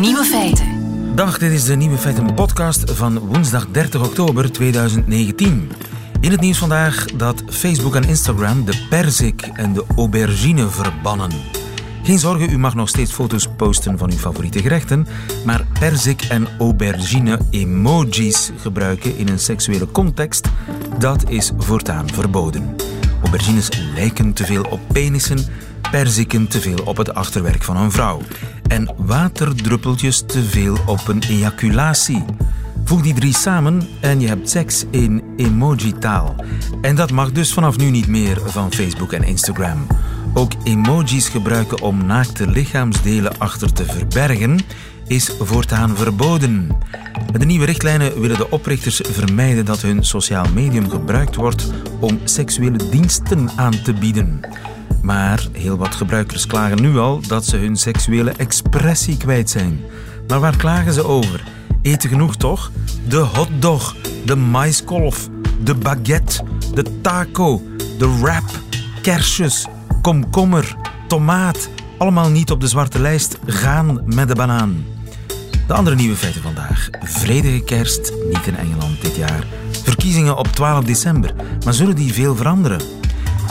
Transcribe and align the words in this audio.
Nieuwe 0.00 0.24
feiten. 0.24 0.66
Dag, 1.14 1.38
dit 1.38 1.52
is 1.52 1.64
de 1.64 1.76
Nieuwe 1.76 1.96
Feiten 1.96 2.34
podcast 2.34 2.90
van 2.90 3.18
woensdag 3.18 3.66
30 3.70 4.04
oktober 4.04 4.52
2019. 4.52 5.70
In 6.20 6.30
het 6.30 6.40
nieuws 6.40 6.58
vandaag 6.58 7.04
dat 7.04 7.42
Facebook 7.48 7.94
en 7.94 8.04
Instagram 8.04 8.64
de 8.64 8.86
perzik 8.88 9.42
en 9.42 9.72
de 9.72 9.84
aubergine 9.96 10.68
verbannen. 10.68 11.30
Geen 12.02 12.18
zorgen, 12.18 12.50
u 12.50 12.58
mag 12.58 12.74
nog 12.74 12.88
steeds 12.88 13.12
foto's 13.12 13.48
posten 13.56 13.98
van 13.98 14.10
uw 14.10 14.16
favoriete 14.16 14.58
gerechten, 14.58 15.06
maar 15.44 15.66
perzik 15.78 16.22
en 16.22 16.48
aubergine 16.58 17.38
emojis 17.50 18.50
gebruiken 18.56 19.16
in 19.16 19.28
een 19.28 19.38
seksuele 19.38 19.90
context, 19.90 20.48
dat 20.98 21.30
is 21.30 21.52
voortaan 21.58 22.08
verboden. 22.08 22.76
Aubergines 23.22 23.68
lijken 23.94 24.32
te 24.32 24.44
veel 24.44 24.62
op 24.62 24.80
penissen, 24.92 25.38
perziken 25.90 26.48
te 26.48 26.60
veel 26.60 26.78
op 26.84 26.96
het 26.96 27.14
achterwerk 27.14 27.62
van 27.62 27.76
een 27.76 27.92
vrouw 27.92 28.20
en 28.68 28.94
waterdruppeltjes 28.96 30.22
te 30.26 30.44
veel 30.44 30.76
op 30.86 31.08
een 31.08 31.22
ejaculatie. 31.28 32.24
Voeg 32.84 33.02
die 33.02 33.14
drie 33.14 33.34
samen 33.34 33.88
en 34.00 34.20
je 34.20 34.28
hebt 34.28 34.50
seks 34.50 34.84
in 34.90 35.22
emoji-taal. 35.36 36.34
En 36.80 36.96
dat 36.96 37.10
mag 37.10 37.32
dus 37.32 37.52
vanaf 37.52 37.76
nu 37.76 37.90
niet 37.90 38.06
meer 38.06 38.40
van 38.44 38.72
Facebook 38.72 39.12
en 39.12 39.22
Instagram. 39.22 39.86
Ook 40.34 40.52
emojis 40.64 41.28
gebruiken 41.28 41.80
om 41.80 42.06
naakte 42.06 42.50
lichaamsdelen 42.50 43.38
achter 43.38 43.72
te 43.72 43.84
verbergen 43.84 44.60
is 45.06 45.30
voortaan 45.38 45.96
verboden. 45.96 46.68
Met 47.32 47.40
de 47.40 47.46
nieuwe 47.46 47.64
richtlijnen 47.64 48.20
willen 48.20 48.36
de 48.36 48.50
oprichters 48.50 49.00
vermijden 49.04 49.64
dat 49.64 49.82
hun 49.82 50.04
sociaal 50.04 50.46
medium 50.54 50.90
gebruikt 50.90 51.34
wordt 51.34 51.72
om 52.00 52.20
seksuele 52.24 52.88
diensten 52.90 53.50
aan 53.56 53.82
te 53.82 53.92
bieden. 53.94 54.40
Maar 55.02 55.46
heel 55.52 55.76
wat 55.76 55.94
gebruikers 55.94 56.46
klagen 56.46 56.80
nu 56.80 56.98
al 56.98 57.20
dat 57.26 57.44
ze 57.44 57.56
hun 57.56 57.76
seksuele 57.76 58.30
expressie 58.30 59.16
kwijt 59.16 59.50
zijn. 59.50 59.80
Maar 60.28 60.40
waar 60.40 60.56
klagen 60.56 60.92
ze 60.92 61.04
over? 61.04 61.44
Eten 61.82 62.08
genoeg 62.08 62.36
toch? 62.36 62.70
De 63.08 63.16
hotdog, 63.16 63.96
de 64.24 64.36
maiskolf, 64.36 65.28
de 65.62 65.74
baguette, 65.74 66.42
de 66.74 67.00
taco, 67.00 67.62
de 67.98 68.18
wrap, 68.20 68.60
kersjes, 69.02 69.66
komkommer, 70.02 70.76
tomaat. 71.08 71.68
Allemaal 71.98 72.30
niet 72.30 72.50
op 72.50 72.60
de 72.60 72.68
zwarte 72.68 72.98
lijst 72.98 73.38
gaan 73.46 74.02
met 74.04 74.28
de 74.28 74.34
banaan. 74.34 74.84
De 75.66 75.74
andere 75.74 75.96
nieuwe 75.96 76.16
feiten 76.16 76.42
vandaag. 76.42 76.88
Vredige 77.00 77.64
kerst, 77.64 78.12
niet 78.32 78.46
in 78.46 78.56
Engeland 78.56 79.02
dit 79.02 79.16
jaar. 79.16 79.44
Verkiezingen 79.82 80.36
op 80.36 80.46
12 80.46 80.84
december. 80.84 81.34
Maar 81.64 81.74
zullen 81.74 81.96
die 81.96 82.12
veel 82.12 82.36
veranderen? 82.36 82.80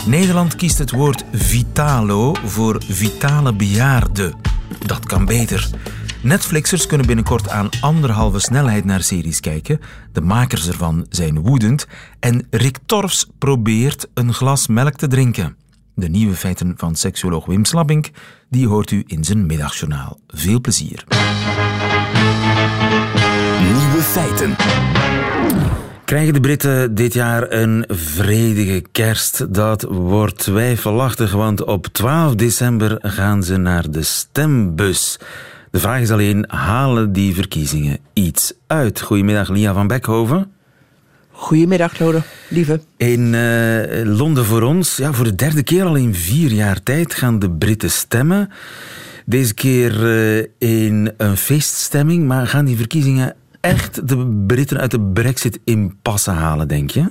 Nederland 0.06 0.56
kiest 0.56 0.78
het 0.78 0.90
woord 0.90 1.24
vitalo 1.32 2.34
voor 2.44 2.82
vitale 2.88 3.54
bejaarde. 3.54 4.32
Dat 4.86 5.06
kan 5.06 5.24
beter. 5.24 5.70
Netflixers 6.22 6.86
kunnen 6.86 7.06
binnenkort 7.06 7.48
aan 7.48 7.68
anderhalve 7.80 8.38
snelheid 8.38 8.84
naar 8.84 9.02
series 9.02 9.40
kijken. 9.40 9.80
De 10.12 10.20
makers 10.20 10.68
ervan 10.68 11.06
zijn 11.08 11.40
woedend. 11.40 11.86
En 12.20 12.46
Rick 12.50 12.78
Torfs 12.86 13.26
probeert 13.38 14.08
een 14.14 14.34
glas 14.34 14.66
melk 14.66 14.94
te 14.94 15.06
drinken. 15.06 15.56
De 15.94 16.08
nieuwe 16.08 16.34
feiten 16.34 16.74
van 16.76 16.94
seksuoloog 16.94 17.46
Wim 17.46 17.64
Slabbink, 17.64 18.10
die 18.50 18.68
hoort 18.68 18.90
u 18.90 19.02
in 19.06 19.24
zijn 19.24 19.46
middagjournaal. 19.46 20.18
Veel 20.26 20.60
plezier. 20.60 21.04
Nieuwe 23.60 24.02
feiten. 24.02 24.56
Krijgen 26.06 26.32
de 26.32 26.40
Britten 26.40 26.94
dit 26.94 27.12
jaar 27.12 27.52
een 27.52 27.84
vredige 27.88 28.84
kerst? 28.92 29.54
Dat 29.54 29.82
wordt 29.82 30.38
twijfelachtig, 30.38 31.32
want 31.32 31.64
op 31.64 31.86
12 31.86 32.34
december 32.34 32.98
gaan 33.00 33.42
ze 33.42 33.56
naar 33.56 33.90
de 33.90 34.02
stembus. 34.02 35.18
De 35.70 35.78
vraag 35.78 36.00
is 36.00 36.10
alleen, 36.10 36.44
halen 36.48 37.12
die 37.12 37.34
verkiezingen 37.34 37.98
iets 38.12 38.52
uit? 38.66 39.00
Goedemiddag, 39.00 39.48
Lia 39.48 39.72
van 39.72 39.86
Beckhoven. 39.86 40.52
Goedemiddag, 41.30 41.98
Lode, 41.98 42.22
lieve. 42.48 42.80
In 42.96 43.32
uh, 43.32 44.16
Londen 44.16 44.44
voor 44.44 44.62
ons, 44.62 44.96
ja, 44.96 45.12
voor 45.12 45.24
de 45.24 45.34
derde 45.34 45.62
keer 45.62 45.84
al 45.84 45.96
in 45.96 46.14
vier 46.14 46.52
jaar 46.52 46.82
tijd 46.82 47.14
gaan 47.14 47.38
de 47.38 47.50
Britten 47.50 47.90
stemmen. 47.90 48.50
Deze 49.24 49.54
keer 49.54 50.02
uh, 50.02 50.44
in 50.58 51.12
een 51.16 51.36
feeststemming, 51.36 52.26
maar 52.26 52.46
gaan 52.46 52.64
die 52.64 52.76
verkiezingen 52.76 53.34
echt 53.66 54.08
de 54.08 54.44
Britten 54.46 54.78
uit 54.78 54.90
de 54.90 55.00
Brexit-impasse 55.00 56.30
halen, 56.30 56.68
denk 56.68 56.90
je? 56.90 57.06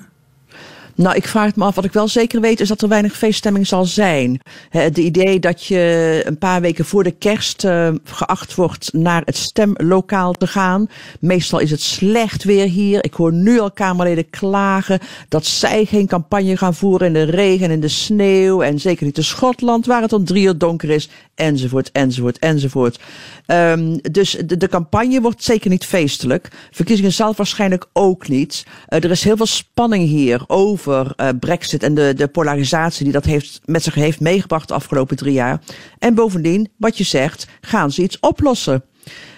Nou, 0.95 1.15
ik 1.15 1.27
vraag 1.27 1.45
het 1.45 1.55
me 1.55 1.63
af. 1.63 1.75
Wat 1.75 1.85
ik 1.85 1.93
wel 1.93 2.07
zeker 2.07 2.41
weet 2.41 2.59
is 2.59 2.67
dat 2.67 2.81
er 2.81 2.87
weinig 2.87 3.17
feeststemming 3.17 3.67
zal 3.67 3.85
zijn. 3.85 4.39
Het 4.69 4.97
idee 4.97 5.39
dat 5.39 5.65
je 5.65 6.21
een 6.25 6.37
paar 6.37 6.61
weken 6.61 6.85
voor 6.85 7.03
de 7.03 7.11
kerst 7.11 7.63
uh, 7.63 7.89
geacht 8.03 8.55
wordt 8.55 8.93
naar 8.93 9.21
het 9.25 9.37
stemlokaal 9.37 10.33
te 10.33 10.47
gaan. 10.47 10.87
Meestal 11.19 11.59
is 11.59 11.71
het 11.71 11.81
slecht 11.81 12.43
weer 12.43 12.67
hier. 12.67 13.03
Ik 13.03 13.13
hoor 13.13 13.33
nu 13.33 13.59
al 13.59 13.71
Kamerleden 13.71 14.29
klagen 14.29 14.99
dat 15.29 15.45
zij 15.45 15.85
geen 15.85 16.07
campagne 16.07 16.57
gaan 16.57 16.75
voeren 16.75 17.07
in 17.07 17.13
de 17.13 17.23
regen 17.23 17.65
en 17.65 17.71
in 17.71 17.79
de 17.79 17.87
sneeuw. 17.87 18.61
En 18.61 18.79
zeker 18.79 19.05
niet 19.05 19.17
in 19.17 19.23
Schotland, 19.23 19.85
waar 19.85 20.01
het 20.01 20.13
om 20.13 20.25
drie 20.25 20.45
uur 20.45 20.57
donker 20.57 20.89
is. 20.89 21.09
Enzovoort, 21.35 21.91
enzovoort, 21.91 22.39
enzovoort. 22.39 22.99
Um, 23.47 24.01
dus 24.01 24.31
de, 24.45 24.57
de, 24.57 24.67
campagne 24.67 25.21
wordt 25.21 25.43
zeker 25.43 25.69
niet 25.69 25.85
feestelijk. 25.85 26.47
Verkiezingen 26.71 27.13
zelf 27.13 27.37
waarschijnlijk 27.37 27.85
ook 27.93 28.27
niet. 28.27 28.65
Uh, 28.67 29.03
er 29.03 29.11
is 29.11 29.23
heel 29.23 29.37
veel 29.37 29.45
spanning 29.45 30.07
hier 30.07 30.43
over 30.47 31.13
uh, 31.17 31.29
Brexit 31.39 31.83
en 31.83 31.93
de, 31.93 32.13
de 32.15 32.27
polarisatie 32.27 33.03
die 33.03 33.13
dat 33.13 33.25
heeft, 33.25 33.61
met 33.65 33.83
zich 33.83 33.95
heeft 33.95 34.19
meegebracht 34.19 34.67
de 34.67 34.73
afgelopen 34.73 35.17
drie 35.17 35.33
jaar. 35.33 35.61
En 35.99 36.13
bovendien, 36.13 36.69
wat 36.77 36.97
je 36.97 37.03
zegt, 37.03 37.47
gaan 37.61 37.91
ze 37.91 38.01
iets 38.01 38.19
oplossen. 38.19 38.83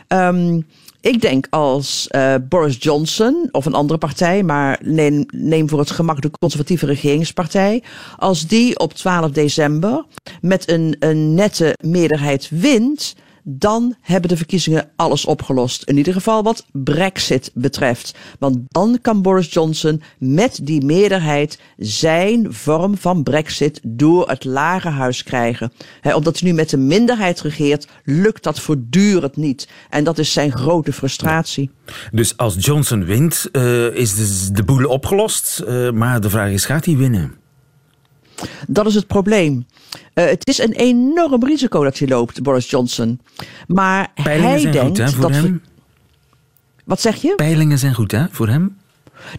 Um, 0.08 0.66
ik 1.08 1.22
denk 1.22 1.48
als 1.50 2.08
uh, 2.12 2.36
Boris 2.50 2.78
Johnson 2.80 3.50
of 3.52 3.66
een 3.66 3.74
andere 3.74 4.00
partij, 4.00 4.44
maar 4.44 4.80
neem, 4.84 5.26
neem 5.28 5.70
voor 5.70 5.80
het 5.80 5.92
gemak 5.92 6.22
de 6.22 6.32
conservatieve 6.40 6.86
regeringspartij, 6.86 7.84
als 8.18 8.48
die 8.48 8.80
op 8.80 8.94
12 8.94 9.32
december 9.32 10.06
met 10.42 10.70
een, 10.70 10.96
een 11.00 11.34
nette 11.34 11.76
meerderheid 11.84 12.50
wint, 12.50 13.16
dan 13.50 13.96
hebben 14.02 14.30
de 14.30 14.38
verkiezingen 14.38 14.90
alles 14.96 15.26
opgelost. 15.26 15.84
In 15.84 15.98
ieder 15.98 16.14
geval 16.14 16.44
wat 16.44 16.66
Brexit 16.72 17.52
betreft. 17.54 18.16
Want 18.40 18.58
dan 18.68 19.00
kan 19.02 19.22
Boris 19.22 19.54
Johnson 19.54 20.02
met 20.18 20.60
die 20.64 20.86
meerderheid 20.86 21.60
zijn 21.78 22.54
vorm 22.54 22.98
van 22.98 23.24
Brexit 23.24 23.80
door 23.84 24.30
het 24.30 24.46
lagerhuis 24.46 25.24
krijgen. 25.24 25.72
omdat 26.16 26.40
hij 26.40 26.50
nu 26.50 26.56
met 26.56 26.72
een 26.72 26.88
minderheid 26.88 27.42
regeert, 27.42 27.88
lukt 28.04 28.44
dat 28.44 28.60
voortdurend 28.60 29.36
niet. 29.36 29.68
En 29.90 30.04
dat 30.04 30.18
is 30.18 30.32
zijn 30.32 30.52
grote 30.52 30.94
frustratie. 30.94 31.72
Dus 32.12 32.38
als 32.38 32.56
Johnson 32.60 33.06
wint, 33.06 33.50
uh, 33.52 33.96
is 33.96 34.16
de, 34.16 34.52
de 34.54 34.64
boel 34.64 34.86
opgelost. 34.86 35.64
Uh, 35.68 35.92
maar 35.92 36.22
de 36.22 36.30
vraag 36.30 36.52
is, 36.52 36.66
gaat 36.66 36.86
hij 36.86 36.98
winnen? 36.98 37.46
Dat 38.68 38.86
is 38.86 38.96
het 38.96 39.08
probleem. 39.08 39.66
Uh, 40.14 40.26
het 40.26 40.48
is 40.48 40.58
een 40.58 40.74
enorm 40.74 41.46
risico 41.46 41.84
dat 41.84 41.98
hij 42.00 42.08
loopt, 42.08 42.42
Boris 42.42 42.70
Johnson. 42.70 43.20
Maar 43.68 44.12
Peilingen 44.24 44.50
hij 44.50 44.60
zijn 44.60 44.74
denkt 44.74 44.88
goed, 44.88 44.98
hè, 44.98 45.10
voor 45.10 45.22
dat. 45.22 45.32
hem? 45.32 45.62
Wat 46.84 47.02
zeg 47.02 47.22
je? 47.22 47.36
Peilingen 47.36 47.78
zijn 47.78 47.94
goed, 47.94 48.12
hè, 48.12 48.26
voor 48.32 48.48
hem? 48.48 48.78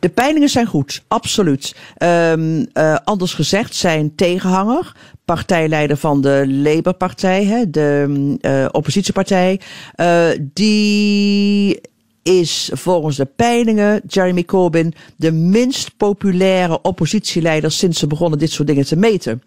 De 0.00 0.08
peilingen 0.08 0.48
zijn 0.48 0.66
goed, 0.66 1.02
absoluut. 1.08 1.76
Um, 1.98 2.66
uh, 2.74 2.96
anders 3.04 3.34
gezegd, 3.34 3.74
zijn 3.74 4.14
tegenhanger, 4.14 4.92
partijleider 5.24 5.96
van 5.96 6.20
de 6.20 6.44
Labour-partij, 6.48 7.44
hè, 7.44 7.70
de 7.70 8.36
uh, 8.40 8.66
oppositiepartij, 8.70 9.60
uh, 9.96 10.28
die 10.52 11.80
is 12.28 12.70
volgens 12.72 13.16
de 13.16 13.24
peilingen 13.24 14.02
Jeremy 14.06 14.44
Corbyn 14.44 14.94
de 15.16 15.32
minst 15.32 15.96
populaire 15.96 16.82
oppositieleider 16.82 17.70
sinds 17.70 17.98
ze 17.98 18.06
begonnen 18.06 18.38
dit 18.38 18.50
soort 18.50 18.68
dingen 18.68 18.86
te 18.86 18.96
meten. 18.96 19.42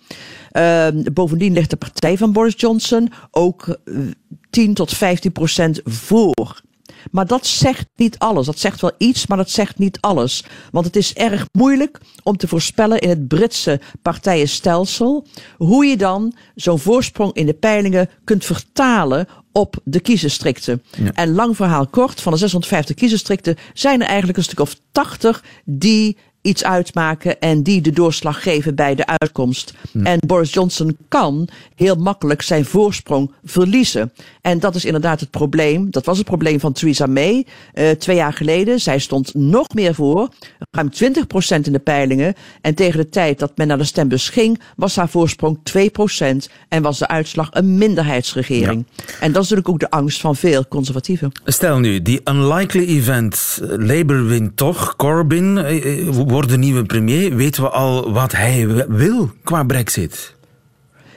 Uh, 0.51 0.87
bovendien 1.13 1.53
ligt 1.53 1.69
de 1.69 1.75
partij 1.75 2.17
van 2.17 2.31
Boris 2.31 2.53
Johnson 2.57 3.11
ook 3.31 3.77
10 4.49 4.73
tot 4.73 4.91
15 4.91 5.31
procent 5.31 5.81
voor. 5.83 6.61
Maar 7.11 7.27
dat 7.27 7.45
zegt 7.45 7.87
niet 7.95 8.19
alles. 8.19 8.45
Dat 8.45 8.59
zegt 8.59 8.81
wel 8.81 8.91
iets, 8.97 9.27
maar 9.27 9.37
dat 9.37 9.49
zegt 9.49 9.77
niet 9.77 9.97
alles. 10.01 10.43
Want 10.71 10.85
het 10.85 10.95
is 10.95 11.13
erg 11.13 11.45
moeilijk 11.51 11.99
om 12.23 12.37
te 12.37 12.47
voorspellen 12.47 12.99
in 12.99 13.09
het 13.09 13.27
Britse 13.27 13.79
partijenstelsel 14.01 15.27
hoe 15.57 15.85
je 15.85 15.97
dan 15.97 16.33
zo'n 16.55 16.79
voorsprong 16.79 17.33
in 17.33 17.45
de 17.45 17.53
peilingen 17.53 18.09
kunt 18.23 18.45
vertalen 18.45 19.27
op 19.51 19.75
de 19.83 19.99
kiesdistricten. 19.99 20.83
Ja. 20.97 21.11
En 21.13 21.33
lang 21.33 21.55
verhaal 21.55 21.87
kort, 21.87 22.21
van 22.21 22.31
de 22.31 22.37
650 22.37 22.95
kiesdistricten 22.95 23.57
zijn 23.73 24.01
er 24.01 24.07
eigenlijk 24.07 24.37
een 24.37 24.43
stuk 24.43 24.59
of 24.59 24.75
80 24.91 25.43
die 25.65 26.17
iets 26.41 26.63
uitmaken 26.63 27.39
en 27.39 27.63
die 27.63 27.81
de 27.81 27.91
doorslag 27.91 28.43
geven 28.43 28.75
bij 28.75 28.95
de 28.95 29.05
uitkomst. 29.05 29.73
En 30.03 30.19
Boris 30.27 30.53
Johnson 30.53 30.97
kan 31.07 31.47
heel 31.75 31.95
makkelijk 31.95 32.41
zijn 32.41 32.65
voorsprong 32.65 33.31
verliezen. 33.43 34.13
En 34.41 34.59
dat 34.59 34.75
is 34.75 34.85
inderdaad 34.85 35.19
het 35.19 35.29
probleem. 35.29 35.91
Dat 35.91 36.05
was 36.05 36.17
het 36.17 36.25
probleem 36.27 36.59
van 36.59 36.73
Theresa 36.73 37.05
May 37.05 37.45
uh, 37.73 37.89
twee 37.89 38.15
jaar 38.15 38.33
geleden. 38.33 38.79
Zij 38.79 38.99
stond 38.99 39.33
nog 39.33 39.67
meer 39.73 39.95
voor, 39.95 40.29
ruim 40.71 40.89
20% 41.03 41.61
in 41.61 41.71
de 41.71 41.79
peilingen. 41.79 42.33
En 42.61 42.75
tegen 42.75 42.99
de 42.99 43.09
tijd 43.09 43.39
dat 43.39 43.57
men 43.57 43.67
naar 43.67 43.77
de 43.77 43.83
stembus 43.83 44.29
ging, 44.29 44.61
was 44.75 44.95
haar 44.95 45.09
voorsprong 45.09 45.57
2% 45.57 46.51
en 46.69 46.81
was 46.81 46.99
de 46.99 47.07
uitslag 47.07 47.47
een 47.51 47.77
minderheidsregering. 47.77 48.85
Ja. 48.95 49.03
En 49.19 49.31
dat 49.31 49.43
is 49.43 49.49
natuurlijk 49.49 49.69
ook 49.69 49.79
de 49.79 49.89
angst 49.89 50.21
van 50.21 50.35
veel 50.35 50.67
conservatieven. 50.67 51.31
Stel 51.45 51.79
nu, 51.79 52.01
die 52.01 52.21
unlikely 52.23 52.85
event, 52.85 53.59
Labour 53.61 54.25
wint 54.25 54.57
toch, 54.57 54.95
Corbyn 54.95 55.55
wordt 56.25 56.49
de 56.49 56.57
nieuwe 56.57 56.83
premier. 56.83 57.35
Weten 57.35 57.63
we 57.63 57.69
al 57.69 58.11
wat 58.11 58.31
hij 58.31 58.85
wil 58.87 59.31
qua 59.43 59.63
brexit? 59.63 60.39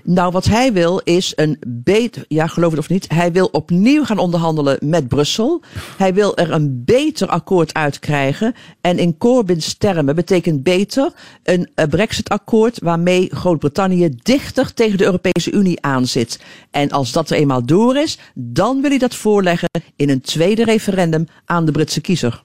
Nou, 0.06 0.32
wat 0.32 0.44
hij 0.44 0.72
wil 0.72 1.00
is 1.04 1.32
een 1.36 1.56
beter, 1.66 2.24
ja, 2.28 2.46
geloof 2.46 2.70
het 2.70 2.78
of 2.78 2.88
niet, 2.88 3.08
hij 3.08 3.32
wil 3.32 3.46
opnieuw 3.46 4.04
gaan 4.04 4.18
onderhandelen 4.18 4.78
met 4.80 5.08
Brussel. 5.08 5.62
Hij 5.96 6.14
wil 6.14 6.36
er 6.36 6.50
een 6.50 6.82
beter 6.84 7.28
akkoord 7.28 7.74
uitkrijgen. 7.74 8.54
En 8.80 8.98
in 8.98 9.18
Corbyn's 9.18 9.74
termen 9.78 10.14
betekent 10.14 10.62
beter 10.62 11.12
een 11.42 11.68
Brexit-akkoord 11.88 12.78
waarmee 12.82 13.28
Groot-Brittannië 13.30 14.08
dichter 14.22 14.74
tegen 14.74 14.98
de 14.98 15.04
Europese 15.04 15.52
Unie 15.52 15.82
aanzit. 15.82 16.40
En 16.70 16.90
als 16.90 17.12
dat 17.12 17.30
er 17.30 17.36
eenmaal 17.36 17.66
door 17.66 17.96
is, 17.96 18.18
dan 18.34 18.80
wil 18.80 18.90
hij 18.90 18.98
dat 18.98 19.14
voorleggen 19.14 19.68
in 19.96 20.10
een 20.10 20.20
tweede 20.20 20.64
referendum 20.64 21.26
aan 21.44 21.64
de 21.64 21.72
Britse 21.72 22.00
kiezer. 22.00 22.42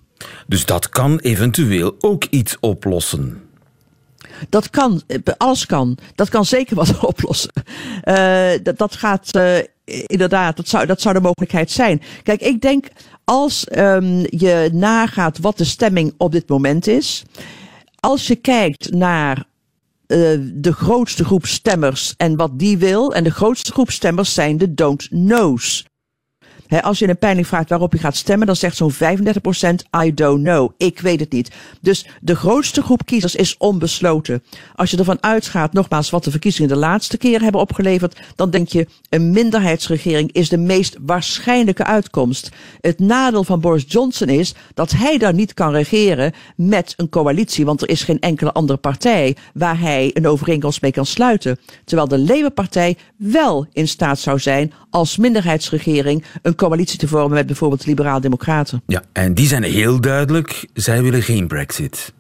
Dus 0.48 0.66
dat 0.66 0.90
kan 0.90 1.20
eventueel 1.20 1.96
ook 2.00 2.26
iets 2.30 2.58
oplossen. 2.60 3.49
Dat 4.50 4.70
kan, 4.70 5.02
alles 5.38 5.66
kan. 5.66 5.98
Dat 6.16 6.30
kan 6.30 6.46
zeker 6.46 6.76
wat 6.76 7.00
oplossen. 7.14 7.52
Uh, 8.04 8.50
dat, 8.64 8.78
dat 8.78 8.96
gaat 8.96 9.36
uh, 9.36 9.58
inderdaad, 9.86 10.58
dat 10.58 10.68
zou, 10.68 10.86
dat 10.86 11.02
zou 11.02 11.14
de 11.16 11.22
mogelijkheid 11.22 11.72
zijn. 11.72 12.02
Kijk, 12.24 12.42
ik 12.42 12.62
denk 12.62 12.88
als 13.24 13.68
um, 13.78 14.20
je 14.30 14.70
nagaat 14.74 15.40
wat 15.40 15.58
de 15.58 15.64
stemming 15.64 16.14
op 16.18 16.32
dit 16.32 16.50
moment 16.50 16.88
is. 16.88 17.24
Als 18.00 18.28
je 18.28 18.36
kijkt 18.36 18.92
naar 18.92 19.48
de 20.54 20.74
grootste 20.74 21.26
groep 21.26 21.46
stemmers 21.46 22.14
en 22.18 22.36
wat 22.36 22.60
die 22.60 22.78
wil. 22.78 23.14
En 23.14 23.24
de 23.24 23.32
grootste 23.32 23.72
groep 23.72 23.92
stemmers 23.92 24.34
zijn 24.34 24.58
de 24.58 24.74
don't 24.74 25.08
knows 25.08 25.86
als 26.70 27.00
je 27.00 27.04
in 27.06 27.10
een 27.10 27.18
peiling 27.18 27.48
vraagt 27.48 27.70
waarop 27.70 27.94
je 27.94 28.00
gaat 28.00 28.16
stemmen, 28.16 28.48
dan 28.48 28.56
zegt 28.56 28.76
zo'n 28.76 28.94
35% 28.94 28.96
I 30.04 30.14
don't 30.14 30.44
know. 30.44 30.72
Ik 30.78 31.00
weet 31.00 31.20
het 31.20 31.32
niet. 31.32 31.52
Dus 31.82 32.08
de 32.22 32.36
grootste 32.36 32.82
groep 32.82 33.06
kiezers 33.06 33.36
is 33.36 33.58
onbesloten. 33.58 34.44
Als 34.76 34.92
je 34.92 34.98
ervan 34.98 35.24
uitgaat, 35.24 35.74
nogmaals, 35.74 36.10
wat 36.10 36.24
de 36.24 36.32
verkiezingen 36.32 36.70
de 36.70 36.76
laatste 36.76 37.18
keer 37.18 37.42
hebben 37.42 37.62
opgeleverd, 37.62 38.20
dan 38.36 38.50
denk 38.50 38.68
je 38.68 38.88
een 39.10 39.32
minderheidsregering 39.32 40.32
is 40.32 40.50
de 40.50 40.58
meest 40.58 40.98
waarschijnlijke 41.02 41.84
uitkomst. 41.84 42.50
Het 42.82 43.00
nadeel 43.00 43.44
van 43.44 43.60
Boris 43.60 43.86
Johnson 43.88 44.28
is 44.28 44.54
dat 44.74 44.92
hij 44.92 45.18
daar 45.18 45.34
niet 45.34 45.54
kan 45.54 45.72
regeren 45.72 46.34
met 46.56 46.94
een 46.98 47.10
coalitie, 47.10 47.66
want 47.66 47.82
er 47.82 47.90
is 47.90 48.04
geen 48.04 48.20
enkele 48.20 48.52
andere 48.52 48.80
partij 48.80 49.36
waar 49.54 49.80
hij 49.80 50.12
een 50.14 50.28
overeenkomst 50.28 50.82
mee 50.82 50.92
kan 50.92 51.06
sluiten. 51.06 51.60
Terwijl 51.86 52.08
de 52.08 52.20
Labour-partij 52.20 52.98
wel 53.18 53.68
in 53.72 53.88
staat 53.88 54.20
zou 54.20 54.40
zijn 54.40 54.74
als 54.90 55.18
minderheidsregering 55.18 56.24
een 56.42 56.56
coalitie 56.60 57.00
te 57.00 57.08
vormen 57.08 57.32
met 57.32 57.46
bijvoorbeeld 57.46 57.86
liberaal-democraten. 57.86 58.82
Ja, 58.88 59.04
en 59.12 59.34
die 59.34 59.48
zijn 59.48 59.64
heel 59.64 60.02
duidelijk, 60.02 60.68
zij 60.74 61.02
willen 61.02 61.22
geen 61.22 61.48
brexit. 61.48 62.14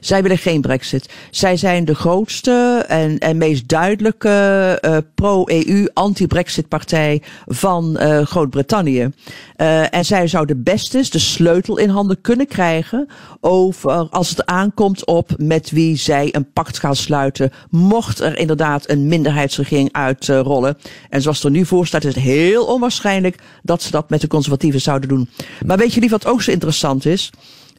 Zij 0.00 0.22
willen 0.22 0.38
geen 0.38 0.60
brexit. 0.60 1.08
Zij 1.30 1.56
zijn 1.56 1.84
de 1.84 1.94
grootste 1.94 2.84
en, 2.88 3.18
en 3.18 3.36
meest 3.36 3.68
duidelijke 3.68 4.78
uh, 4.84 4.96
pro-EU, 5.14 5.88
anti-brexit 5.92 6.68
partij 6.68 7.22
van 7.46 7.96
uh, 8.00 8.26
Groot-Brittannië. 8.26 9.10
Uh, 9.56 9.94
en 9.94 10.04
zij 10.04 10.26
zou 10.26 10.46
de 10.46 10.56
beste, 10.56 11.06
de 11.10 11.18
sleutel 11.18 11.78
in 11.78 11.88
handen 11.88 12.20
kunnen 12.20 12.46
krijgen 12.46 13.08
over 13.40 14.08
als 14.10 14.30
het 14.30 14.46
aankomt 14.46 15.06
op 15.06 15.30
met 15.36 15.70
wie 15.70 15.96
zij 15.96 16.28
een 16.32 16.52
pact 16.52 16.78
gaan 16.78 16.96
sluiten. 16.96 17.52
Mocht 17.70 18.20
er 18.20 18.38
inderdaad 18.38 18.88
een 18.88 19.08
minderheidsregering 19.08 19.88
uitrollen. 19.92 20.76
En 21.08 21.22
zoals 21.22 21.44
er 21.44 21.50
nu 21.50 21.66
voor 21.66 21.86
staat, 21.86 22.04
is 22.04 22.14
het 22.14 22.24
heel 22.24 22.64
onwaarschijnlijk 22.64 23.38
dat 23.62 23.82
ze 23.82 23.90
dat 23.90 24.10
met 24.10 24.20
de 24.20 24.26
conservatieven 24.26 24.80
zouden 24.80 25.08
doen. 25.08 25.28
Maar 25.66 25.78
weet 25.78 25.94
je 25.94 26.00
niet 26.00 26.10
wat 26.10 26.26
ook 26.26 26.42
zo 26.42 26.50
interessant 26.50 27.06
is? 27.06 27.30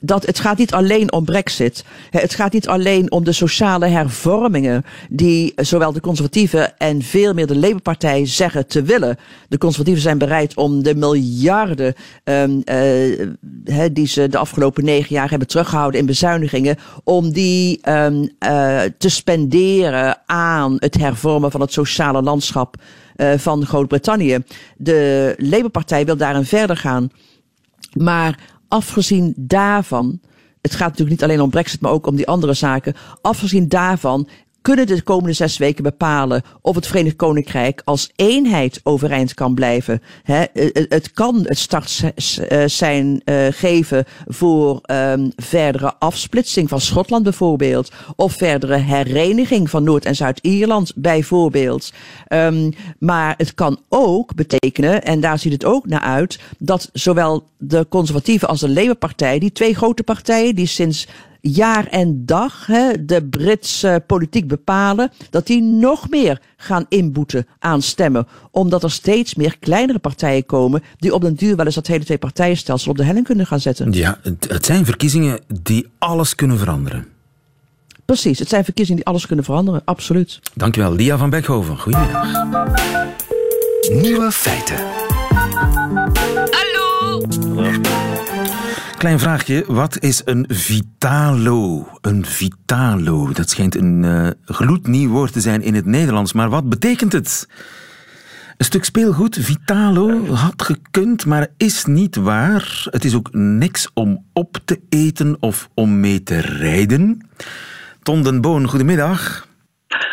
Dat 0.04 0.26
het 0.26 0.40
gaat 0.40 0.58
niet 0.58 0.74
alleen 0.74 1.12
om 1.12 1.26
brexit. 1.26 1.84
Het 2.10 2.36
gaat 2.36 2.54
niet 2.54 2.68
alleen 2.68 3.12
om 3.12 3.24
de 3.24 3.32
sociale 3.32 3.88
hervormingen 3.88 4.84
die 5.10 5.54
zowel 5.56 5.92
de 5.92 6.00
conservatieven 6.00 6.78
en 6.78 7.02
veel 7.02 7.34
meer 7.34 7.48
de 7.48 7.56
Labour-partij 7.56 8.26
zeggen 8.26 8.68
te 8.68 8.82
willen. 8.82 9.18
De 9.48 9.58
conservatieven 9.58 10.04
zijn 10.04 10.18
bereid 10.18 10.56
om 10.56 10.84
de 10.84 10.96
miljarden 10.96 11.94
um, 12.24 12.62
uh, 12.66 13.86
die 13.92 14.08
ze 14.08 14.28
de 14.28 14.38
afgelopen 14.38 14.84
negen 14.84 15.16
jaar 15.16 15.30
hebben 15.30 15.48
teruggehouden 15.48 16.00
in 16.00 16.06
bezuinigingen, 16.06 16.78
om 17.04 17.32
die 17.32 17.90
um, 17.90 18.22
uh, 18.22 18.82
te 18.98 19.10
spenderen 19.10 20.18
aan 20.26 20.76
het 20.80 20.98
hervormen 20.98 21.52
van 21.52 21.62
het 21.62 21.74
sociale 21.74 22.22
landschap 22.22 22.76
van 23.38 23.66
Groot-Brittannië. 23.66 24.38
De 24.78 25.34
Labour-partij 25.38 26.06
wil 26.06 26.18
daarin 26.18 26.46
verder 26.46 26.78
gaan. 26.78 27.10
Maar 27.94 28.40
afgezien 28.72 29.34
daarvan, 29.38 30.20
het 30.62 30.76
gaat 30.76 30.88
natuurlijk 30.88 31.10
niet 31.10 31.24
alleen 31.24 31.42
om 31.42 31.50
Brexit, 31.50 31.82
maar 31.82 31.92
ook 31.92 32.08
om 32.08 32.16
die 32.16 32.28
andere 32.28 32.54
zaken. 32.54 32.96
Afgezien 33.22 33.68
daarvan 33.68 34.28
kunnen 34.62 34.88
de 34.88 35.02
komende 35.02 35.34
zes 35.34 35.58
weken 35.58 35.84
bepalen 35.84 36.42
of 36.62 36.76
het 36.76 36.88
Verenigd 36.88 37.16
Koninkrijk 37.16 37.82
als 37.86 38.12
eenheid 38.16 38.80
overeind 38.84 39.34
kan 39.34 39.54
blijven. 39.54 40.02
He, 40.24 40.46
het 40.90 41.12
kan 41.12 41.40
het 41.44 41.58
startsein 41.58 43.22
uh, 43.26 43.48
geven 43.50 44.06
voor 44.28 44.80
um, 44.92 45.32
verdere 45.36 45.94
afsplitsing 46.00 46.70
van 46.70 46.82
Schotland 46.82 47.24
bijvoorbeeld. 47.24 47.92
Of 48.16 48.34
verdere 48.34 48.78
hereniging 48.78 49.70
van 49.70 49.84
Noord- 49.84 50.06
en 50.06 50.16
Zuid-Ierland 50.16 50.94
bijvoorbeeld. 50.96 51.94
Um, 52.30 52.74
maar 53.00 53.34
het 53.38 53.54
kan 53.54 53.80
ook 53.90 54.36
betekenen, 54.36 55.04
en 55.04 55.20
daar 55.20 55.40
ziet 55.40 55.52
het 55.52 55.66
ook 55.66 55.88
naar 55.88 56.02
uit, 56.02 56.40
dat 56.58 56.90
zowel 56.94 57.44
de 57.58 57.86
conservatieven 57.90 58.48
als 58.48 58.60
de 58.60 58.70
Labour-partij, 58.70 59.40
die 59.40 59.52
twee 59.52 59.76
grote 59.76 60.04
partijen 60.04 60.56
die 60.56 60.66
sinds 60.66 61.08
jaar 61.42 61.88
en 61.88 62.26
dag 62.26 62.66
hè, 62.66 63.06
de 63.06 63.24
Britse 63.24 64.04
politiek 64.08 64.48
bepalen, 64.48 65.12
dat 65.30 65.48
die 65.48 65.62
nog 65.62 66.10
meer 66.10 66.42
gaan 66.58 66.86
inboeten 66.90 67.48
aan 67.60 67.82
stemmen. 67.82 68.28
Omdat 68.52 68.84
er 68.84 68.92
steeds 68.92 69.36
meer 69.36 69.58
kleinere 69.60 70.00
partijen 70.00 70.46
komen 70.46 70.84
die 70.98 71.14
op 71.14 71.22
den 71.22 71.36
duur 71.36 71.56
wel 71.56 71.66
eens 71.66 71.76
dat 71.76 71.88
hele 71.88 72.04
twee 72.04 72.18
partijenstelsel 72.18 72.92
op 72.92 72.98
de 72.98 73.04
helling 73.04 73.26
kunnen 73.26 73.48
gaan 73.48 73.60
zetten. 73.60 73.92
Ja, 73.92 74.20
het 74.48 74.66
zijn 74.66 74.86
verkiezingen 74.86 75.40
die 75.62 75.88
alles 75.98 76.36
kunnen 76.36 76.58
veranderen. 76.58 77.08
Precies, 78.06 78.40
het 78.40 78.50
zijn 78.50 78.64
verkiezingen 78.64 79.02
die 79.04 79.12
alles 79.12 79.26
kunnen 79.26 79.46
veranderen, 79.46 79.82
absoluut. 79.86 80.40
Dankjewel, 80.54 80.94
Lia 80.94 81.18
van 81.18 81.30
Beckhoven. 81.30 81.78
Goedemiddag. 81.78 82.46
Nieuwe 83.90 84.32
feiten. 84.32 85.11
Klein 89.02 89.20
vraagje, 89.20 89.64
wat 89.68 90.00
is 90.00 90.22
een 90.26 90.46
vitalo? 90.50 91.88
Een 92.02 92.26
vitalo, 92.26 93.32
dat 93.32 93.50
schijnt 93.50 93.76
een 93.76 94.04
uh, 94.04 94.28
gloednieuw 94.46 95.10
woord 95.10 95.34
te 95.34 95.42
zijn 95.42 95.62
in 95.62 95.76
het 95.76 95.86
Nederlands, 95.86 96.34
maar 96.34 96.50
wat 96.50 96.70
betekent 96.70 97.14
het? 97.14 97.48
Een 98.58 98.66
stuk 98.66 98.84
speelgoed, 98.84 99.38
vitalo, 99.40 100.26
had 100.26 100.62
gekund, 100.62 101.26
maar 101.26 101.48
is 101.58 101.86
niet 101.86 102.16
waar. 102.16 102.88
Het 102.90 103.06
is 103.06 103.16
ook 103.16 103.34
niks 103.34 103.90
om 103.94 104.26
op 104.34 104.58
te 104.66 104.80
eten 104.90 105.38
of 105.40 105.70
om 105.74 106.00
mee 106.00 106.24
te 106.24 106.40
rijden. 106.40 107.28
Ton 108.04 108.24
den 108.24 108.42
Boon, 108.42 108.68
goedemiddag. 108.68 109.48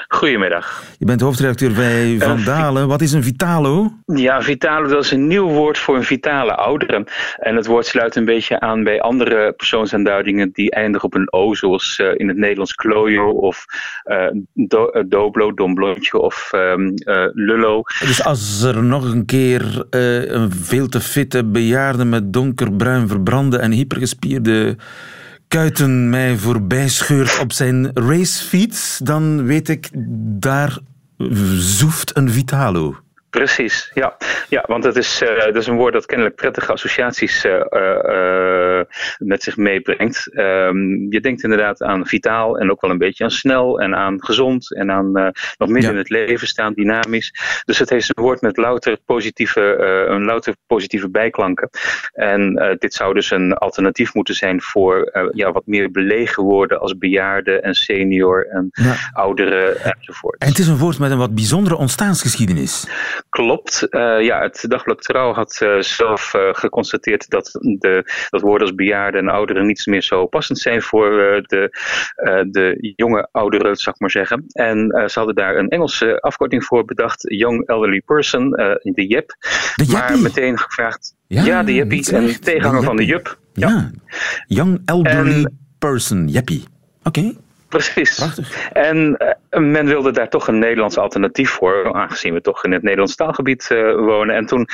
Goedemiddag. 0.08 0.82
Je 0.98 1.04
bent 1.04 1.20
hoofdredacteur 1.20 1.72
bij 1.72 2.14
eh, 2.14 2.26
Van 2.26 2.44
Dalen. 2.44 2.88
Wat 2.88 3.00
is 3.00 3.12
een 3.12 3.22
vitalo? 3.22 3.92
Ja, 4.04 4.42
vitalo 4.42 4.88
dat 4.88 5.04
is 5.04 5.10
een 5.10 5.26
nieuw 5.26 5.48
woord 5.48 5.78
voor 5.78 5.96
een 5.96 6.04
vitale 6.04 6.54
oudere. 6.54 7.06
En 7.36 7.56
het 7.56 7.66
woord 7.66 7.86
sluit 7.86 8.16
een 8.16 8.24
beetje 8.24 8.60
aan 8.60 8.84
bij 8.84 9.00
andere 9.00 9.52
persoonsaanduidingen 9.52 10.50
die 10.52 10.70
eindigen 10.70 11.06
op 11.06 11.14
een 11.14 11.32
O, 11.32 11.54
zoals 11.54 11.98
uh, 11.98 12.12
in 12.16 12.28
het 12.28 12.36
Nederlands 12.36 12.74
klojo 12.74 13.30
of 13.30 13.64
uh, 14.04 14.26
do, 14.54 14.90
uh, 14.92 15.02
doblo, 15.06 15.54
domblondje 15.54 16.18
of 16.18 16.50
um, 16.54 16.92
lullo. 17.32 17.82
Dus 18.00 18.24
als 18.24 18.62
er 18.62 18.82
nog 18.82 19.12
een 19.12 19.24
keer 19.24 19.86
een 19.90 20.52
veel 20.52 20.88
te 20.88 21.00
fitte 21.00 21.44
bejaarde 21.44 22.04
met 22.04 22.32
donkerbruin 22.32 23.08
verbrande 23.08 23.58
en 23.58 23.72
hypergespierde 23.72 24.76
Kuiten 25.48 26.10
mij 26.10 26.36
voorbij 26.36 26.88
scheurt 26.88 27.38
op 27.38 27.52
zijn 27.52 27.90
racefiets, 27.94 28.98
dan 29.02 29.44
weet 29.44 29.68
ik, 29.68 29.90
daar 30.40 30.78
zoeft 31.58 32.16
een 32.16 32.30
Vitalo. 32.30 32.96
Precies, 33.30 33.90
ja. 33.94 34.16
ja 34.48 34.64
want 34.66 34.84
het 34.84 34.96
is, 34.96 35.22
uh, 35.22 35.44
het 35.44 35.56
is 35.56 35.66
een 35.66 35.76
woord 35.76 35.92
dat 35.92 36.06
kennelijk 36.06 36.36
prettige 36.36 36.72
associaties 36.72 37.44
uh, 37.44 37.52
uh, 37.70 38.80
met 39.18 39.42
zich 39.42 39.56
meebrengt. 39.56 40.30
Um, 40.34 41.12
je 41.12 41.20
denkt 41.20 41.42
inderdaad 41.42 41.82
aan 41.82 42.06
vitaal 42.06 42.58
en 42.58 42.70
ook 42.70 42.80
wel 42.80 42.90
een 42.90 42.98
beetje 42.98 43.24
aan 43.24 43.30
snel 43.30 43.80
en 43.80 43.94
aan 43.94 44.24
gezond 44.24 44.74
en 44.74 44.90
aan 44.90 45.12
nog 45.12 45.68
midden 45.68 45.82
ja. 45.82 45.90
in 45.90 45.96
het 45.96 46.10
leven 46.10 46.46
staan, 46.48 46.72
dynamisch. 46.72 47.32
Dus 47.64 47.78
het 47.78 47.90
is 47.90 48.08
een 48.08 48.22
woord 48.22 48.40
met 48.40 48.56
louter 48.56 48.98
positieve, 49.04 49.60
een 50.08 50.24
louter 50.24 50.54
positieve 50.66 51.10
bijklanken. 51.10 51.70
En 52.12 52.76
dit 52.78 52.94
zou 52.94 53.14
dus 53.14 53.30
een 53.30 53.54
alternatief 53.54 54.14
moeten 54.14 54.34
zijn 54.34 54.62
voor 54.62 55.28
ja, 55.32 55.52
wat 55.52 55.66
meer 55.66 55.90
belegen 55.90 56.42
woorden 56.42 56.80
als 56.80 56.98
bejaarde 56.98 57.60
en 57.60 57.74
senior 57.74 58.46
en 58.46 58.68
ja. 58.72 58.94
ouderen 59.12 59.84
enzovoort. 59.84 60.40
En 60.40 60.48
het 60.48 60.58
is 60.58 60.66
een 60.66 60.78
woord 60.78 60.98
met 60.98 61.10
een 61.10 61.18
wat 61.18 61.34
bijzondere 61.34 61.76
ontstaansgeschiedenis. 61.76 62.86
Klopt. 63.28 63.86
Uh, 63.90 64.22
ja, 64.22 64.40
het 64.40 64.64
Dagblad 64.68 65.02
Trouw 65.02 65.32
had 65.32 65.60
uh, 65.62 65.80
zelf 65.80 66.34
uh, 66.34 66.48
geconstateerd 66.52 67.30
dat 67.30 67.50
de, 67.60 68.26
dat 68.30 68.40
woorden 68.40 68.66
als 68.66 68.76
bejaarden 68.76 69.20
en 69.20 69.28
ouderen 69.28 69.66
niet 69.66 69.86
meer 69.86 70.02
zo 70.02 70.26
passend 70.26 70.58
zijn 70.58 70.82
voor 70.82 71.10
de, 71.46 71.70
de 72.50 72.92
jonge 72.96 73.28
ouderen, 73.32 73.76
zou 73.76 73.94
ik 73.94 74.00
maar 74.00 74.10
zeggen. 74.10 74.44
En 74.52 75.04
ze 75.10 75.18
hadden 75.18 75.34
daar 75.34 75.56
een 75.56 75.68
Engelse 75.68 76.20
afkorting 76.20 76.64
voor 76.64 76.84
bedacht, 76.84 77.22
Young 77.22 77.66
Elderly 77.66 78.00
Person, 78.00 78.50
de 78.50 79.06
JEP. 79.06 79.36
Maar 79.92 80.18
meteen 80.18 80.58
gevraagd, 80.58 81.14
ja, 81.26 81.44
ja 81.44 81.62
de 81.62 81.74
JEPie, 81.74 82.14
een 82.14 82.40
tegenhanger 82.40 82.82
van 82.82 82.96
de 82.96 83.04
JUP. 83.04 83.38
Ja. 83.52 83.68
ja. 83.68 83.90
Young 84.46 84.82
Elderly 84.84 85.44
en, 85.44 85.58
Person, 85.78 86.28
JEPie. 86.28 86.64
Oké. 87.02 87.18
Okay. 87.18 87.36
Precies. 87.76 88.14
Prachtig. 88.14 88.68
En 88.72 89.16
uh, 89.50 89.60
men 89.60 89.86
wilde 89.86 90.10
daar 90.10 90.28
toch 90.28 90.48
een 90.48 90.58
Nederlands 90.58 90.98
alternatief 90.98 91.50
voor, 91.50 91.94
aangezien 91.94 92.34
we 92.34 92.40
toch 92.40 92.64
in 92.64 92.72
het 92.72 92.82
Nederlands 92.82 93.14
taalgebied 93.14 93.68
uh, 93.72 93.94
wonen. 93.94 94.34
En 94.34 94.46
toen 94.46 94.68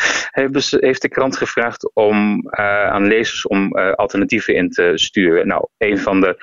heeft 0.71 1.03
de 1.03 1.09
krant 1.09 1.37
gevraagd 1.37 1.95
om, 1.95 2.35
uh, 2.37 2.87
aan 2.87 3.07
lezers 3.07 3.47
om 3.47 3.77
alternatieven 3.77 4.55
in 4.55 4.71
te 4.71 4.93
sturen. 4.95 5.47
Nou, 5.47 5.67
een 5.79 5.99
van 5.99 6.21
de 6.21 6.37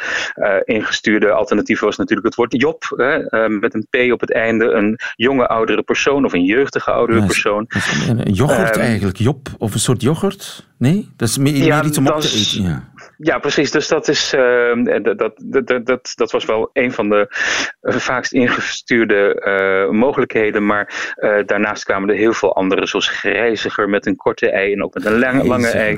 ingestuurde 0.65 1.31
alternatieven 1.31 1.85
was 1.85 1.97
natuurlijk 1.97 2.27
het 2.27 2.35
woord 2.35 2.61
Job, 2.61 2.83
met 3.47 3.73
een 3.73 3.87
P 3.89 4.11
op 4.11 4.19
het 4.19 4.33
einde. 4.33 4.65
Een 4.65 4.99
jonge 5.15 5.47
oudere 5.47 5.83
persoon 5.83 6.25
of 6.25 6.33
een 6.33 6.45
jeugdige 6.45 6.91
oudere 6.91 7.19
ja, 7.19 7.25
persoon. 7.25 7.69
Een 8.07 8.33
yoghurt 8.33 8.75
um, 8.75 8.81
eigenlijk, 8.81 9.17
Job, 9.17 9.47
of 9.57 9.73
een 9.73 9.79
soort 9.79 10.01
yoghurt? 10.01 10.67
Nee? 10.77 11.09
Dat 11.15 11.29
is 11.29 11.37
meer, 11.37 11.55
ja, 11.55 11.75
meer 11.75 11.85
iets 11.85 11.97
om 11.97 12.07
op 12.07 12.21
te 12.21 12.27
eten. 12.27 12.61
Ja. 12.61 12.90
Ja, 13.23 13.39
precies. 13.39 13.71
Dus 13.71 13.87
dat, 13.87 14.07
is, 14.07 14.33
uh, 14.33 14.83
dat, 15.03 15.17
dat, 15.17 15.33
dat, 15.43 15.85
dat, 15.85 16.11
dat 16.15 16.31
was 16.31 16.45
wel 16.45 16.69
een 16.73 16.91
van 16.91 17.09
de 17.09 17.25
vaakst 17.81 18.33
ingestuurde 18.33 19.41
uh, 19.45 19.99
mogelijkheden. 19.99 20.65
Maar 20.65 21.13
uh, 21.17 21.45
daarnaast 21.45 21.83
kwamen 21.83 22.09
er 22.09 22.15
heel 22.15 22.33
veel 22.33 22.55
andere, 22.55 22.87
zoals 22.87 23.07
grijziger 23.07 23.89
met 23.89 24.05
een 24.05 24.15
korte 24.15 24.51
ei 24.51 24.73
en 24.73 24.83
ook 24.83 24.93
met 24.93 25.05
een 25.05 25.19
lange, 25.19 25.43
lange 25.43 25.67
ei. 25.67 25.97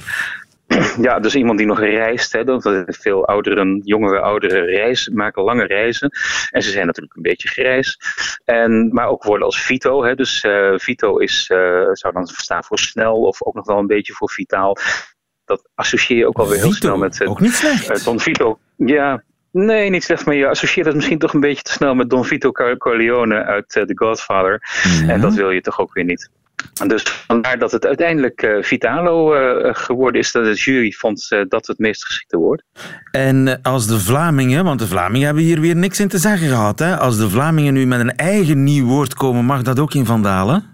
Ja, 1.01 1.20
dus 1.20 1.36
iemand 1.36 1.58
die 1.58 1.68
nog 1.68 1.80
reist. 1.80 2.32
Hè, 2.32 2.44
dat 2.44 2.86
veel 2.88 3.27
ouderen, 3.27 3.82
jongere 3.84 4.20
ouderen 4.20 4.65
reizen, 4.65 5.15
maken 5.15 5.44
lange 5.44 5.65
reizen. 5.65 6.10
En 6.50 6.63
ze 6.63 6.70
zijn 6.70 6.86
natuurlijk 6.86 7.15
een 7.15 7.22
beetje 7.22 7.48
grijs. 7.48 7.98
En, 8.46 8.89
maar 8.94 9.08
ook 9.08 9.24
woorden 9.24 9.46
als 9.46 9.62
Vito. 9.62 10.03
Hè, 10.03 10.15
dus 10.15 10.44
uh, 10.44 10.74
Vito 10.77 11.18
is, 11.18 11.50
uh, 11.53 11.88
zou 11.92 12.13
dan 12.13 12.27
staan 12.27 12.63
voor 12.63 12.80
snel 12.80 13.22
of 13.22 13.44
ook 13.44 13.53
nog 13.53 13.65
wel 13.65 13.77
een 13.77 13.88
beetje 13.88 14.13
voor 14.13 14.30
vitaal 14.30 14.77
dat 15.55 15.69
associeer 15.75 16.17
je 16.17 16.27
ook 16.27 16.38
alweer 16.38 16.60
heel 16.60 16.74
snel 16.74 16.98
met 16.98 17.19
uh, 17.19 17.29
ook 17.29 17.39
niet 17.39 17.53
slecht. 17.53 18.05
Don 18.05 18.19
Vito. 18.19 18.60
Ja, 18.77 19.24
nee, 19.51 19.89
niet 19.89 20.03
slecht, 20.03 20.25
maar 20.25 20.36
je 20.36 20.48
associeert 20.48 20.88
het 20.88 20.95
misschien 20.95 21.19
toch 21.19 21.33
een 21.33 21.39
beetje 21.39 21.62
te 21.62 21.72
snel 21.72 21.95
met 21.95 22.10
Don 22.10 22.25
Vito 22.25 22.51
Corleone 22.77 23.43
uit 23.43 23.75
uh, 23.75 23.83
The 23.83 23.98
Godfather. 23.98 24.62
Ja. 24.83 25.07
En 25.07 25.22
dat 25.22 25.33
wil 25.33 25.50
je 25.50 25.62
toch 25.62 25.79
ook 25.79 25.93
weer 25.93 26.05
niet. 26.05 26.29
Dus 26.88 27.03
vandaar 27.03 27.57
dat 27.57 27.72
het 27.72 27.86
uiteindelijk 27.86 28.57
Vitalo 28.62 29.27
geworden 29.74 30.22
is. 30.22 30.31
Dat 30.31 30.43
de 30.43 30.53
jury 30.53 30.91
vond 30.91 31.27
dat 31.48 31.67
het 31.67 31.79
meest 31.79 32.05
geschikte 32.05 32.38
woord. 32.38 32.63
En 33.12 33.62
als 33.62 33.88
de 33.88 34.00
Vlamingen, 34.00 34.63
want 34.63 34.79
de 34.79 34.88
Vlamingen 34.88 35.25
hebben 35.25 35.43
hier 35.43 35.60
weer 35.60 35.75
niks 35.75 36.00
in 36.00 36.07
te 36.07 36.17
zeggen 36.17 36.48
gehad. 36.48 36.79
Hè? 36.79 36.98
Als 36.98 37.17
de 37.17 37.29
Vlamingen 37.29 37.74
nu 37.74 37.86
met 37.86 38.00
een 38.00 38.15
eigen 38.15 38.63
nieuw 38.63 38.86
woord 38.86 39.13
komen, 39.13 39.45
mag 39.45 39.62
dat 39.62 39.79
ook 39.79 39.93
in 39.93 40.05
Vandalen? 40.05 40.73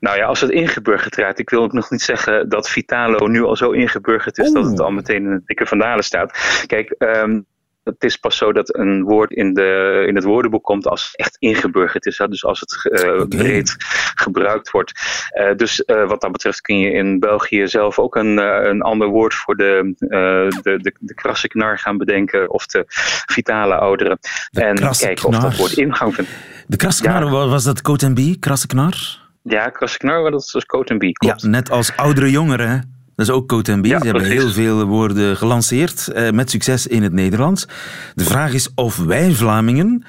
Nou 0.00 0.16
ja, 0.16 0.26
als 0.26 0.40
het 0.40 0.50
ingeburgerd 0.50 1.16
raakt. 1.16 1.38
Ik 1.38 1.50
wil 1.50 1.62
ook 1.62 1.72
nog 1.72 1.90
niet 1.90 2.02
zeggen 2.02 2.48
dat 2.48 2.68
Vitalo 2.68 3.26
nu 3.26 3.42
al 3.42 3.56
zo 3.56 3.70
ingeburgerd 3.70 4.38
is 4.38 4.52
dat 4.52 4.64
het 4.64 4.80
al 4.80 4.90
meteen 4.90 5.24
in 5.24 5.32
het 5.32 5.46
dikke 5.46 5.66
vandalen 5.66 6.04
staat. 6.04 6.64
Kijk, 6.66 6.94
um, 6.98 7.46
het 7.86 8.04
is 8.04 8.16
pas 8.16 8.36
zo 8.36 8.52
dat 8.52 8.76
een 8.76 9.02
woord 9.02 9.30
in, 9.30 9.54
de, 9.54 10.04
in 10.08 10.14
het 10.14 10.24
woordenboek 10.24 10.64
komt 10.64 10.86
als 10.86 11.02
het 11.02 11.16
echt 11.16 11.36
ingeburgerd 11.38 12.06
is. 12.06 12.16
Dus 12.16 12.44
als 12.44 12.60
het 12.60 13.02
uh, 13.02 13.12
okay. 13.12 13.26
breed 13.26 13.76
gebruikt 14.14 14.70
wordt. 14.70 14.92
Uh, 15.34 15.54
dus 15.56 15.82
uh, 15.86 16.08
wat 16.08 16.20
dat 16.20 16.32
betreft 16.32 16.60
kun 16.60 16.78
je 16.78 16.90
in 16.90 17.18
België 17.18 17.68
zelf 17.68 17.98
ook 17.98 18.16
een, 18.16 18.36
een 18.68 18.82
ander 18.82 19.08
woord 19.08 19.34
voor 19.34 19.56
de, 19.56 19.94
de, 19.98 20.78
de, 20.82 20.94
de 20.98 21.14
krasse 21.14 21.48
knar 21.48 21.78
gaan 21.78 21.96
bedenken. 21.96 22.50
Of 22.50 22.66
de 22.66 22.84
vitale 23.26 23.74
ouderen. 23.74 24.18
De 24.50 24.60
en 24.60 24.96
kijken 24.98 25.28
of 25.28 25.38
dat 25.38 25.56
woord 25.56 25.72
ingang 25.72 26.14
vindt. 26.14 26.30
De 26.66 26.76
krasse 26.76 27.02
knar, 27.02 27.24
ja. 27.24 27.30
was 27.30 27.64
dat 27.64 27.82
coat 27.82 28.14
B? 28.14 28.20
Krasse 28.40 28.66
knar? 28.66 29.24
Ja, 29.48 29.68
Krassiknar, 29.68 30.30
dat 30.30 30.40
is 30.40 30.50
dus 30.50 30.66
Coat 30.66 30.98
B. 30.98 31.24
Ja, 31.24 31.36
net 31.40 31.70
als 31.70 31.96
oudere 31.96 32.30
jongeren. 32.30 32.94
Dat 33.14 33.26
is 33.26 33.32
ook 33.32 33.48
Coat 33.48 33.80
B. 33.80 33.84
Ja, 33.84 33.98
Ze 33.98 34.04
hebben 34.04 34.24
heel 34.24 34.48
veel 34.48 34.84
woorden 34.84 35.36
gelanceerd, 35.36 36.08
eh, 36.08 36.30
met 36.30 36.50
succes 36.50 36.86
in 36.86 37.02
het 37.02 37.12
Nederlands. 37.12 37.68
De 38.14 38.24
vraag 38.24 38.52
is 38.52 38.74
of 38.74 38.96
wij 38.96 39.30
Vlamingen, 39.30 40.04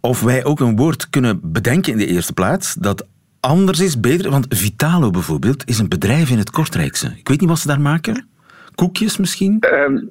of 0.00 0.22
wij 0.22 0.44
ook 0.44 0.60
een 0.60 0.76
woord 0.76 1.10
kunnen 1.10 1.40
bedenken 1.42 1.92
in 1.92 1.98
de 1.98 2.06
eerste 2.06 2.32
plaats, 2.32 2.74
dat 2.74 3.06
anders 3.40 3.80
is, 3.80 4.00
beter. 4.00 4.30
Want 4.30 4.46
Vitalo 4.48 5.10
bijvoorbeeld 5.10 5.68
is 5.68 5.78
een 5.78 5.88
bedrijf 5.88 6.30
in 6.30 6.38
het 6.38 6.50
Kortrijkse. 6.50 7.12
Ik 7.16 7.28
weet 7.28 7.40
niet 7.40 7.48
wat 7.48 7.58
ze 7.58 7.66
daar 7.66 7.80
maken. 7.80 8.28
Koekjes 8.74 9.16
misschien? 9.16 9.64
Um, 9.74 10.10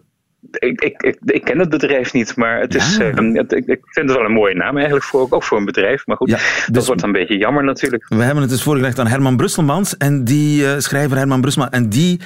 ik, 0.60 0.82
ik, 0.82 1.02
ik, 1.02 1.18
ik, 1.26 1.44
ken 1.44 1.60
het 1.60 1.70
bedrijf 1.70 2.14
niet, 2.14 2.36
maar 2.36 2.60
het 2.60 2.76
is, 2.76 3.00
uh, 3.00 3.16
het, 3.16 3.52
ik, 3.52 3.66
vind 3.66 4.10
het 4.10 4.18
wel 4.18 4.26
een 4.26 4.32
mooie 4.32 4.56
naam 4.56 4.76
eigenlijk 4.76 5.06
voor, 5.06 5.28
ook 5.30 5.44
voor 5.44 5.58
een 5.58 5.66
bedrijf. 5.66 6.06
Maar 6.06 6.18
goed, 6.18 6.30
ja, 6.30 6.36
dus 6.36 6.66
dat 6.72 6.86
wordt 6.86 7.04
een 7.04 7.12
beetje 7.12 7.38
jammer 7.38 7.64
natuurlijk. 7.64 8.06
We 8.08 8.24
hebben 8.24 8.42
het 8.42 8.52
dus 8.52 8.64
voorgelegd 8.64 9.00
aan 9.00 9.08
Herman 9.08 9.38
Brusselmans, 9.38 9.98
en 9.98 10.24
die 10.24 10.64
uh, 10.64 10.72
schrijver 10.78 11.18
Herman 11.18 11.42
Brusselmans, 11.42 11.76
en 11.76 11.90
die 11.90 12.20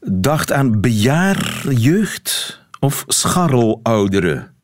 dacht 0.00 0.52
aan 0.52 0.80
bejaarjeugd 0.80 2.60
of 2.80 3.04
scharrelouderen. 3.06 4.54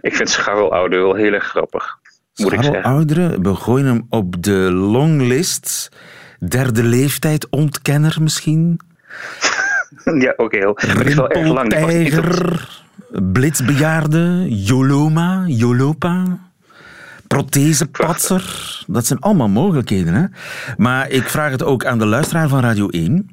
Ik 0.00 0.16
vind 0.16 0.30
scharrelouderen 0.30 1.04
wel 1.04 1.14
heel 1.14 1.32
erg 1.32 1.44
grappig. 1.44 1.98
Moet 2.36 2.52
ik 2.52 2.62
zeggen. 2.62 2.82
Ouderen, 2.82 3.42
we 3.42 3.54
gooien 3.54 3.86
hem 3.86 4.06
op 4.08 4.42
de 4.42 4.70
longlist. 4.72 5.88
Derde 6.48 6.82
leeftijd, 6.82 7.48
ontkenner 7.50 8.16
misschien? 8.20 8.80
ja, 10.24 10.32
oké. 10.36 10.66
Okay. 10.66 10.94
Maar 10.94 11.06
is 11.06 11.14
wel 11.14 11.30
erg 11.30 11.48
lang. 11.48 11.70
Tijger, 11.70 12.68
blitsbejaarde, 13.32 14.46
Joloma, 14.48 15.44
Jolopa, 15.46 16.38
prothesepatser. 17.26 18.84
Dat 18.86 19.06
zijn 19.06 19.18
allemaal 19.18 19.48
mogelijkheden. 19.48 20.14
Hè? 20.14 20.24
Maar 20.76 21.10
ik 21.10 21.28
vraag 21.28 21.50
het 21.50 21.62
ook 21.62 21.84
aan 21.84 21.98
de 21.98 22.06
luisteraar 22.06 22.48
van 22.48 22.60
Radio 22.60 22.88
1. 22.88 23.30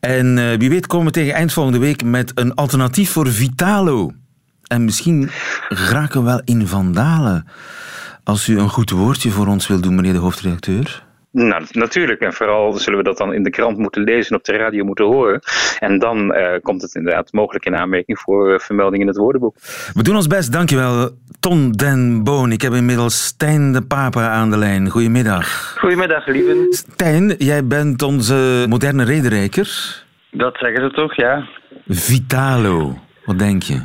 En 0.00 0.36
uh, 0.36 0.58
wie 0.58 0.68
weet 0.68 0.86
komen 0.86 1.06
we 1.06 1.12
tegen 1.12 1.34
eind 1.34 1.52
volgende 1.52 1.78
week 1.78 2.04
met 2.04 2.32
een 2.34 2.54
alternatief 2.54 3.10
voor 3.10 3.28
Vitalo. 3.28 4.12
En 4.66 4.84
misschien 4.84 5.28
geraken 5.68 6.20
we 6.20 6.26
wel 6.26 6.40
in 6.44 6.66
Vandalen. 6.66 7.46
Als 8.24 8.48
u 8.48 8.58
een 8.58 8.68
goed 8.68 8.90
woordje 8.90 9.30
voor 9.30 9.46
ons 9.46 9.66
wil 9.66 9.80
doen, 9.80 9.94
meneer 9.94 10.12
de 10.12 10.18
hoofdredacteur. 10.18 11.06
Nou, 11.46 11.64
natuurlijk. 11.70 12.20
En 12.20 12.32
vooral 12.32 12.72
zullen 12.72 12.98
we 12.98 13.04
dat 13.04 13.18
dan 13.18 13.32
in 13.32 13.42
de 13.42 13.50
krant 13.50 13.78
moeten 13.78 14.02
lezen 14.02 14.30
en 14.30 14.36
op 14.36 14.44
de 14.44 14.56
radio 14.56 14.84
moeten 14.84 15.04
horen. 15.04 15.40
En 15.78 15.98
dan 15.98 16.36
uh, 16.36 16.46
komt 16.62 16.82
het 16.82 16.94
inderdaad 16.94 17.32
mogelijk 17.32 17.64
in 17.64 17.76
aanmerking 17.76 18.18
voor 18.18 18.52
uh, 18.52 18.58
vermelding 18.58 19.02
in 19.02 19.08
het 19.08 19.16
woordenboek. 19.16 19.56
We 19.94 20.02
doen 20.02 20.16
ons 20.16 20.26
best, 20.26 20.52
dankjewel. 20.52 21.10
Ton 21.40 21.72
den 21.72 22.24
Boon. 22.24 22.52
Ik 22.52 22.62
heb 22.62 22.72
inmiddels 22.72 23.24
Stijn 23.24 23.72
de 23.72 23.82
Papa 23.82 24.28
aan 24.28 24.50
de 24.50 24.56
lijn. 24.56 24.88
Goedemiddag. 24.88 25.76
Goedemiddag, 25.78 26.26
lieve. 26.26 26.66
Stijn, 26.70 27.34
jij 27.38 27.66
bent 27.66 28.02
onze 28.02 28.66
moderne 28.68 29.04
rederijker. 29.04 30.04
Dat 30.30 30.56
zeggen 30.58 30.82
ze 30.82 30.90
toch, 30.90 31.14
ja. 31.16 31.48
Vitalo, 31.88 32.98
wat 33.24 33.38
denk 33.38 33.62
je? 33.62 33.80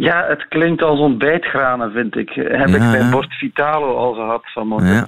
Ja, 0.00 0.24
het 0.28 0.48
klinkt 0.48 0.82
als 0.82 0.98
ontbijtgranen, 0.98 1.92
vind 1.92 2.16
ik. 2.16 2.30
Heb 2.30 2.68
ja, 2.68 2.74
ik 2.74 2.80
mijn 2.80 3.10
borst 3.10 3.32
Vitalo 3.34 3.96
al 3.96 4.12
gehad 4.12 4.42
vanmorgen. 4.44 4.94
Ja. 4.94 5.06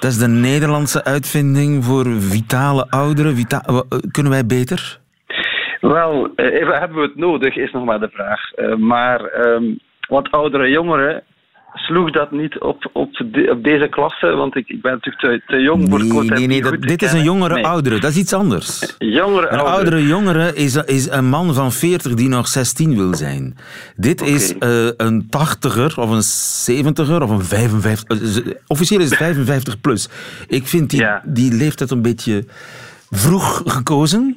Dat 0.00 0.10
is 0.10 0.18
de 0.18 0.28
Nederlandse 0.28 1.04
uitvinding 1.04 1.84
voor 1.84 2.04
vitale 2.04 2.86
ouderen. 2.90 3.36
Vita 3.36 3.62
kunnen 4.10 4.32
wij 4.32 4.46
beter? 4.46 4.98
Wel, 5.80 6.32
even 6.36 6.78
hebben 6.78 6.96
we 6.96 7.02
het 7.02 7.16
nodig, 7.16 7.56
is 7.56 7.72
nog 7.72 7.84
maar 7.84 8.00
de 8.00 8.08
vraag. 8.08 8.40
Uh, 8.56 8.76
maar 8.76 9.46
um, 9.46 9.78
wat 10.08 10.30
oudere 10.30 10.68
jongeren 10.68 11.22
sloeg 11.74 12.10
dat 12.10 12.30
niet 12.30 12.58
op, 12.60 12.90
op, 12.92 13.08
op 13.50 13.62
deze 13.64 13.88
klasse, 13.90 14.26
want 14.26 14.56
ik, 14.56 14.68
ik 14.68 14.82
ben 14.82 14.92
natuurlijk 14.92 15.22
te, 15.46 15.52
te 15.52 15.60
jong 15.60 15.88
voor 15.90 15.98
Nee, 16.04 16.20
nee, 16.30 16.46
nee 16.46 16.62
dat, 16.62 16.80
dit 16.82 17.02
is 17.02 17.12
een 17.12 17.22
jongere 17.22 17.54
nee. 17.54 17.66
oudere, 17.66 18.00
dat 18.00 18.10
is 18.10 18.16
iets 18.16 18.32
anders. 18.32 18.94
Jongere 18.98 19.46
Een 19.48 19.58
oudere. 19.58 19.68
oudere 19.76 20.06
jongere 20.06 20.54
is, 20.54 20.76
is 20.76 21.10
een 21.10 21.28
man 21.28 21.54
van 21.54 21.72
40 21.72 22.14
die 22.14 22.28
nog 22.28 22.48
16 22.48 22.96
wil 22.96 23.14
zijn. 23.14 23.56
Dit 23.96 24.20
is 24.22 24.58
eh, 24.58 24.86
een 24.96 25.26
80er 25.26 25.94
of 25.96 26.10
een 26.10 26.84
70er 26.84 27.22
of 27.22 27.30
een 27.30 27.44
55. 27.44 28.44
eh, 28.44 28.52
Officieel 28.66 29.00
is 29.00 29.08
het 29.08 29.18
55 29.18 29.80
plus. 29.80 30.08
Ik 30.48 30.66
vind 30.66 30.90
die, 30.90 31.00
Ja. 31.00 31.22
die 31.24 31.52
leeftijd 31.52 31.90
een 31.90 32.02
beetje 32.02 32.44
vroeg 33.10 33.62
gekozen. 33.66 34.36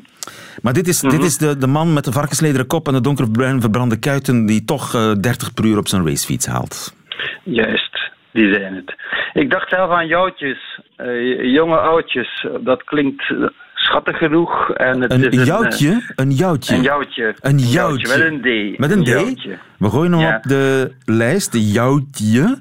Maar 0.62 0.74
dit 0.74 0.88
is, 0.88 1.02
Mhm. 1.02 1.12
dit 1.16 1.24
is 1.24 1.38
de, 1.38 1.58
de 1.58 1.68
man 1.68 1.94
met 1.94 2.04
de 2.04 2.12
varkenslederen 2.12 2.68
kop 2.68 2.88
en 2.88 2.94
de 2.94 3.02
donkerbruin 3.02 3.62
verbrande 3.62 3.98
kuiten 3.98 4.46
die 4.46 4.66
toch 4.66 4.96
eh, 4.96 5.12
30 5.22 5.54
per 5.54 5.66
uur 5.66 5.78
op 5.78 5.88
zijn 5.88 6.06
racefiets 6.08 6.46
haalt. 6.46 6.96
Juist, 7.44 8.12
die 8.32 8.54
zijn 8.54 8.76
het. 8.76 8.96
Ik 9.34 9.52
dacht 9.52 9.70
zelf 9.70 9.92
aan 9.92 10.08
joutjes, 10.08 10.80
eh, 10.96 11.54
jonge 11.54 11.78
oudjes. 11.78 12.46
Dat 12.62 12.84
klinkt 12.84 13.34
schattig 13.74 14.18
genoeg. 14.18 14.70
En 14.74 15.02
het 15.02 15.12
Een 15.14 15.32
is 15.32 15.46
joutje? 15.46 16.02
Een 16.16 16.30
eh, 16.30 16.38
joutje? 16.38 16.76
Een 16.76 16.82
joutje. 16.82 17.36
Een 17.42 17.58
joutje. 17.58 18.08
Met 18.18 18.28
een 18.28 18.42
D. 18.76 18.78
Met 18.80 18.92
een 18.92 19.04
D? 19.04 19.08
joutje. 19.08 19.58
We 19.80 19.90
gooien 19.90 20.12
hem 20.12 20.22
Ja. 20.22 20.36
op 20.36 20.44
de 20.44 20.92
lijst, 21.06 21.52
de 21.52 21.68
joutje. 21.72 22.58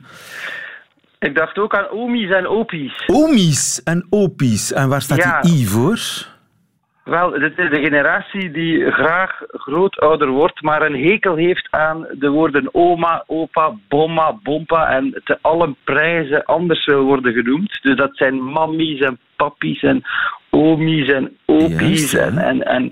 Ik 1.19 1.35
dacht 1.35 1.59
ook 1.59 1.75
aan 1.77 1.89
omies 1.91 2.31
en 2.31 2.47
opies. 2.47 3.03
Omies 3.07 3.83
en 3.83 4.07
opies. 4.11 4.73
En 4.73 4.89
waar 4.89 5.03
staat 5.03 5.19
Ja. 5.19 5.41
die 5.41 5.61
I 5.63 5.67
voor? 5.67 5.99
Wel, 7.07 7.31
dit 7.31 7.59
is 7.59 7.71
de 7.71 7.81
generatie 7.83 8.51
die 8.51 8.91
graag 8.91 9.43
grootouder 9.49 10.29
wordt, 10.29 10.63
maar 10.63 10.83
een 10.83 11.05
hekel 11.05 11.37
heeft 11.37 11.69
aan 11.71 12.07
de 12.13 12.29
woorden 12.29 12.75
oma, 12.75 13.25
opa, 13.27 13.75
bomma, 13.89 14.39
bompa 14.43 14.89
en 14.89 15.21
te 15.25 15.39
allen 15.41 15.77
prijzen 15.85 16.45
anders 16.45 16.85
wil 16.85 17.03
worden 17.03 17.33
genoemd. 17.33 17.79
Dus 17.83 17.97
dat 17.97 18.17
zijn 18.17 18.43
mammies 18.43 19.01
en 19.01 19.19
pappies 19.37 19.83
en 19.83 20.03
omies 20.57 21.09
en 21.09 21.37
opies. 21.47 22.11
Ja. 22.11 22.19
en, 22.27 22.39
en, 22.39 22.63
en 22.63 22.91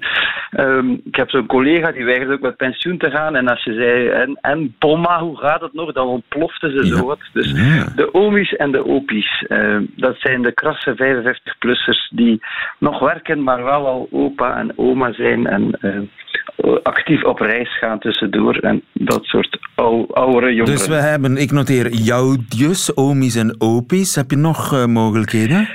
ehm, 0.50 0.90
ik 1.04 1.16
heb 1.16 1.30
zo'n 1.30 1.46
collega 1.46 1.92
die 1.92 2.04
weigerde 2.04 2.32
ook 2.32 2.40
met 2.40 2.56
pensioen 2.56 2.98
te 2.98 3.10
gaan 3.10 3.36
en 3.36 3.48
als 3.48 3.64
je 3.64 3.72
zei, 3.74 4.08
en, 4.08 4.38
en 4.40 4.74
bomma, 4.78 5.20
hoe 5.20 5.36
gaat 5.38 5.60
het 5.60 5.72
nog? 5.72 5.92
Dan 5.92 6.06
ontplofte 6.06 6.70
ze 6.70 6.76
Ja. 6.86 6.96
zo 6.96 7.06
wat. 7.06 7.18
Dus 7.32 7.50
Ja. 7.50 7.84
de 7.96 8.14
omies 8.14 8.56
en 8.56 8.72
de 8.72 8.86
opies, 8.86 9.44
eh, 9.48 9.76
dat 9.96 10.14
zijn 10.18 10.42
de 10.42 10.52
krasse 10.52 10.94
55-plussers 10.96 12.10
die 12.14 12.40
nog 12.78 12.98
werken, 12.98 13.42
maar 13.42 13.64
wel 13.64 13.86
al 13.86 14.08
opa 14.12 14.56
en 14.58 14.72
oma 14.76 15.12
zijn 15.12 15.46
en 15.46 15.70
eh, 15.80 16.70
actief 16.82 17.24
op 17.24 17.38
reis 17.40 17.78
gaan 17.78 17.98
tussendoor 17.98 18.56
en 18.56 18.82
dat 18.92 19.24
soort 19.24 19.58
ou, 19.74 20.06
oudere 20.12 20.54
jongeren. 20.54 20.76
Dus 20.78 20.86
we 20.88 20.94
hebben, 20.94 21.36
ik 21.36 21.50
noteer 21.50 21.88
joutjes, 21.92 22.94
omies 22.96 23.36
en 23.36 23.54
opies. 23.58 24.14
Heb 24.14 24.30
je 24.30 24.36
nog 24.36 24.72
eh, 24.72 24.84
mogelijkheden? 24.86 25.68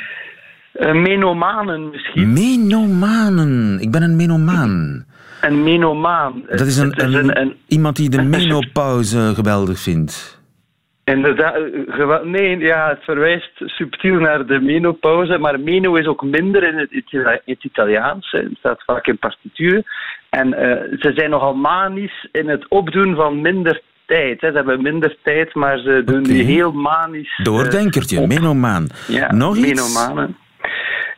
Eh, 0.73 0.91
menomanen 0.93 1.89
misschien. 1.89 2.33
Menomanen. 2.33 3.77
Ik 3.79 3.91
ben 3.91 4.01
een 4.03 4.15
menomaan. 4.15 5.05
Een 5.41 5.63
menomaan. 5.63 6.43
Dat 6.49 6.67
is 6.67 6.77
een, 6.77 7.39
een, 7.39 7.55
iemand 7.67 7.95
die 7.95 8.09
de 8.09 8.21
menopauze 8.37 9.31
geweldig 9.35 9.79
vindt. 9.79 10.39
Inderdaad, 11.03 11.55
eh, 11.55 12.21
nee, 12.23 12.57
ja, 12.57 12.89
het 12.89 13.03
verwijst 13.03 13.51
subtiel 13.55 14.19
naar 14.19 14.45
de 14.45 14.59
menopauze, 14.59 15.37
maar 15.37 15.59
meno 15.59 15.95
is 15.95 16.05
ook 16.05 16.23
minder 16.23 16.63
in 16.63 16.77
het, 16.77 16.91
Itali- 16.91 17.41
het 17.45 17.63
Italiaans. 17.63 18.31
Het 18.31 18.49
staat 18.57 18.83
vaak 18.85 19.07
in 19.07 19.17
partituren. 19.17 19.83
En 20.29 20.53
eh, 20.53 20.99
ze 20.99 21.11
zijn 21.15 21.29
nogal 21.29 21.55
manisch 21.55 22.27
in 22.31 22.49
het 22.49 22.67
opdoen 22.67 23.15
van 23.15 23.41
minder 23.41 23.81
tijd. 24.05 24.41
Hè. 24.41 24.49
Ze 24.49 24.55
hebben 24.55 24.81
minder 24.81 25.17
tijd, 25.23 25.53
maar 25.53 25.77
ze 25.77 26.01
doen 26.05 26.23
die 26.23 26.43
heel 26.43 26.71
manisch. 26.71 27.39
Doordenkertje, 27.43 28.27
menomaan. 28.27 28.87
Ja, 29.07 29.33
nog 29.33 29.57
iets? 29.57 29.67
menomanen. 29.67 30.35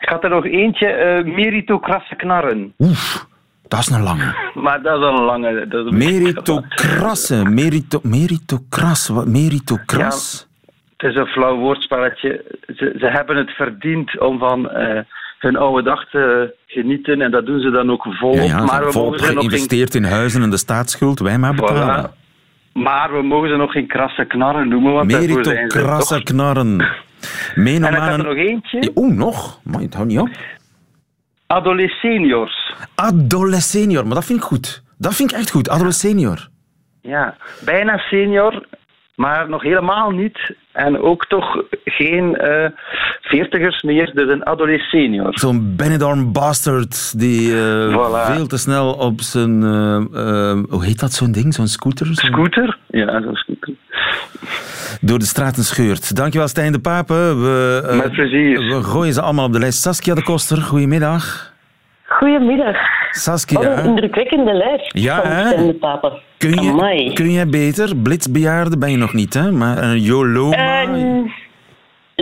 Ik 0.02 0.10
had 0.10 0.24
er 0.24 0.30
nog 0.30 0.46
eentje, 0.46 0.88
eh 0.88 1.24
meritocrasse 1.24 2.16
knarren. 2.16 2.74
Oef, 2.80 3.26
dat 3.68 3.80
is 3.80 3.90
een 3.90 4.04
lange. 4.04 4.36
Maar 4.54 4.82
dat 4.82 4.98
is 5.00 5.06
een 5.06 5.24
lange. 5.24 5.68
Dat 5.68 5.86
is 5.86 5.92
Meritocrasse. 5.92 7.44
Merito, 7.50 8.00
meritocras. 8.04 9.08
Wat, 9.08 9.28
meritocras? 9.28 10.48
Het 10.98 11.10
is 11.10 11.16
een 11.16 11.28
flauw 11.28 11.58
woordspelletje. 11.58 12.44
Ze, 12.68 12.96
ze 13.00 13.06
hebben 13.06 13.38
het 13.38 13.50
verdiend 13.50 14.20
om 14.20 14.40
van 14.40 14.70
eh, 14.70 15.00
hun 15.40 15.56
oude 15.56 15.84
dag 15.84 16.10
te 16.10 16.54
genieten 16.68 17.22
en 17.22 17.32
dat 17.32 17.46
doen 17.46 17.60
ze 17.60 17.70
dan 17.70 17.92
ook 17.92 18.04
volop. 18.04 18.36
Ja, 18.36 18.44
ja, 18.44 18.64
maar, 18.64 18.86
we 18.86 18.92
volop 18.92 19.10
mogen 19.12 19.26
ze 19.26 19.34
nog 19.34 19.42
geen, 19.42 19.50
geïnvesteerd 19.50 19.96
in 19.96 20.04
huizen 20.04 20.42
en 20.42 20.50
de 20.50 20.58
staatsschuld. 20.58 21.20
Wij 21.20 21.38
maar 21.38 21.56
betalen. 21.56 22.10
voilà. 22.10 22.14
maar 22.74 23.14
we 23.14 23.22
mogen 23.22 23.50
ze 23.50 23.56
nog 23.56 23.72
geen 23.72 23.88
krasse 23.88 24.26
knarren 24.26 24.68
noemen, 24.68 24.94
want 24.94 25.12
Meritocrasse 25.12 26.24
toch... 26.24 27.10
En 27.56 27.66
ik 27.78 27.84
had 27.84 28.10
er 28.18 28.24
nog 28.24 28.36
eentje. 28.36 28.92
Oeh, 28.96 29.16
nog? 29.16 29.60
Maar 29.64 29.82
het 29.82 29.94
houdt 29.94 30.10
niet 30.10 30.20
op. 30.20 30.30
Adolesceniors. 31.48 32.74
Adolescenior, 32.96 34.06
maar 34.06 34.16
dat 34.16 34.26
vind 34.26 34.40
ik 34.40 34.46
goed. 34.46 34.84
Dat 34.98 35.16
vind 35.16 35.32
ik 35.32 35.38
echt 35.38 35.52
goed, 35.52 35.70
adolescenior. 35.70 36.48
Ja, 37.02 37.36
bijna 37.66 37.98
senior, 37.98 38.66
maar 39.16 39.50
nog 39.50 39.62
helemaal 39.64 40.10
niet. 40.12 40.56
En 40.72 41.00
ook 41.02 41.26
toch 41.26 41.64
geen 41.86 42.36
eh, 42.38 42.70
veertigers 43.22 43.82
meer, 43.82 44.12
dus 44.14 44.30
een 44.30 44.44
adolescenior. 44.46 45.38
Zo'n 45.40 45.76
Benidorm 45.76 46.32
bastard 46.34 47.20
die 47.20 47.52
eh, 47.58 47.88
Voilà. 47.98 48.34
veel 48.36 48.48
te 48.48 48.58
snel 48.58 48.94
op 48.94 49.22
zijn... 49.22 49.64
eh, 49.64 50.58
hoe 50.70 50.86
heet 50.86 51.00
dat, 51.00 51.14
zo'n 51.14 51.32
ding? 51.32 51.54
Zo'n 51.54 51.68
scooter? 51.68 52.06
Zo'n- 52.06 52.16
Scooter? 52.16 52.78
Ja, 52.88 53.22
zo'n 53.22 53.36
scooter. 53.36 53.74
Door 55.02 55.20
de 55.20 55.26
straten 55.26 55.64
scheurt. 55.64 56.16
Dankjewel, 56.16 56.48
Stijn 56.48 56.72
de 56.72 56.80
Pape. 56.80 57.14
We, 57.14 57.84
eh, 57.90 57.98
Met 57.98 58.12
plezier. 58.12 58.60
We 58.78 58.84
gooien 58.84 59.14
ze 59.14 59.22
allemaal 59.22 59.46
op 59.46 59.54
de 59.54 59.60
lijst. 59.60 59.82
Saskia 59.82 60.16
de 60.16 60.24
Koster, 60.24 60.58
goedemiddag. 60.58 61.54
Goedemiddag. 62.06 62.76
Saskia, 63.12 63.60
Wat 63.60 63.78
een 63.78 63.86
indrukwekkende 63.86 64.54
lijst 64.54 64.98
Ja, 64.98 65.22
van 65.22 65.32
hè? 65.32 65.48
Stijn 65.48 65.68
de 65.68 65.74
Pape. 65.74 66.20
kun, 66.38 66.64
je, 66.64 66.70
Amai. 66.72 67.14
kun 67.14 67.32
jij 67.32 67.48
beter? 67.48 67.96
Blitsbejaarde 67.96 68.78
ben 68.78 68.92
je 68.92 68.98
nog 68.98 69.14
niet, 69.14 69.34
hè? 69.34 69.52
Maar 69.52 69.78
een 69.84 70.02
YOLOMA... 70.02 70.82
Ehm, 70.82 71.22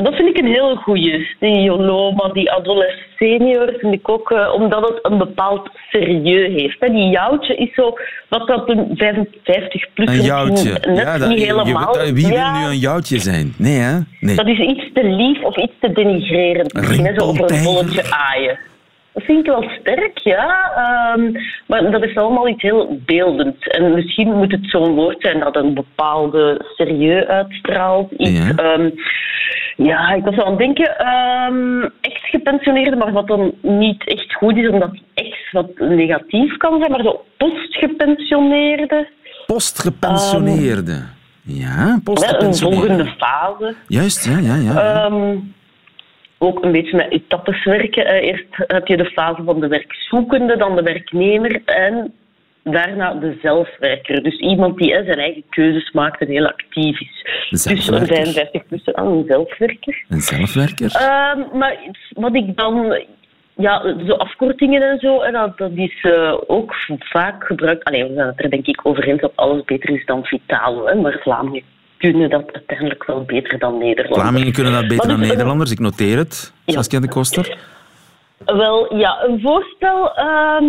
dat 0.03 0.15
vind 0.15 0.29
ik 0.29 0.37
een 0.37 0.47
hele 0.47 0.75
goeie. 0.75 1.27
Die 1.39 1.61
Joloma, 1.61 2.29
die 2.33 2.51
adolescenior, 2.51 3.73
vind 3.77 3.93
ik 3.93 4.09
ook, 4.09 4.31
eh, 4.31 4.53
omdat 4.53 4.87
het 4.89 4.99
een 5.01 5.17
bepaald 5.17 5.69
serieus 5.89 6.61
heeft. 6.61 6.77
Hè. 6.79 6.87
Die 6.89 7.09
joutje 7.09 7.55
is 7.55 7.73
zo, 7.73 7.93
wat 8.29 8.47
dat 8.47 8.69
een 8.69 8.91
55 8.95 9.85
plus 9.93 10.17
een 10.17 10.21
joutje. 10.23 10.69
net 10.87 10.97
Ja, 10.97 11.17
dat- 11.17 11.29
niet 11.29 11.43
helemaal. 11.43 12.05
je- 12.05 12.13
wie 12.13 12.27
wil 12.27 12.35
Ja, 12.35 12.59
nu 12.59 12.65
een 12.65 12.77
joutje 12.77 13.19
zijn? 13.19 13.53
Nee, 13.57 13.77
hè? 13.77 13.97
Nee. 14.19 14.35
Dat 14.35 14.47
is 14.47 14.59
iets 14.59 14.89
te 14.93 15.03
lief 15.03 15.43
of 15.43 15.57
iets 15.57 15.73
te 15.79 15.91
denigrerend. 15.91 16.73
Misschien 16.73 17.05
hè, 17.05 17.13
zo 17.13 17.25
over 17.25 17.51
een 17.51 17.63
bolletje 17.63 18.03
aaien. 18.11 18.59
Dat 19.19 19.27
vind 19.27 19.39
ik 19.39 19.45
wel 19.51 19.69
sterk, 19.79 20.17
ja. 20.17 20.71
Ehm, 20.75 21.31
maar 21.67 21.91
dat 21.91 22.03
is 22.03 22.15
allemaal 22.15 22.47
iets 22.47 22.61
heel 22.61 22.99
beeldend. 23.05 23.71
En 23.71 23.93
misschien 23.93 24.33
moet 24.37 24.51
het 24.51 24.69
zo'n 24.69 24.95
woord 24.95 25.17
zijn 25.21 25.39
dat 25.39 25.55
een 25.55 25.73
bepaalde 25.73 26.65
serieus 26.75 27.25
uitstraalt. 27.25 28.11
Iets, 28.11 28.29
Ja. 28.47 28.53
ja. 28.57 28.89
ja, 29.75 30.13
ik 30.13 30.23
was 30.23 30.35
wel 30.35 30.45
aan 30.45 30.51
het 30.51 30.59
denken, 30.59 30.97
ehm 30.97 31.87
ex-gepensioneerde, 32.01 32.95
maar 32.95 33.11
wat 33.11 33.27
dan 33.27 33.51
niet 33.61 34.07
echt 34.07 34.33
goed 34.33 34.57
is, 34.57 34.69
omdat 34.69 34.91
ex 35.13 35.51
wat 35.51 35.79
negatief 35.79 36.57
kan 36.57 36.79
zijn, 36.79 36.91
maar 36.91 37.03
zo 37.03 37.25
postgepensioneerde. 37.37 39.07
Postgepensioneerde. 39.45 41.01
ja, 41.43 41.67
Hè, 41.67 41.91
een 41.91 42.03
postgepensioneerde. 42.03 42.85
volgende 42.87 43.11
fase. 43.17 43.75
Juist, 43.87 44.25
ja, 44.25 44.37
ja, 44.39 44.55
ja. 44.55 45.03
Ehm, 45.05 45.35
ook 46.39 46.63
een 46.63 46.71
beetje 46.71 46.95
met 46.95 47.11
etappes 47.11 47.63
werken. 47.63 48.05
Eh, 48.05 48.27
Eerst 48.27 48.45
heb 48.57 48.87
je 48.87 48.97
de 48.97 49.11
fase 49.11 49.43
van 49.43 49.59
de 49.59 49.67
werkzoekende, 49.67 50.57
dan 50.57 50.75
de 50.75 50.81
werknemer 50.81 51.61
en 51.65 52.13
daarna 52.63 53.13
de 53.13 53.37
zelfwerker. 53.41 54.23
Dus 54.23 54.37
iemand 54.39 54.77
die 54.77 54.93
eh, 54.93 55.05
zijn 55.05 55.19
eigen 55.19 55.43
keuzes 55.49 55.91
maakt 55.91 56.21
en 56.21 56.27
heel 56.27 56.47
actief 56.47 56.99
is. 56.99 57.23
De 57.23 57.47
Dus 57.49 57.65
een 57.65 57.77
zelfwerker. 57.77 58.15
55 58.15 58.67
plus 58.67 58.93
aan 58.93 59.07
een 59.07 59.25
zelfwerker. 59.27 60.03
Een 60.09 60.21
zelfwerker. 60.21 60.95
Ehm, 60.95 61.57
maar 61.57 61.77
wat 62.09 62.35
ik 62.35 62.57
dan... 62.57 63.03
Ja, 63.55 63.95
zo 64.07 64.13
afkortingen 64.13 64.81
en 64.81 64.99
zo, 64.99 65.21
en 65.21 65.33
dat, 65.33 65.57
dat 65.57 65.71
is 65.75 66.01
eh, 66.01 66.37
ook 66.47 66.75
vaak 66.99 67.43
gebruikt. 67.43 67.83
Alleen 67.83 68.07
we 68.07 68.13
zijn 68.13 68.27
het 68.27 68.43
er 68.43 68.49
denk 68.49 68.67
ik 68.67 68.85
over 68.85 69.07
eens 69.07 69.21
dat 69.21 69.35
alles 69.35 69.63
beter 69.63 69.89
is 69.89 70.05
dan 70.05 70.23
Vitalo. 70.25 70.85
Hè, 70.85 70.95
maar 70.95 71.19
Vlamingen 71.21 71.63
kunnen 71.99 72.29
dat 72.29 72.51
uiteindelijk 72.51 73.05
wel 73.05 73.23
beter 73.23 73.59
dan 73.59 73.77
Nederland. 73.77 74.21
Vlamingen 74.21 74.53
kunnen 74.53 74.73
dat 74.73 74.87
beter 74.87 75.07
dan 75.07 75.19
Nederlanders, 75.19 75.71
ik 75.71 75.79
noteer 75.79 76.17
het. 76.17 76.53
Ja. 76.65 76.73
Saskia 76.73 76.99
de 76.99 77.07
Koster. 77.07 77.57
Wel, 78.45 78.95
ja, 78.95 79.23
een 79.23 79.39
voorstel, 79.41 80.15
ehm, 80.15 80.65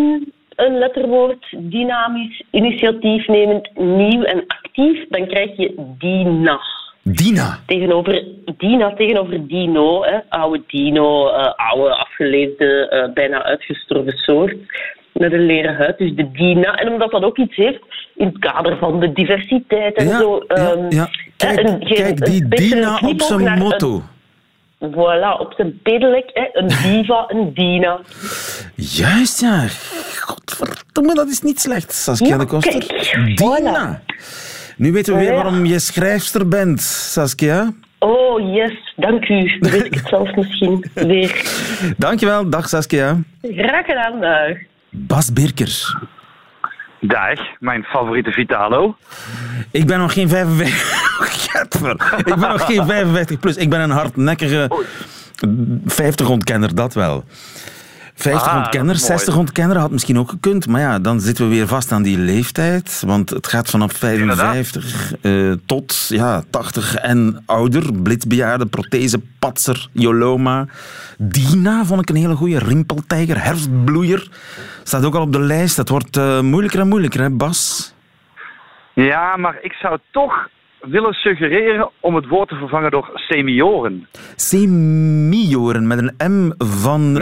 een 0.54 0.78
letterwoord, 0.78 1.46
dynamisch, 1.58 2.42
initiatiefnemend, 2.50 3.70
nieuw 3.74 4.22
en 4.22 4.44
actief, 4.46 5.08
dan 5.08 5.26
krijg 5.26 5.56
je 5.56 5.94
DINA. 5.98 6.60
Dina. 7.02 7.58
Tegenover 7.66 8.24
Dina, 8.56 8.94
tegenover 8.94 9.46
Dino, 9.46 10.02
hè, 10.04 10.18
oude 10.28 10.62
Dino, 10.66 11.28
eh, 11.28 11.52
oude, 11.56 11.94
afgeleefde, 11.96 12.88
eh, 12.88 13.12
bijna 13.12 13.42
uitgestorven 13.42 14.18
soort, 14.18 14.54
met 15.12 15.32
een 15.32 15.46
leren 15.46 15.76
huid, 15.76 15.98
dus 15.98 16.14
de 16.14 16.30
Dina. 16.32 16.74
En 16.74 16.92
omdat 16.92 17.10
dat 17.10 17.22
ook 17.22 17.38
iets 17.38 17.56
heeft 17.56 17.80
in 18.16 18.26
het 18.26 18.38
kader 18.38 18.76
van 18.78 19.00
de 19.00 19.12
diversiteit 19.12 19.94
en 19.96 20.06
Ja, 20.08 20.18
zo, 20.18 20.44
ja, 20.48 20.54
ehm, 20.54 20.86
ja. 20.94 21.08
Kijk, 21.36 21.58
Een- 21.58 21.86
geen- 21.86 21.94
kijk 21.96 22.24
die 22.24 22.48
Dina 22.48 22.98
op 23.04 23.20
zijn 23.20 23.58
motto. 23.58 23.94
een- 23.94 24.92
Voilà, 24.94 25.38
op 25.40 25.52
zijn 25.56 25.78
pedelijk. 25.82 26.30
Hè. 26.32 26.48
Een 26.52 26.66
diva, 26.66 27.24
een 27.28 27.54
Dina. 27.54 28.00
Juist, 28.74 29.40
ja. 29.40 29.64
Godverdomme, 30.20 31.14
dat 31.14 31.28
is 31.28 31.40
niet 31.40 31.60
slecht, 31.60 31.92
Saskia 31.92 32.28
Ja, 32.28 32.38
de 32.38 32.46
Koster. 32.46 32.86
kijk, 32.86 33.36
Dina. 33.36 34.02
Nu 34.76 34.92
weten 34.92 35.14
we 35.14 35.20
weer 35.20 35.34
waarom 35.34 35.64
je 35.64 35.78
schrijfster 35.78 36.48
bent, 36.48 36.80
Saskia. 36.80 37.72
Oh, 37.98 38.54
yes, 38.54 38.92
dank 38.96 39.28
u. 39.28 39.56
Weet 39.60 39.84
ik 39.84 39.94
het 39.94 40.08
zelf 40.08 40.34
misschien 40.34 40.84
weer. 40.94 41.42
Dankjewel, 41.98 42.50
dag 42.50 42.68
Saskia. 42.68 43.18
Graag 43.42 43.86
gedaan, 43.86 44.20
dag. 44.20 44.56
Bas 44.90 45.32
Birker. 45.32 45.98
Dag, 47.00 47.38
mijn 47.58 47.82
favoriete 47.82 48.30
Vitalo. 48.30 48.96
Ik 49.70 49.86
ben 49.86 49.98
nog 49.98 50.12
geen 50.12 50.28
55. 50.28 51.08
Gadver. 51.18 51.90
Ik 52.18 52.24
ben 52.24 52.38
nog 52.38 52.66
geen 52.66 52.86
55 52.86 53.38
plus. 53.38 53.56
Ik 53.56 53.70
ben 53.70 53.80
een 53.80 53.90
hardnekkige 53.90 54.70
50 55.84 56.28
ontkenner, 56.28 56.74
dat 56.74 56.94
wel. 56.94 57.24
50 58.22 58.48
Ah, 58.48 58.56
ontkenner, 58.56 58.92
dat 58.92 59.02
is 59.02 59.08
mooi. 59.08 59.18
60 59.18 59.36
ontkenner 59.36 59.78
had 59.78 59.90
misschien 59.90 60.18
ook 60.18 60.30
gekund. 60.30 60.68
Maar 60.68 60.80
ja, 60.80 60.98
dan 60.98 61.20
zitten 61.20 61.48
we 61.48 61.54
weer 61.54 61.66
vast 61.66 61.92
aan 61.92 62.02
die 62.02 62.18
leeftijd. 62.18 63.02
Want 63.06 63.30
het 63.30 63.46
gaat 63.46 63.70
vanaf 63.70 63.92
55 63.92 65.14
eh, 65.22 65.52
tot 65.66 66.06
ja, 66.08 66.42
80 66.50 66.94
en 66.94 67.42
ouder. 67.46 67.92
Blitzbejaarde, 68.02 68.66
prothese, 68.66 69.20
patser, 69.38 69.88
Joloma. 69.92 70.66
Dina 71.18 71.84
vond 71.84 72.00
ik 72.00 72.08
een 72.08 72.16
hele 72.16 72.34
goede. 72.36 72.58
Rimpeltijger, 72.58 73.42
herfstbloeier. 73.42 74.28
Staat 74.82 75.04
ook 75.04 75.14
al 75.14 75.22
op 75.22 75.32
de 75.32 75.40
lijst. 75.40 75.76
Het 75.76 75.88
wordt 75.88 76.16
eh, 76.16 76.40
moeilijker 76.40 76.80
en 76.80 76.88
moeilijker, 76.88 77.20
hè 77.20 77.30
Bas? 77.30 77.94
Ja, 78.94 79.36
maar 79.36 79.58
ik 79.62 79.72
zou 79.72 79.98
toch 80.10 80.48
willen 80.80 81.12
suggereren 81.12 81.90
om 82.00 82.14
het 82.14 82.26
woord 82.26 82.48
te 82.48 82.54
vervangen 82.54 82.90
door 82.90 83.10
semioren. 83.14 84.06
Semioren 84.36 85.86
met 85.86 85.98
een 85.98 86.32
M 86.32 86.52
van. 86.64 87.12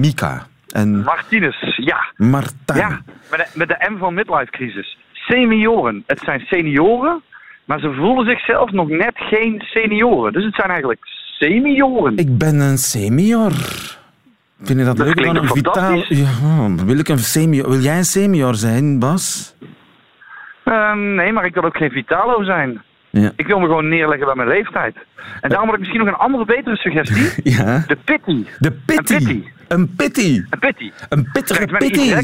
Mika. 0.00 0.46
En 0.68 1.02
Martinez, 1.02 1.76
ja. 1.76 2.12
Martijn. 2.16 2.78
Ja, 2.78 3.00
met 3.30 3.38
de, 3.38 3.46
met 3.54 3.68
de 3.68 3.90
M 3.90 3.98
van 3.98 4.14
midlife 4.14 4.50
crisis. 4.50 4.98
Senioren. 5.12 6.02
Het 6.06 6.20
zijn 6.20 6.40
senioren, 6.40 7.22
maar 7.64 7.80
ze 7.80 7.92
voelen 7.92 8.26
zichzelf 8.26 8.70
nog 8.70 8.88
net 8.88 9.12
geen 9.14 9.60
senioren. 9.64 10.32
Dus 10.32 10.44
het 10.44 10.54
zijn 10.54 10.68
eigenlijk 10.68 11.00
semioren. 11.38 12.16
Ik 12.16 12.38
ben 12.38 12.60
een 12.60 12.78
senior. 12.78 13.52
Vind 14.62 14.78
je 14.78 14.84
dat, 14.84 14.96
Dat 14.96 15.06
leuk 15.06 15.34
een 15.34 15.48
vitaal... 15.48 16.04
Ja, 16.08 16.84
wil 16.84 16.98
ik 16.98 17.08
een 17.08 17.18
senior... 17.18 17.70
Wil 17.70 17.80
jij 17.80 17.96
een 17.96 18.04
senior 18.04 18.54
zijn, 18.54 18.98
Bas? 18.98 19.54
Eh, 20.64 20.92
nee, 20.94 21.32
maar 21.32 21.44
ik 21.44 21.54
wil 21.54 21.64
ook 21.64 21.76
geen 21.76 21.90
Vitalo 21.90 22.42
zijn. 22.44 22.82
Ja. 23.10 23.30
Ik 23.36 23.46
wil 23.46 23.58
me 23.58 23.66
gewoon 23.66 23.88
neerleggen 23.88 24.26
bij 24.26 24.34
mijn 24.34 24.48
leeftijd. 24.48 24.96
En 25.40 25.48
daarom 25.48 25.66
had 25.68 25.74
ik 25.74 25.80
misschien 25.80 26.04
nog 26.04 26.08
een 26.14 26.20
andere 26.20 26.44
betere 26.44 26.76
suggestie. 26.76 27.30
Ja. 27.56 27.84
De 27.86 27.96
pitty. 28.04 28.44
De 28.58 28.72
pitty. 28.86 29.14
Een 29.14 29.26
pitty. 29.26 29.42
Een 29.68 29.90
pitty. 29.96 30.42
Een 30.50 30.58
pitty. 30.58 30.90
Een 31.08 31.28
pittige 31.32 31.66
pitty. 31.66 32.14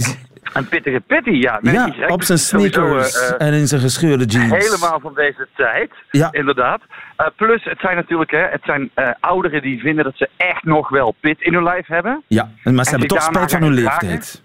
Een 0.52 0.68
pittige 0.68 1.00
pitty, 1.06 1.30
ja. 1.30 1.58
Met 1.62 1.74
Ja, 1.74 2.06
op 2.06 2.22
zijn 2.22 2.38
sneakers 2.38 3.20
eh, 3.20 3.28
eh, 3.40 3.46
en 3.46 3.52
in 3.54 3.66
zijn 3.66 3.80
gescheurde 3.80 4.24
jeans. 4.24 4.66
Helemaal 4.66 5.00
van 5.00 5.14
deze 5.14 5.46
tijd, 5.56 5.90
Ja. 6.10 6.28
inderdaad. 6.32 6.80
Eh, 7.16 7.26
plus, 7.36 7.64
het 7.64 7.78
zijn 7.80 7.96
natuurlijk 7.96 8.30
hè, 8.30 8.38
het 8.50 8.60
zijn, 8.64 8.90
eh, 8.94 9.08
ouderen 9.20 9.62
die 9.62 9.80
vinden 9.80 10.04
dat 10.04 10.16
ze 10.16 10.28
echt 10.36 10.64
nog 10.64 10.88
wel 10.88 11.14
pit 11.20 11.40
in 11.40 11.54
hun 11.54 11.62
lijf 11.62 11.86
hebben. 11.86 12.22
Ja, 12.26 12.42
maar 12.42 12.72
ze 12.84 12.90
En 12.90 12.90
hebben 12.90 13.08
toch 13.08 13.22
spijt 13.22 13.50
van 13.50 13.62
hun 13.62 13.72
leeftijd. 13.72 14.42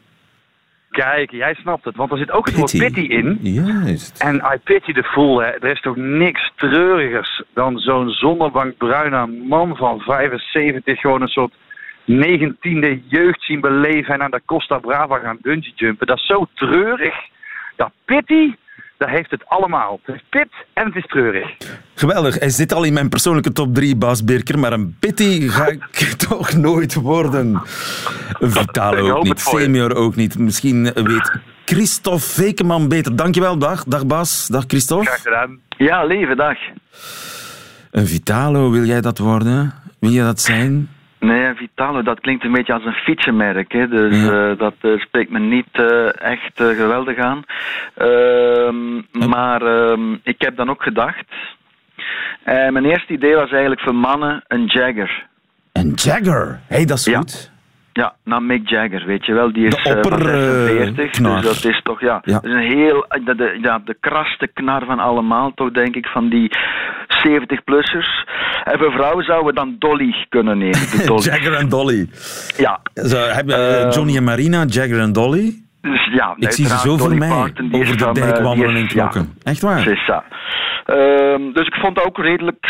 Kijk, 0.93 1.31
jij 1.31 1.53
snapt 1.53 1.85
het, 1.85 1.95
want 1.95 2.11
er 2.11 2.17
zit 2.17 2.31
ook 2.31 2.45
het 2.45 2.55
woord 2.55 2.77
pitty 2.77 2.99
in. 2.99 3.37
Juist. 3.41 4.21
En 4.21 4.35
I 4.35 4.57
pity 4.63 4.93
the 4.93 5.03
fool, 5.03 5.41
hè. 5.41 5.47
er 5.47 5.71
is 5.71 5.81
toch 5.81 5.95
niks 5.95 6.51
treurigers 6.55 7.43
dan 7.53 7.77
zo'n 7.77 8.09
zonnebankbruine 8.09 9.27
man 9.27 9.75
van 9.75 9.99
75 9.99 10.99
gewoon 10.99 11.21
een 11.21 11.27
soort 11.27 11.53
19e 12.11 13.07
jeugd 13.07 13.41
zien 13.41 13.61
beleven 13.61 14.13
en 14.13 14.21
aan 14.21 14.31
de 14.31 14.41
Costa 14.45 14.77
Brava 14.77 15.19
gaan 15.19 15.37
bungee 15.41 15.73
jumpen. 15.75 16.07
Dat 16.07 16.17
is 16.17 16.25
zo 16.25 16.45
treurig. 16.53 17.15
Dat 17.75 17.91
pity, 18.05 18.55
dat 19.03 19.11
heeft 19.11 19.31
het 19.31 19.43
allemaal. 19.47 19.99
Het 20.03 20.15
is 20.15 20.23
pit 20.29 20.47
en 20.73 20.85
het 20.85 20.95
is 20.95 21.05
treurig. 21.07 21.49
Geweldig. 21.95 22.39
Hij 22.39 22.49
zit 22.49 22.73
al 22.73 22.83
in 22.83 22.93
mijn 22.93 23.09
persoonlijke 23.09 23.51
top 23.51 23.75
3, 23.75 23.95
Bas 23.95 24.23
Birker. 24.23 24.59
Maar 24.59 24.73
een 24.73 24.95
pitty 24.99 25.47
ga 25.47 25.67
ik 25.91 26.13
toch 26.17 26.53
nooit 26.53 26.93
worden. 26.93 27.61
Een 28.39 28.51
Vitalo 28.51 29.15
ook 29.15 29.23
niet. 29.23 29.39
Senior 29.39 29.95
ook 29.95 30.15
niet. 30.15 30.37
Misschien 30.37 30.83
weet 30.93 31.31
Christophe 31.65 32.19
Vekeman 32.19 32.87
beter. 32.87 33.15
Dankjewel. 33.15 33.57
Dag. 33.57 33.83
Dag 33.83 34.05
Bas. 34.05 34.47
Dag 34.47 34.63
Christophe. 34.67 35.05
Graag 35.05 35.21
gedaan. 35.21 35.59
Ja, 35.77 36.03
lieve 36.05 36.35
dag. 36.35 36.57
Een 37.91 38.07
Vitalo, 38.07 38.71
wil 38.71 38.83
jij 38.83 39.01
dat 39.01 39.17
worden? 39.17 39.73
Wil 39.99 40.11
jij 40.11 40.25
dat 40.25 40.41
zijn? 40.41 40.89
Nee, 41.23 41.53
Vitalo, 41.55 42.01
dat 42.01 42.19
klinkt 42.19 42.43
een 42.43 42.51
beetje 42.51 42.73
als 42.73 42.85
een 42.85 42.93
fietsenmerk. 42.93 43.71
Hè? 43.71 43.87
Dus 43.87 44.23
Ja. 44.25 44.49
eh, 44.51 44.57
dat 44.57 44.73
eh, 44.81 44.99
spreekt 44.99 45.29
me 45.31 45.39
niet 45.39 45.67
eh, 45.71 46.21
echt 46.21 46.51
geweldig 46.55 47.17
aan. 47.17 47.43
Ehm, 47.95 48.95
maar 49.29 49.61
ehm, 49.61 50.13
ik 50.23 50.35
heb 50.41 50.55
dan 50.55 50.69
ook 50.69 50.83
gedacht. 50.83 51.25
mijn 52.45 52.85
eerste 52.85 53.13
idee 53.13 53.35
was 53.35 53.49
eigenlijk 53.51 53.81
voor 53.81 53.95
mannen 53.95 54.43
een 54.47 54.65
Jagger. 54.65 55.25
Een 55.71 55.91
Jagger. 55.95 56.59
Hé, 56.67 56.75
hey, 56.75 56.85
dat 56.85 56.97
is 56.97 57.05
Ja. 57.05 57.17
goed. 57.17 57.51
Ja, 57.93 58.13
nou 58.23 58.41
Mick 58.41 58.69
Jagger, 58.69 59.05
weet 59.05 59.25
je 59.25 59.33
wel, 59.33 59.51
die 59.53 59.65
is 59.67 59.75
De 59.75 59.77
eh, 59.89 60.01
van 60.01 60.13
opper, 60.13 60.33
eh, 60.33 60.63
46, 60.65 61.09
knar. 61.09 61.41
dus 61.41 61.61
dat 61.61 61.71
is 61.71 61.81
toch, 61.83 62.01
ja, 62.01 62.21
Ja. 62.23 62.33
dat 62.33 62.43
is 62.45 62.51
een 62.53 62.77
heel, 62.77 63.05
de, 63.23 63.35
de, 63.35 63.57
ja, 63.61 63.79
de 63.85 63.97
kraste 63.99 64.47
knar 64.53 64.85
van 64.85 64.99
allemaal, 64.99 65.51
toch 65.53 65.71
denk 65.71 65.95
ik, 65.95 66.05
van 66.05 66.29
die 66.29 66.51
70-plussers. 67.27 68.31
En 68.63 68.79
voor 68.79 68.91
vrouwen 68.91 69.23
zouden 69.23 69.47
we 69.47 69.53
dan 69.53 69.75
Dolly 69.79 70.25
kunnen 70.29 70.57
nemen, 70.57 70.79
de 70.79 71.03
Dolly. 71.11 71.21
Jagger 71.23 71.53
en 71.53 71.69
Dolly. 71.69 72.09
Ja, 72.57 72.79
Zo, 72.93 73.17
heb 73.17 73.49
eh, 73.49 73.81
Ehm, 73.81 73.89
Johnny 73.91 74.15
en 74.17 74.23
Marina, 74.23 74.63
Jagger 74.67 74.99
en 74.99 75.13
Dolly? 75.13 75.61
dus 75.81 76.09
ja, 76.13 76.33
Ik 76.37 76.51
zie 76.51 76.67
ze 76.67 76.77
zo 76.77 76.97
voor 76.97 77.15
mij 77.15 77.31
over 77.71 77.85
de 77.85 77.95
dan, 77.95 78.13
dijk 78.13 78.37
eh, 78.37 78.43
wandelen 78.43 78.73
die 78.73 78.79
en 78.79 78.85
is- 78.87 78.93
ja, 78.93 79.07
knokken. 79.07 79.33
Echt 79.43 79.61
waar? 79.61 79.83
Ça. 79.83 80.23
Ehm, 80.85 81.53
dus 81.53 81.67
ik 81.67 81.73
vond 81.81 81.95
dat 81.95 82.05
ook 82.05 82.17
redelijk, 82.17 82.65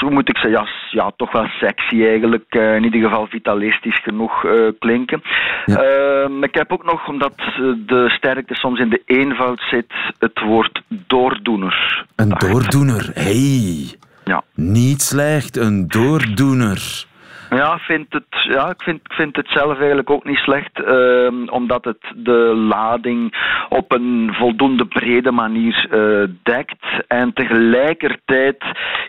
hoe 0.00 0.10
moet 0.10 0.28
ik 0.28 0.36
zeggen, 0.38 0.60
ja, 0.60 0.66
ja 0.90 1.10
toch 1.16 1.32
wel 1.32 1.46
sexy 1.60 2.04
eigenlijk. 2.04 2.44
eh, 2.48 2.74
in 2.74 2.84
ieder 2.84 3.00
geval 3.00 3.26
vitalistisch 3.26 4.00
genoeg 4.02 4.44
eh, 4.44 4.52
klinken. 4.78 5.22
Ja. 5.64 5.76
Ehm, 5.76 6.42
ik 6.42 6.54
heb 6.54 6.72
ook 6.72 6.84
nog, 6.84 7.08
omdat 7.08 7.34
eh, 7.38 7.54
de 7.86 8.08
sterkte 8.08 8.54
soms 8.54 8.78
in 8.80 8.88
de 8.88 9.02
eenvoud 9.06 9.60
zit, 9.70 9.92
het 10.18 10.40
woord 10.40 10.82
doordoener. 10.88 12.04
Een 12.16 12.28
doordoener. 12.38 13.10
Hey, 13.14 13.94
Ja. 14.24 14.42
niet 14.54 15.02
slecht. 15.02 15.56
Een 15.56 15.88
doordoener. 15.88 17.04
Ja, 17.50 17.78
vind 17.78 18.06
het, 18.12 18.24
ja 18.30 18.68
ik, 18.70 18.82
vind, 18.82 19.00
ik 19.04 19.12
vind 19.12 19.36
het 19.36 19.48
zelf 19.48 19.78
eigenlijk 19.78 20.10
ook 20.10 20.24
niet 20.24 20.36
slecht, 20.38 20.80
ehm, 20.84 21.48
omdat 21.48 21.84
het 21.84 21.98
de 22.16 22.54
lading 22.68 23.34
op 23.68 23.92
een 23.92 24.30
voldoende 24.38 24.86
brede 24.86 25.30
manier 25.30 25.86
eh, 25.90 26.28
dekt. 26.42 26.84
En 27.08 27.32
tegelijkertijd 27.32 28.64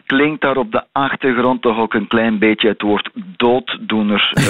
klinkt 0.06 0.42
daar 0.42 0.58
op 0.58 0.72
de 0.72 0.84
achtergrond 0.92 1.62
toch 1.62 1.78
ook 1.78 1.94
een 1.94 2.08
klein 2.08 2.40
beetje 2.40 2.68
het 2.68 2.82
woord 2.82 3.10
dooddoener 3.38 4.30
eh, 4.34 4.44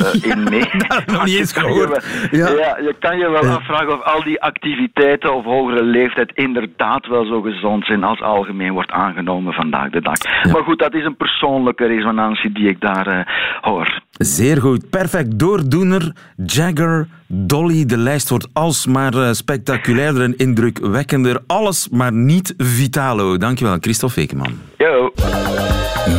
eh, 0.24 0.30
in 0.30 0.42
mee. 0.42 0.64
nog 1.06 1.24
niet 1.24 1.38
eens 1.38 1.54
Je 1.54 1.60
kan 1.60 1.72
je 1.72 1.78
gehoord. 1.80 2.28
wel- 2.30 2.40
Ja. 2.40 2.48
Ja. 2.48 2.78
je 2.82 2.94
kan 2.98 3.18
je 3.18 3.30
wel 3.30 3.46
afvragen 3.46 3.92
of 3.92 4.02
al 4.02 4.22
die 4.22 4.42
activiteiten 4.42 5.34
of 5.34 5.44
hogere 5.44 5.82
leeftijd 5.82 6.30
inderdaad 6.34 7.06
wel 7.06 7.24
zo 7.24 7.40
gezond 7.40 7.84
zijn 7.84 8.04
als 8.04 8.20
algemeen 8.20 8.72
wordt 8.72 8.90
aangenomen 8.90 9.52
vandaag 9.52 9.90
de 9.90 10.00
dag. 10.02 10.16
Maar 10.52 10.62
goed, 10.64 10.78
dat 10.78 10.94
is 10.94 11.04
een 11.04 11.16
persoonlijke 11.16 11.86
resonantie 11.86 12.52
die 12.52 12.68
ik 12.68 12.80
daar 12.80 13.27
hoor. 13.60 14.02
Zeer 14.18 14.60
goed. 14.60 14.90
Perfect. 14.90 15.38
Doordoener, 15.38 16.12
Jagger, 16.46 17.08
Dolly. 17.26 17.86
De 17.86 17.96
lijst 17.96 18.28
wordt 18.28 18.48
alsmaar 18.52 19.14
eh, 19.14 19.32
spectaculairder 19.32 20.22
en 20.22 20.36
indrukwekkender. 20.36 21.40
Alles, 21.46 21.88
maar 21.88 22.12
niet 22.12 22.54
Vitalo. 22.56 23.36
Dankjewel, 23.36 23.76
Christophe 23.80 24.20
Vekeman. 24.20 24.58
Yo. 24.76 25.12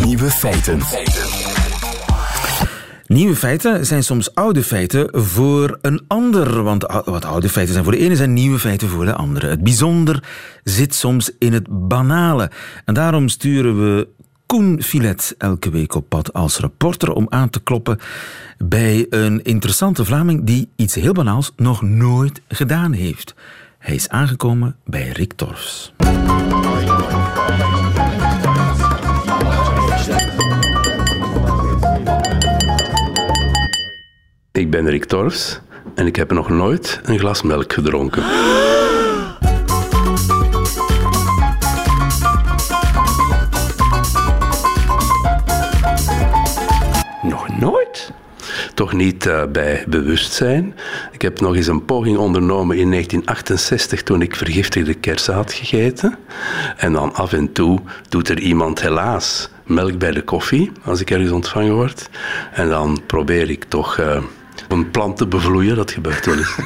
Nieuwe 0.06 0.30
feiten. 0.30 0.80
Nieuwe 3.10 3.36
feiten 3.36 3.86
zijn 3.86 4.04
soms 4.04 4.36
oude 4.36 4.64
feiten 4.64 5.10
voor 5.12 5.78
een 5.82 6.02
ander. 6.08 6.64
Want 6.64 7.02
wat 7.06 7.26
oude 7.26 7.50
feiten 7.50 7.74
zijn 7.74 7.86
voor 7.86 7.94
de 7.94 8.00
ene, 8.00 8.16
zijn 8.16 8.34
nieuwe 8.34 8.60
feiten 8.60 8.88
voor 8.88 9.06
de 9.06 9.14
andere. 9.14 9.48
Het 9.48 9.64
bijzonder 9.64 10.24
zit 10.64 10.96
soms 10.96 11.32
in 11.40 11.54
het 11.54 11.88
banale. 11.88 12.52
En 12.86 12.94
daarom 12.94 13.28
sturen 13.28 13.80
we 13.80 14.08
Koen 14.50 14.84
Filet 14.84 15.36
elke 15.38 15.70
week 15.70 15.96
op 15.96 16.10
pad 16.10 16.34
als 16.34 16.60
reporter 16.60 17.12
om 17.12 17.26
aan 17.30 17.50
te 17.50 17.64
kloppen 17.64 18.00
bij 18.58 19.06
een 19.10 19.44
interessante 19.44 20.06
Vlaming 20.06 20.44
die 20.44 20.70
iets 20.76 20.96
heel 20.96 21.14
banaals 21.14 21.52
nog 21.56 21.82
nooit 21.82 22.42
gedaan 22.48 22.92
heeft. 22.92 23.36
Hij 23.78 23.96
is 23.96 24.10
aangekomen 24.10 24.76
bij 24.86 25.10
Rick 25.10 25.34
Torfs. 25.34 25.94
Ik 34.52 34.70
ben 34.70 34.90
Rick 34.90 35.06
Torfs 35.06 35.60
en 35.96 36.08
ik 36.08 36.16
heb 36.16 36.32
nog 36.32 36.50
nooit 36.50 37.00
een 37.04 37.20
glas 37.20 37.42
melk 37.42 37.74
gedronken. 37.74 38.24
toch 48.80 48.94
niet 48.94 49.26
uh, 49.26 49.44
bij 49.52 49.84
bewustzijn. 49.88 50.76
Ik 51.12 51.22
heb 51.22 51.40
nog 51.40 51.56
eens 51.56 51.68
een 51.68 51.86
poging 51.86 52.18
ondernomen 52.18 52.78
in 52.78 52.92
1968 52.92 54.04
toen 54.04 54.22
ik 54.22 54.36
vergiftigde 54.36 54.94
kersen 54.94 55.34
had 55.34 55.54
gegeten. 55.54 56.18
En 56.78 56.94
dan 56.94 57.14
af 57.14 57.34
en 57.34 57.52
toe 57.52 57.80
doet 58.10 58.30
er 58.30 58.40
iemand 58.40 58.82
helaas 58.82 59.50
melk 59.66 59.98
bij 59.98 60.12
de 60.12 60.22
koffie 60.22 60.72
als 60.84 61.02
ik 61.02 61.12
ergens 61.12 61.32
ontvangen 61.32 61.74
word. 61.74 62.10
En 62.54 62.70
dan 62.70 63.02
probeer 63.06 63.50
ik 63.50 63.64
toch... 63.64 63.98
Uh, 63.98 64.22
een 64.72 64.92
plant 64.92 65.18
te 65.18 65.28
bevloeien, 65.28 65.76
dat 65.76 65.92
gebeurt 65.92 66.26
wel 66.26 66.38
eens. 66.38 66.56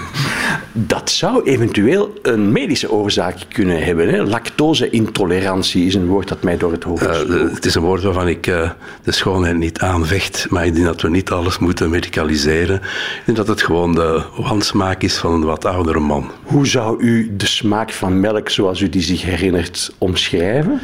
Dat 0.76 1.10
zou 1.10 1.44
eventueel 1.44 2.14
een 2.22 2.52
medische 2.52 2.92
oorzaak 2.92 3.38
kunnen 3.50 3.84
hebben. 3.84 4.10
Hè? 4.10 4.24
Lactose-intolerantie 4.24 5.86
is 5.86 5.96
een 5.96 6.06
woord 6.06 6.28
dat 6.28 6.44
mij 6.44 6.58
door 6.58 6.72
het 6.72 6.84
hoofd 6.84 7.04
uh, 7.04 7.54
Het 7.54 7.66
is 7.66 7.76
een 7.76 7.82
woord 7.82 8.04
waarvan 8.04 8.28
ik 8.28 8.48
uh, 8.48 8.70
de 9.04 9.12
schoonheid 9.12 9.58
niet 9.58 9.80
aanvecht, 9.80 10.46
maar 10.50 10.66
ik 10.66 10.74
denk 10.74 10.86
dat 10.86 11.02
we 11.02 11.10
niet 11.10 11.32
alles 11.32 11.60
moeten 11.60 11.90
medicaliseren. 11.90 12.76
Ik 12.76 13.22
denk 13.26 13.38
dat 13.38 13.48
het 13.48 13.62
gewoon 13.62 13.94
de 13.94 14.24
wansmaak 14.38 15.04
is 15.04 15.18
van 15.18 15.34
een 15.34 15.44
wat 15.44 15.66
oudere 15.66 16.00
man. 16.00 16.32
Hoe 16.44 16.68
zou 16.68 17.02
u 17.02 17.36
de 17.36 17.46
smaak 17.46 17.92
van 17.92 18.20
melk, 18.20 18.50
zoals 18.50 18.82
u 18.82 18.90
die 18.90 19.02
zich 19.02 19.22
herinnert, 19.22 19.96
omschrijven? 19.98 20.82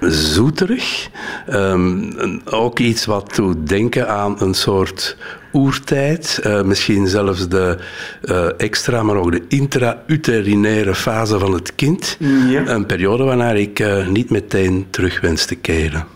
Zoeterig. 0.00 1.08
Um, 1.52 2.40
ook 2.44 2.78
iets 2.78 3.04
wat 3.04 3.34
doet 3.34 3.68
denken 3.68 4.08
aan 4.08 4.36
een 4.40 4.54
soort 4.54 5.16
oertijd, 5.52 6.40
uh, 6.46 6.62
misschien 6.62 7.06
zelfs 7.06 7.48
de 7.48 7.76
uh, 8.24 8.46
extra, 8.56 9.02
maar 9.02 9.16
ook 9.16 9.32
de 9.32 9.42
intra-uterinaire 9.48 10.94
fase 10.94 11.38
van 11.38 11.52
het 11.52 11.74
kind. 11.74 12.16
Ja. 12.48 12.66
Een 12.66 12.86
periode 12.86 13.24
waarnaar 13.24 13.56
ik 13.56 13.78
uh, 13.78 14.06
niet 14.06 14.30
meteen 14.30 14.86
terug 14.90 15.20
wens 15.20 15.44
te 15.44 15.54
keren. 15.54 16.06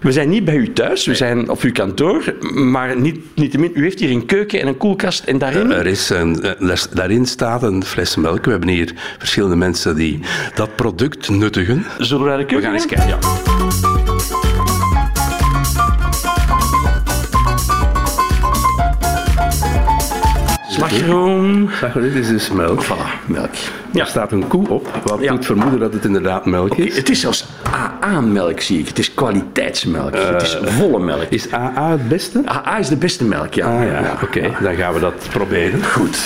We 0.00 0.12
zijn 0.12 0.28
niet 0.28 0.44
bij 0.44 0.56
u 0.56 0.72
thuis, 0.72 1.06
we 1.06 1.14
zijn 1.14 1.48
op 1.48 1.60
uw 1.60 1.72
kantoor, 1.72 2.34
maar 2.54 3.00
niet, 3.00 3.18
u 3.74 3.82
heeft 3.82 4.00
hier 4.00 4.10
een 4.10 4.26
keuken 4.26 4.60
en 4.60 4.66
een 4.66 4.76
koelkast 4.76 5.24
en 5.24 5.38
daarin... 5.38 5.72
Er 5.72 5.86
is 5.86 6.10
een, 6.10 6.44
daarin 6.94 7.26
staat 7.26 7.62
een 7.62 7.84
fles 7.84 8.16
melk. 8.16 8.44
We 8.44 8.50
hebben 8.50 8.68
hier 8.68 8.92
verschillende 9.18 9.56
mensen 9.56 9.96
die 9.96 10.20
dat 10.54 10.76
product 10.76 11.28
nuttigen. 11.28 11.84
Zullen 11.98 12.22
we 12.22 12.28
naar 12.28 12.38
de 12.38 12.44
keuken 12.44 12.70
We 12.70 12.78
gaan 12.78 12.82
eens 12.82 12.86
kijken, 12.86 13.08
ja. 13.08 13.87
Slagroom. 20.88 21.68
Slagroom, 21.70 22.02
dit 22.02 22.14
is 22.14 22.28
dus 22.28 22.50
melk. 22.50 22.84
Voilà, 22.84 23.26
melk. 23.26 23.54
Ja. 23.92 24.00
Er 24.00 24.06
staat 24.06 24.32
een 24.32 24.46
koe 24.46 24.68
op, 24.68 25.00
wat 25.04 25.20
ja. 25.20 25.32
doet 25.32 25.46
vermoeden 25.46 25.78
dat 25.78 25.92
het 25.92 26.04
inderdaad 26.04 26.46
melk 26.46 26.74
is. 26.74 26.96
Het 26.96 27.08
is 27.08 27.20
zelfs 27.20 27.46
AA-melk, 27.72 28.60
zie 28.60 28.78
ik. 28.78 28.88
Het 28.88 28.98
is 28.98 29.14
kwaliteitsmelk. 29.14 30.14
Uh, 30.14 30.28
het 30.28 30.42
is 30.42 30.58
volle 30.62 30.98
melk. 30.98 31.26
Is 31.28 31.52
AA 31.52 31.90
het 31.90 32.08
beste? 32.08 32.42
AA 32.44 32.78
is 32.78 32.88
de 32.88 32.96
beste 32.96 33.24
melk, 33.24 33.54
ja. 33.54 33.78
Ah, 33.78 33.84
ja. 33.84 34.00
ja. 34.00 34.18
Oké, 34.22 34.38
okay. 34.38 34.52
dan 34.62 34.74
gaan 34.74 34.94
we 34.94 35.00
dat 35.00 35.28
proberen. 35.30 35.84
Goed. 35.84 36.18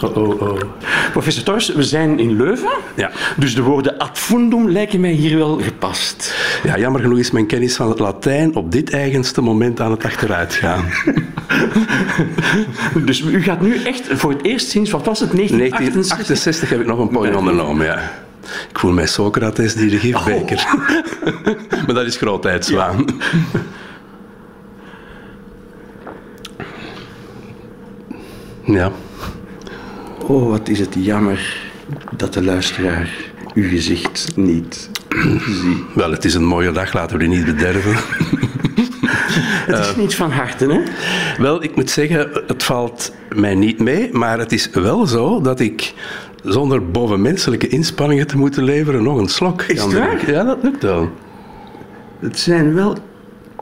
Oh, 0.00 0.16
oh, 0.16 0.42
oh. 0.42 0.58
Professor 1.12 1.42
Tors, 1.42 1.72
we 1.72 1.82
zijn 1.82 2.18
in 2.18 2.36
Leuven. 2.36 2.68
Ja. 2.94 3.10
Dus 3.36 3.54
de 3.54 3.62
woorden 3.62 3.98
ad 3.98 4.18
fundum 4.18 4.70
lijken 4.70 5.00
mij 5.00 5.10
hier 5.10 5.36
wel 5.38 5.60
gepast. 5.60 6.34
Ja, 6.62 6.78
jammer 6.78 7.00
genoeg 7.00 7.18
is 7.18 7.30
mijn 7.30 7.46
kennis 7.46 7.76
van 7.76 7.88
het 7.88 7.98
Latijn 7.98 8.56
op 8.56 8.72
dit 8.72 8.90
eigenste 8.92 9.40
moment 9.40 9.80
aan 9.80 9.90
het 9.90 10.04
achteruit 10.04 10.54
gaan. 10.54 10.84
dus 13.06 13.20
u 13.20 13.42
gaat 13.42 13.60
nu 13.60 13.82
echt 13.84 14.06
voor 14.08 14.30
het 14.30 14.44
eerst 14.44 14.68
sinds, 14.68 14.90
wat 14.90 15.04
was 15.04 15.20
het, 15.20 15.30
1968? 15.30 16.68
1968 16.68 16.68
heb 16.68 16.80
ik 16.80 16.86
nog 16.86 16.98
een 16.98 17.08
poging 17.08 17.36
ondernomen, 17.36 17.86
ja. 17.86 18.12
Ik 18.70 18.78
voel 18.78 18.92
mij 18.92 19.06
Socrates 19.06 19.74
die 19.74 19.90
de 19.90 19.98
gifbeker. 19.98 20.66
Oh. 20.66 20.88
maar 21.86 21.94
dat 21.94 22.06
is 22.06 22.16
grootheidswaan. 22.16 23.04
Ja. 28.64 28.74
ja. 28.74 28.92
Oh, 30.26 30.48
wat 30.48 30.68
is 30.68 30.78
het 30.78 30.94
jammer 30.98 31.56
dat 32.16 32.32
de 32.32 32.42
luisteraar 32.42 33.10
uw 33.54 33.68
gezicht 33.68 34.32
niet 34.36 34.90
ziet. 35.60 35.94
Wel, 35.94 36.10
het 36.10 36.24
is 36.24 36.34
een 36.34 36.44
mooie 36.44 36.72
dag, 36.72 36.92
laten 36.92 37.18
we 37.18 37.28
die 37.28 37.36
niet 37.36 37.44
bederven. 37.44 37.96
het 39.72 39.78
is 39.78 39.96
niet 39.96 40.14
van 40.14 40.30
harte, 40.30 40.66
hè? 40.66 40.80
Wel, 41.42 41.62
ik 41.62 41.76
moet 41.76 41.90
zeggen, 41.90 42.30
het 42.46 42.62
valt 42.62 43.12
mij 43.34 43.54
niet 43.54 43.80
mee, 43.80 44.08
maar 44.12 44.38
het 44.38 44.52
is 44.52 44.70
wel 44.72 45.06
zo 45.06 45.40
dat 45.40 45.60
ik 45.60 45.94
zonder 46.44 46.90
bovenmenselijke 46.90 47.68
inspanningen 47.68 48.26
te 48.26 48.36
moeten 48.36 48.64
leveren 48.64 49.02
nog 49.02 49.18
een 49.18 49.28
slok 49.28 49.62
is 49.62 49.78
kan 49.78 49.90
drinken. 49.90 50.32
Ja, 50.32 50.44
dat 50.44 50.58
lukt 50.62 50.82
wel. 50.82 51.10
Het 52.20 52.38
zijn 52.38 52.74
wel 52.74 52.96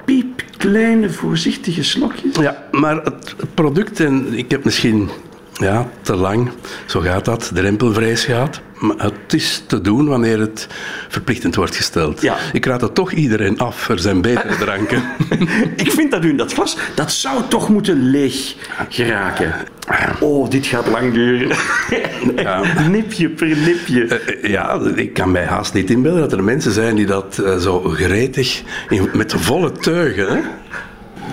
piepkleine, 0.05 1.11
voorzichtige 1.11 1.83
slokjes. 1.83 2.37
Ja, 2.37 2.63
maar 2.71 2.97
het 2.97 3.35
product, 3.55 4.01
en 4.01 4.39
ik 4.39 4.51
heb 4.51 4.65
misschien 4.65 5.09
ja, 5.53 5.89
te 6.01 6.17
lang. 6.17 6.51
Zo 6.87 7.01
gaat 7.01 7.25
dat. 7.25 7.51
De 7.55 7.61
rempelvrees 7.61 8.25
gaat. 8.25 8.61
Maar 8.87 8.97
het 8.97 9.33
is 9.33 9.63
te 9.67 9.81
doen 9.81 10.07
wanneer 10.07 10.41
het 10.41 10.67
verplichtend 11.09 11.55
wordt 11.55 11.77
gesteld. 11.77 12.21
Ja. 12.21 12.37
Ik 12.53 12.67
raad 12.67 12.81
het 12.81 12.95
toch 12.95 13.13
iedereen 13.13 13.59
af. 13.59 13.89
Er 13.89 13.99
zijn 13.99 14.21
betere 14.21 14.57
dranken. 14.57 15.03
ik 15.77 15.91
vind 15.91 16.11
dat 16.11 16.25
u 16.25 16.35
dat 16.35 16.53
glas, 16.53 16.77
dat 16.95 17.13
zou 17.13 17.43
toch 17.49 17.69
moeten 17.69 18.11
leeg 18.11 18.55
geraken. 18.89 19.55
Oh, 20.21 20.51
dit 20.51 20.67
gaat 20.67 20.87
lang 20.87 21.13
duren. 21.13 21.57
Ja. 22.37 22.89
nipje 22.89 23.29
per 23.29 23.57
nipje. 23.57 24.21
Uh, 24.43 24.51
ja, 24.51 24.81
ik 24.95 25.13
kan 25.13 25.31
mij 25.31 25.45
haast 25.45 25.75
niet 25.75 25.91
inbeelden 25.91 26.21
dat 26.21 26.33
er 26.33 26.45
mensen 26.45 26.73
zijn 26.73 26.95
die 26.95 27.07
dat 27.07 27.39
uh, 27.41 27.57
zo 27.57 27.81
gretig, 27.81 28.63
in, 28.89 29.09
met 29.13 29.35
volle 29.37 29.73
teugen... 29.73 30.29
Hè? 30.29 30.41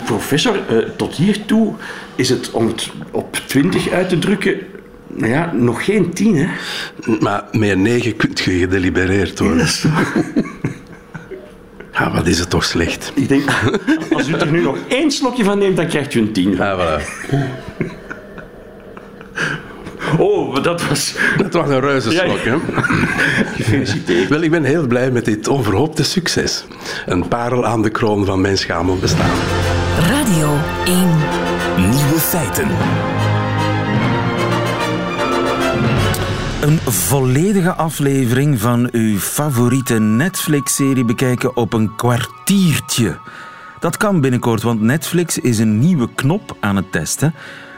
Professor, 0.06 0.60
uh, 0.72 0.78
tot 0.96 1.16
hiertoe 1.16 1.74
is 2.16 2.30
het, 2.30 2.52
om 2.52 2.68
het 2.68 2.90
op 3.12 3.36
20 3.46 3.90
uit 3.90 4.10
te 4.10 4.20
drukken, 4.20 4.58
nou 5.14 5.32
ja, 5.32 5.52
nog 5.54 5.86
geen 5.86 6.14
10, 6.14 6.36
hè? 6.36 6.48
Maar 7.20 7.44
meer 7.52 7.78
9 7.78 8.16
kunt 8.16 8.40
je 8.40 8.52
gedelibereerd 8.52 9.40
worden. 9.40 9.68
Ja, 11.92 12.12
wat 12.16 12.28
is 12.28 12.40
het 12.40 12.50
toch 12.50 12.64
slecht. 12.64 13.12
Ik 13.16 13.28
denk, 13.28 13.50
als 14.14 14.28
u 14.28 14.34
er 14.34 14.52
nu 14.52 14.62
nog 14.62 14.78
één 14.88 15.12
slokje 15.12 15.44
van 15.44 15.58
neemt, 15.58 15.76
dan 15.76 15.88
krijgt 15.88 16.14
u 16.14 16.20
een 16.20 16.32
10. 16.32 16.56
Ja, 16.56 16.78
voilà. 16.78 17.02
Oh, 20.18 20.64
dat 20.64 20.88
was... 20.88 21.16
Dat 21.38 21.54
was 21.54 21.70
een 21.70 21.80
reuze 21.80 22.12
slok, 22.12 22.44
hè? 22.44 22.56
Gefeliciteerd. 23.56 24.30
Wel, 24.30 24.42
ik 24.42 24.52
ben 24.52 24.64
heel 24.64 24.88
blij 24.88 25.12
met 25.12 25.26
dit 25.26 25.48
onverhoopte 25.48 26.04
succes. 26.04 26.66
Een 27.06 27.28
parel 27.28 27.66
aan 27.66 27.82
de 27.82 27.90
kroon 27.90 28.26
van 28.26 28.42
mijn 28.42 28.58
schamel 28.58 28.98
bestaan. 28.98 29.38
Radio 30.10 30.58
1. 30.86 30.96
Nieuwe 31.78 32.20
feiten. 32.20 32.68
Een 36.62 36.78
volledige 36.80 37.74
aflevering 37.74 38.60
van 38.60 38.90
uw 38.92 39.18
favoriete 39.18 40.00
Netflix-serie 40.00 41.06
bekijken 41.06 41.56
op 41.56 41.74
een 41.74 41.96
kwartiertje. 41.96 43.18
Dat 43.80 43.98
kan 43.98 44.22
binnenkort, 44.22 44.62
want 44.62 44.82
Netflix 44.82 45.38
is 45.38 45.60
een 45.60 45.80
nieuwe 45.80 46.10
knop 46.16 46.58
aan 46.60 46.76
het 46.76 46.92
testen 46.92 47.34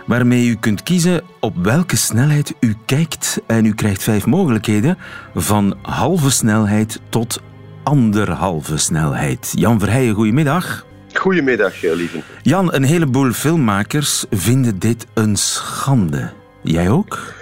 waarmee 0.05 0.47
u 0.47 0.55
kunt 0.55 0.83
kiezen 0.83 1.21
op 1.39 1.55
welke 1.63 1.95
snelheid 1.95 2.53
u 2.59 2.75
kijkt. 2.85 3.41
En 3.47 3.65
u 3.65 3.73
krijgt 3.73 4.03
vijf 4.03 4.25
mogelijkheden 4.25 4.97
van 5.35 5.77
halve 5.81 6.29
snelheid 6.31 6.99
tot 7.09 7.41
anderhalve 7.83 8.77
snelheid. 8.77 9.51
Jan 9.55 9.79
Verheijen, 9.79 10.13
goedemiddag. 10.13 10.85
Goedemiddag, 11.13 11.83
eh, 11.83 11.95
lieve. 11.95 12.21
Jan, 12.41 12.73
een 12.73 12.83
heleboel 12.83 13.31
filmmakers 13.31 14.25
vinden 14.29 14.79
dit 14.79 15.07
een 15.13 15.35
schande. 15.35 16.31
Jij 16.61 16.89
ook? 16.89 17.41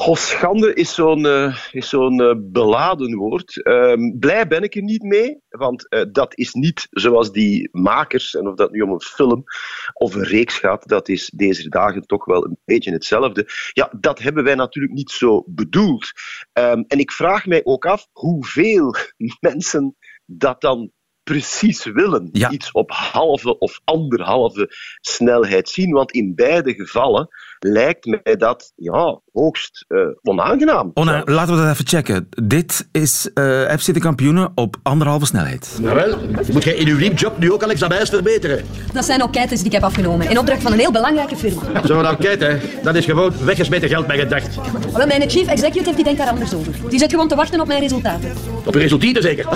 Goh, 0.00 0.16
schande 0.16 0.74
is 0.74 0.94
zo'n 0.94 1.52
zo'n 1.72 2.20
uh, 2.20 2.32
beladen 2.38 3.16
woord. 3.16 3.56
Uh, 3.56 3.92
blij 4.18 4.46
ben 4.46 4.62
ik 4.62 4.74
er 4.74 4.82
niet 4.82 5.02
mee, 5.02 5.40
want 5.48 5.86
uh, 5.88 6.02
dat 6.12 6.36
is 6.38 6.52
niet 6.52 6.86
zoals 6.90 7.32
die 7.32 7.68
makers, 7.72 8.34
en 8.34 8.46
of 8.46 8.54
dat 8.54 8.70
nu 8.70 8.80
om 8.80 8.90
een 8.90 9.00
film 9.00 9.44
of 9.92 10.14
een 10.14 10.24
reeks 10.24 10.58
gaat, 10.58 10.88
dat 10.88 11.08
is 11.08 11.30
deze 11.34 11.68
dagen 11.68 12.02
toch 12.02 12.24
wel 12.24 12.44
een 12.44 12.58
beetje 12.64 12.92
hetzelfde. 12.92 13.46
Ja, 13.72 13.92
dat 14.00 14.18
hebben 14.18 14.44
wij 14.44 14.54
natuurlijk 14.54 14.94
niet 14.94 15.10
zo 15.10 15.44
bedoeld. 15.46 16.12
Um, 16.52 16.84
en 16.88 16.98
ik 16.98 17.12
vraag 17.12 17.46
mij 17.46 17.60
ook 17.64 17.86
af 17.86 18.06
hoeveel 18.12 18.94
mensen 19.40 19.96
dat 20.24 20.60
dan 20.60 20.90
precies 21.30 21.84
willen. 21.84 22.28
Ja. 22.32 22.50
Iets 22.50 22.72
op 22.72 22.90
halve 22.90 23.58
of 23.58 23.80
anderhalve 23.84 24.74
snelheid 25.00 25.68
zien. 25.68 25.92
Want 25.92 26.12
in 26.12 26.34
beide 26.34 26.74
gevallen 26.74 27.28
lijkt 27.58 28.06
mij 28.06 28.36
dat 28.36 28.72
ja, 28.76 29.20
hoogst 29.32 29.84
uh, 29.88 30.00
onaangenaam. 30.22 30.90
Ona 30.94 31.22
laten 31.24 31.54
we 31.54 31.60
dat 31.60 31.72
even 31.72 31.86
checken. 31.86 32.28
Dit 32.44 32.88
is 32.92 33.30
uh, 33.34 33.70
FC 33.76 33.94
de 33.94 34.00
kampioenen 34.00 34.52
op 34.54 34.76
anderhalve 34.82 35.26
snelheid. 35.26 35.78
Nou 35.80 35.94
wel, 35.94 36.18
moet 36.52 36.64
jij 36.64 36.74
in 36.74 36.88
uw 36.88 36.96
riemjob 36.96 37.38
nu 37.38 37.52
ook 37.52 37.62
al 37.62 37.70
examens 37.70 38.10
verbeteren? 38.10 38.64
Dat 38.92 39.04
zijn 39.04 39.20
enquêtes 39.20 39.58
die 39.58 39.66
ik 39.66 39.72
heb 39.72 39.82
afgenomen. 39.82 40.30
In 40.30 40.38
opdracht 40.38 40.62
van 40.62 40.72
een 40.72 40.78
heel 40.78 40.92
belangrijke 40.92 41.36
firma. 41.36 41.86
Zo'n 41.86 42.06
enquête, 42.06 42.58
dat 42.82 42.94
is 42.94 43.04
gewoon 43.04 43.32
weggesmeten 43.44 43.88
geld 43.88 44.06
bij 44.06 44.18
gedacht. 44.18 44.54
Wel, 44.92 45.06
mijn 45.06 45.30
chief 45.30 45.48
executive 45.48 45.94
die 45.94 46.04
denkt 46.04 46.18
daar 46.18 46.28
anders 46.28 46.54
over. 46.54 46.72
Die 46.88 46.98
zit 46.98 47.10
gewoon 47.10 47.28
te 47.28 47.34
wachten 47.34 47.60
op 47.60 47.66
mijn 47.66 47.80
resultaten. 47.80 48.32
Op 48.64 48.74
uw 48.74 48.80
resultaten 48.80 49.22
zeker? 49.22 49.48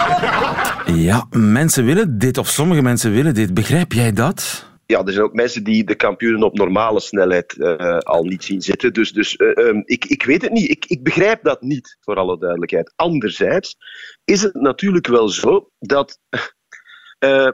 Ja, 0.95 1.27
mensen 1.31 1.64
willen 1.73 2.19
dit, 2.19 2.39
of 2.39 2.49
sommige 2.49 2.83
mensen 2.83 3.13
willen 3.13 3.35
dit. 3.35 3.55
Begrijp 3.55 3.93
jij 3.93 4.13
dat? 4.13 4.73
ja, 4.87 5.05
er 5.05 5.13
zijn 5.13 5.25
ook 5.25 5.33
mensen 5.33 5.65
die 5.65 5.85
de 5.85 5.95
kampioenen 5.95 6.43
op 6.43 6.57
normale 6.57 7.01
snelheid 7.01 7.59
eh, 7.59 7.99
al 7.99 8.25
niet 8.25 8.45
zien 8.45 8.63
zitten. 8.63 8.93
Dus, 8.93 9.13
dus 9.13 9.37
eh, 9.37 9.69
ehm, 9.69 9.83
ik, 9.85 10.05
ik 10.05 10.23
weet 10.23 10.43
het 10.43 10.53
niet. 10.53 10.71
Ik, 10.71 10.85
ik 10.87 11.03
begrijp 11.03 11.43
dat 11.43 11.63
niet, 11.63 11.97
voor 12.01 12.17
alle 12.17 12.39
duidelijkheid. 12.39 12.93
Anderzijds 12.97 13.77
is 14.25 14.43
het 14.43 14.55
natuurlijk 14.55 15.07
wel 15.07 15.29
zo 15.29 15.71
dat. 15.79 16.19
eh, 17.19 17.49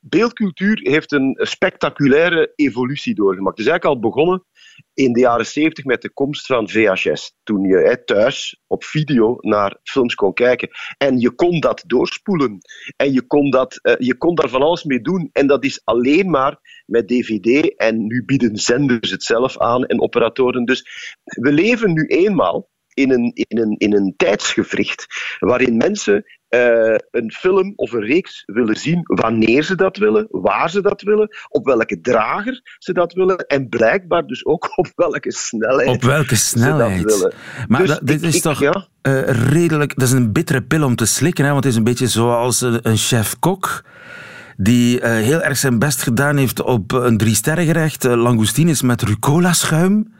beeldcultuur 0.00 0.80
heeft 0.82 1.12
een 1.12 1.38
spectaculaire 1.40 2.52
evolutie 2.56 3.14
doorgemaakt. 3.14 3.58
Het 3.58 3.66
is 3.66 3.72
eigenlijk 3.72 4.02
al 4.02 4.10
begonnen 4.10 4.44
in 4.94 5.12
de 5.12 5.20
jaren 5.20 5.46
70 5.46 5.84
met 5.84 6.02
de 6.02 6.12
komst 6.12 6.46
van 6.46 6.68
VHS. 6.68 7.34
Toen 7.42 7.62
je 7.62 7.76
hè, 7.76 8.04
thuis 8.04 8.60
op 8.66 8.84
video 8.84 9.36
naar 9.40 9.78
films 9.82 10.14
kon 10.14 10.32
kijken. 10.32 10.68
En 10.98 11.18
je 11.18 11.30
kon 11.30 11.60
dat 11.60 11.84
doorspoelen. 11.86 12.58
En 12.96 13.12
je 13.12 13.22
kon, 13.22 13.50
dat, 13.50 13.78
eh, 13.82 13.94
je 13.98 14.16
kon 14.16 14.34
daar 14.34 14.48
van 14.48 14.62
alles 14.62 14.84
mee 14.84 15.00
doen. 15.00 15.28
En 15.32 15.46
dat 15.46 15.64
is 15.64 15.80
alleen 15.84 16.30
maar 16.30 16.82
met 16.86 17.08
DVD. 17.08 17.76
En 17.76 18.06
nu 18.06 18.24
bieden 18.24 18.56
zenders 18.56 19.10
het 19.10 19.22
zelf 19.22 19.58
aan 19.58 19.86
en 19.86 20.00
operatoren. 20.00 20.64
Dus 20.64 20.84
we 21.24 21.52
leven 21.52 21.92
nu 21.92 22.06
eenmaal 22.06 22.68
in 22.94 23.10
een, 23.10 23.30
in 23.34 23.58
een, 23.58 23.74
in 23.78 23.94
een 23.94 24.14
tijdsgevricht 24.16 25.06
waarin 25.38 25.76
mensen 25.76 26.24
eh, 26.50 26.94
een 27.10 27.32
film 27.32 27.72
of 27.76 27.92
een 27.92 28.04
reeks 28.04 28.42
willen 28.46 28.76
zien 28.76 29.00
wanneer 29.04 29.62
ze 29.62 29.74
dat 29.74 29.96
willen, 29.96 30.26
waar 30.30 30.70
ze 30.70 30.80
dat 30.80 31.02
willen, 31.02 31.36
op 31.48 31.64
welke 31.66 32.00
drager 32.00 32.60
ze 32.78 32.92
dat 32.92 33.12
willen 33.12 33.36
en 33.36 33.68
blijkbaar 33.68 34.26
dus 34.26 34.44
ook 34.46 34.72
op 34.78 34.92
welke 34.94 35.32
snelheid, 35.32 35.88
Op 35.88 36.02
welke 36.02 36.36
ze 36.36 36.44
snelheid? 36.44 37.02
dat 37.02 37.14
willen. 37.18 37.32
Maar 37.68 37.80
Dus 37.80 37.88
dat- 37.88 38.00
dit 38.06 38.22
ik- 38.22 38.28
is 38.28 38.34
ik- 38.36 38.42
toch 38.42 38.60
ja. 38.60 38.86
eh, 39.02 39.22
redelijk... 39.28 39.94
Dat 39.98 40.08
is 40.08 40.14
een 40.14 40.32
bittere 40.32 40.62
pil 40.62 40.84
om 40.84 40.96
te 40.96 41.06
slikken, 41.06 41.44
hè? 41.44 41.50
want 41.50 41.64
het 41.64 41.72
is 41.72 41.78
een 41.78 41.84
beetje 41.84 42.06
zoals 42.08 42.60
een, 42.60 42.78
een 42.82 42.96
chef-kok 42.96 43.84
die 44.56 45.00
eh, 45.00 45.10
heel 45.12 45.40
erg 45.42 45.56
zijn 45.56 45.78
best 45.78 46.02
gedaan 46.02 46.36
heeft 46.36 46.62
op 46.62 46.92
een 46.92 47.16
drie 47.16 47.34
sterrengerecht, 47.34 48.04
uh, 48.04 48.14
langoustines 48.22 48.82
met 48.82 49.02
rucola-schuim. 49.02 50.12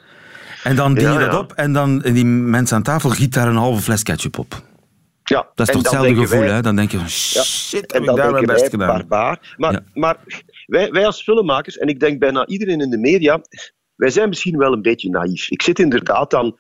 En 0.62 0.76
dan 0.76 0.94
dien 0.94 1.02
Ja, 1.04 1.12
je 1.12 1.18
dat 1.18 1.32
ja. 1.32 1.38
op 1.38 1.52
en 1.52 1.72
dan 1.72 1.98
die 1.98 2.24
mensen 2.24 2.76
aan 2.76 2.82
tafel 2.82 3.10
giet 3.10 3.34
daar 3.34 3.48
een 3.48 3.56
halve 3.56 3.82
fles 3.82 4.02
ketchup 4.02 4.38
op. 4.38 4.62
Ja, 5.30 5.50
Dat 5.54 5.68
is 5.68 5.74
toch 5.74 5.82
hetzelfde 5.82 6.14
gevoel, 6.14 6.42
hè? 6.42 6.62
Dan 6.62 6.76
denk 6.76 6.90
je 6.90 6.98
van, 6.98 7.08
shit, 7.08 7.80
heb 7.80 7.90
en 7.90 8.00
ik 8.00 8.06
dan 8.06 8.16
daar 8.16 8.32
mijn 8.32 8.46
best 8.46 8.68
gedaan. 8.68 8.88
barbaar. 8.88 9.54
Maar, 9.56 9.82
maar 9.94 10.16
wij, 10.66 10.90
wij 10.90 11.06
als 11.06 11.22
filmmakers, 11.22 11.78
en 11.78 11.88
ik 11.88 12.00
denk 12.00 12.18
bijna 12.18 12.46
iedereen 12.46 12.80
in 12.80 12.90
de 12.90 12.98
media, 12.98 13.40
wij 13.94 14.10
zijn 14.10 14.28
misschien 14.28 14.58
wel 14.58 14.72
een 14.72 14.82
beetje 14.82 15.10
naïef. 15.10 15.50
Ik 15.50 15.62
zit 15.62 15.78
inderdaad 15.78 16.30
dan 16.30 16.58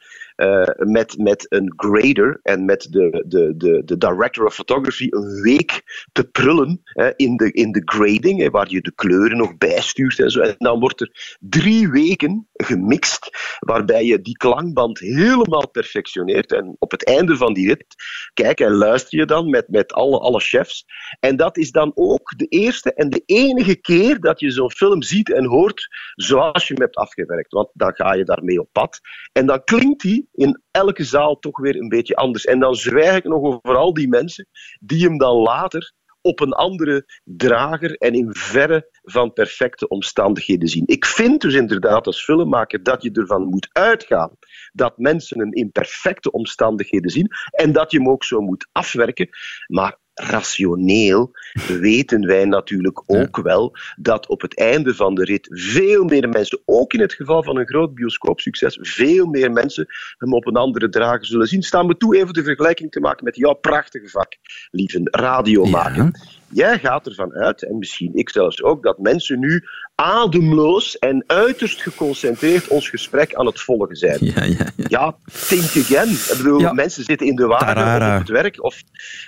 met, 0.76 1.18
met 1.18 1.46
een 1.48 1.72
grader 1.76 2.40
en 2.42 2.64
met 2.64 2.86
de, 2.90 3.24
de, 3.28 3.54
de, 3.56 3.82
de 3.84 3.98
director 3.98 4.46
of 4.46 4.54
photography 4.54 5.06
een 5.10 5.42
week 5.42 5.82
te 6.12 6.24
prullen 6.24 6.82
in, 7.16 7.36
de, 7.36 7.52
in 7.52 7.72
de 7.72 7.82
grading, 7.84 8.50
waar 8.50 8.70
je 8.70 8.80
de 8.80 8.94
kleuren 8.94 9.36
nog 9.36 9.56
bijstuurt 9.56 10.18
en 10.18 10.30
zo. 10.30 10.40
En 10.40 10.54
dan 10.58 10.80
wordt 10.80 11.00
er 11.00 11.36
drie 11.40 11.90
weken 11.90 12.48
gemixt, 12.52 13.30
waarbij 13.58 14.04
je 14.04 14.20
die 14.20 14.36
klankband 14.36 14.98
helemaal 14.98 15.68
perfectioneert. 15.70 16.52
En 16.52 16.76
op 16.78 16.90
het 16.90 17.04
einde 17.04 17.36
van 17.36 17.54
die 17.54 17.66
rit 17.66 17.94
kijk 18.34 18.60
en 18.60 18.72
luister 18.72 19.18
je 19.18 19.26
dan 19.26 19.50
met, 19.50 19.68
met 19.68 19.92
alle, 19.92 20.18
alle 20.18 20.40
chefs. 20.40 20.84
En 21.20 21.36
dat 21.36 21.56
is 21.56 21.70
dan 21.70 21.92
ook 21.94 22.32
de 22.36 22.46
eerste 22.46 22.94
en 22.94 23.10
de 23.10 23.22
enige 23.26 23.76
keer 23.76 24.20
dat 24.20 24.40
je 24.40 24.50
zo'n 24.50 24.70
film 24.70 25.02
ziet 25.02 25.32
en 25.32 25.44
hoort 25.44 25.88
zoals 26.14 26.66
je 26.66 26.74
hem 26.74 26.82
hebt 26.82 26.96
afgewerkt. 26.96 27.52
Want 27.52 27.70
dan 27.72 27.94
ga 27.94 28.12
je 28.12 28.24
daarmee 28.24 28.60
op 28.60 28.68
pad. 28.72 29.00
En 29.32 29.46
dan 29.46 29.64
klinkt 29.64 30.02
die 30.02 30.28
in 30.32 30.62
elke 30.70 31.04
zaal 31.04 31.38
toch 31.38 31.58
weer 31.58 31.76
een 31.76 31.88
beetje 31.88 32.16
anders. 32.16 32.44
En 32.44 32.60
dan 32.60 32.74
zwijg 32.74 33.16
ik 33.16 33.24
nog 33.24 33.42
over 33.42 33.76
al 33.76 33.94
die 33.94 34.08
mensen 34.08 34.46
die 34.80 35.04
hem 35.04 35.18
dan 35.18 35.36
later 35.36 35.92
op 36.22 36.40
een 36.40 36.52
andere 36.52 37.20
drager 37.24 37.96
en 37.96 38.14
in 38.14 38.34
verre 38.34 38.88
van 39.02 39.32
perfecte 39.32 39.88
omstandigheden 39.88 40.68
zien. 40.68 40.82
Ik 40.86 41.04
vind 41.04 41.40
dus 41.40 41.54
inderdaad 41.54 42.06
als 42.06 42.24
filmmaker 42.24 42.82
dat 42.82 43.02
je 43.02 43.10
ervan 43.12 43.44
moet 43.44 43.68
uitgaan 43.72 44.36
dat 44.72 44.98
mensen 44.98 45.38
hem 45.38 45.52
in 45.52 45.72
perfecte 45.72 46.30
omstandigheden 46.30 47.10
zien 47.10 47.28
en 47.50 47.72
dat 47.72 47.90
je 47.90 47.98
hem 47.98 48.08
ook 48.08 48.24
zo 48.24 48.40
moet 48.40 48.68
afwerken. 48.72 49.28
Maar 49.66 49.98
rationeel 50.20 51.30
weten 51.66 52.26
wij 52.26 52.44
natuurlijk 52.44 53.02
ook 53.06 53.42
wel 53.42 53.76
dat 53.96 54.28
op 54.28 54.40
het 54.40 54.58
einde 54.58 54.94
van 54.94 55.14
de 55.14 55.24
rit 55.24 55.46
veel 55.50 56.04
meer 56.04 56.28
mensen, 56.28 56.60
ook 56.64 56.92
in 56.92 57.00
het 57.00 57.12
geval 57.12 57.42
van 57.42 57.56
een 57.56 57.66
groot 57.66 57.94
bioscoopsucces, 57.94 58.78
veel 58.80 59.26
meer 59.26 59.52
mensen 59.52 59.86
hem 60.18 60.34
op 60.34 60.46
een 60.46 60.56
andere 60.56 60.88
drager 60.88 61.26
zullen 61.26 61.46
zien. 61.46 61.62
Staan 61.62 61.86
we 61.86 61.96
toe 61.96 62.16
even 62.16 62.34
de 62.34 62.42
vergelijking 62.42 62.90
te 62.90 63.00
maken 63.00 63.24
met 63.24 63.36
jouw 63.36 63.54
prachtige 63.54 64.08
vak, 64.08 64.36
lieve 64.70 65.00
radio 65.02 65.64
maken. 65.64 66.12
Jij 66.52 66.78
gaat 66.78 67.06
ervan 67.06 67.32
uit, 67.32 67.68
en 67.68 67.78
misschien 67.78 68.14
ik 68.14 68.30
zelfs 68.30 68.62
ook, 68.62 68.82
dat 68.82 68.98
mensen 68.98 69.38
nu 69.38 69.64
ademloos 69.94 70.98
en 70.98 71.24
uiterst 71.26 71.82
geconcentreerd 71.82 72.68
ons 72.68 72.88
gesprek 72.88 73.34
aan 73.34 73.46
het 73.46 73.60
volgen 73.60 73.96
zijn. 73.96 74.18
Ja, 74.20 74.44
ja, 74.44 74.66
ja. 74.76 74.86
Ja, 74.88 75.16
think 75.48 75.62
again. 75.62 76.08
Ik 76.08 76.34
bedoel, 76.36 76.72
mensen 76.72 77.04
zitten 77.04 77.26
in 77.26 77.36
de 77.36 77.46
wagen 77.46 78.12
op 78.12 78.18
het 78.18 78.28
werk. 78.28 78.62
Of, 78.62 78.82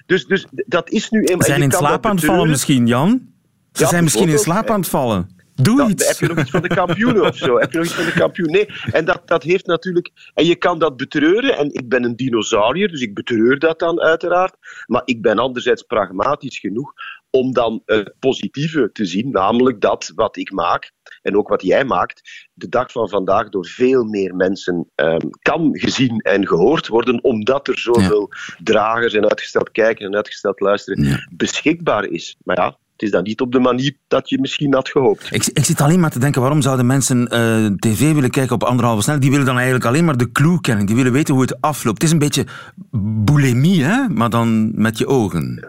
dus, 0.07 0.27
dus 0.27 0.47
dat 0.51 0.91
is 0.91 1.11
nu 1.11 1.21
eenmaal... 1.25 1.43
Ze 1.43 1.51
zijn 1.51 1.63
in 1.63 1.73
slaap 1.73 2.07
aan 2.07 2.17
het 2.17 2.25
vallen 2.25 2.49
misschien, 2.49 2.87
Jan? 2.87 3.31
Ze 3.73 3.83
Ja, 3.83 3.89
zijn 3.89 4.03
misschien 4.03 4.29
in 4.29 4.39
slaap 4.39 4.71
aan 4.71 4.81
het 4.81 4.89
vallen. 4.89 5.41
Doe 5.55 5.77
Dan 5.77 5.91
iets. 5.91 6.09
Heb 6.09 6.17
je 6.17 6.27
nog 6.27 6.39
iets 6.39 6.51
van 6.51 6.63
de 6.63 6.69
kampioenen 6.69 7.23
of 7.23 7.37
zo? 7.37 7.59
Heb 7.59 7.73
je 7.73 7.79
nog 7.79 7.87
iets 7.87 7.95
van 7.95 8.05
de 8.05 8.13
kampioen? 8.13 8.51
Nee, 8.51 8.69
en 8.93 9.05
dat, 9.05 9.23
dat 9.25 9.43
heeft 9.43 9.67
natuurlijk... 9.67 10.11
En 10.35 10.47
je 10.47 10.57
kan 10.57 10.79
dat 10.79 10.97
betreuren, 10.97 11.57
en 11.57 11.75
ik 11.75 11.89
ben 11.89 12.05
een 12.05 12.17
dinosaurier, 12.17 12.89
dus 12.89 13.01
ik 13.01 13.15
betreur 13.15 13.59
dat 13.59 13.79
dan 13.79 14.01
uiteraard. 14.01 14.57
Maar 14.87 15.03
ik 15.05 15.23
ben 15.23 15.39
anderzijds 15.39 15.83
pragmatisch 15.83 16.59
genoeg 16.59 16.93
om 17.31 17.53
dan 17.53 17.83
het 17.87 18.15
positieve 18.19 18.91
te 18.93 19.05
zien, 19.05 19.31
namelijk 19.31 19.81
dat 19.81 20.13
wat 20.15 20.37
ik 20.37 20.53
maak, 20.53 20.93
en 21.23 21.37
ook 21.37 21.49
wat 21.49 21.63
jij 21.63 21.85
maakt, 21.85 22.49
de 22.53 22.69
dag 22.69 22.93
van 22.93 23.09
vandaag 23.09 23.49
door 23.49 23.67
veel 23.67 24.05
meer 24.05 24.35
mensen 24.35 24.91
ehm, 24.95 25.29
kan 25.43 25.71
gezien 25.73 26.19
en 26.19 26.47
gehoord 26.47 26.89
worden, 26.89 27.25
omdat 27.25 27.69
er 27.69 27.79
zoveel 27.79 28.31
dragers 28.63 29.15
en 29.15 29.29
uitgesteld 29.29 29.71
kijken 29.71 30.07
en 30.07 30.17
uitgesteld 30.17 30.61
luisteren 30.61 31.29
beschikbaar 31.37 32.05
is. 32.05 32.37
Maar 32.43 32.57
ja, 32.57 32.79
is 33.03 33.11
dan 33.11 33.23
niet 33.23 33.41
op 33.41 33.53
de 33.53 33.59
manier 33.59 33.93
dat 34.09 34.29
je 34.29 34.41
misschien 34.41 34.75
had 34.75 34.89
gehoopt. 34.89 35.29
Ik, 35.31 35.47
ik 35.47 35.65
zit 35.65 35.81
alleen 35.81 36.01
maar 36.01 36.11
te 36.11 36.19
denken, 36.19 36.41
waarom 36.41 36.63
zouden 36.63 36.87
mensen 36.87 37.29
eh, 37.29 37.67
tv 37.67 38.13
willen 38.13 38.31
kijken 38.31 38.55
op 38.55 38.63
anderhalve 38.63 39.03
snelheid? 39.03 39.23
Die 39.23 39.31
willen 39.31 39.47
dan 39.47 39.57
eigenlijk 39.57 39.87
alleen 39.87 40.05
maar 40.05 40.17
de 40.17 40.33
clue 40.33 40.61
kennen. 40.61 40.87
Die 40.87 40.97
willen 40.97 41.13
weten 41.13 41.35
hoe 41.35 41.43
het 41.43 41.61
afloopt. 41.61 42.03
Het 42.03 42.07
is 42.07 42.13
een 42.13 42.19
beetje 42.19 42.47
bulimie, 43.25 43.85
hè? 43.85 44.09
maar 44.09 44.31
dan 44.31 44.81
met 44.81 44.99
je 44.99 45.07
ogen. 45.07 45.69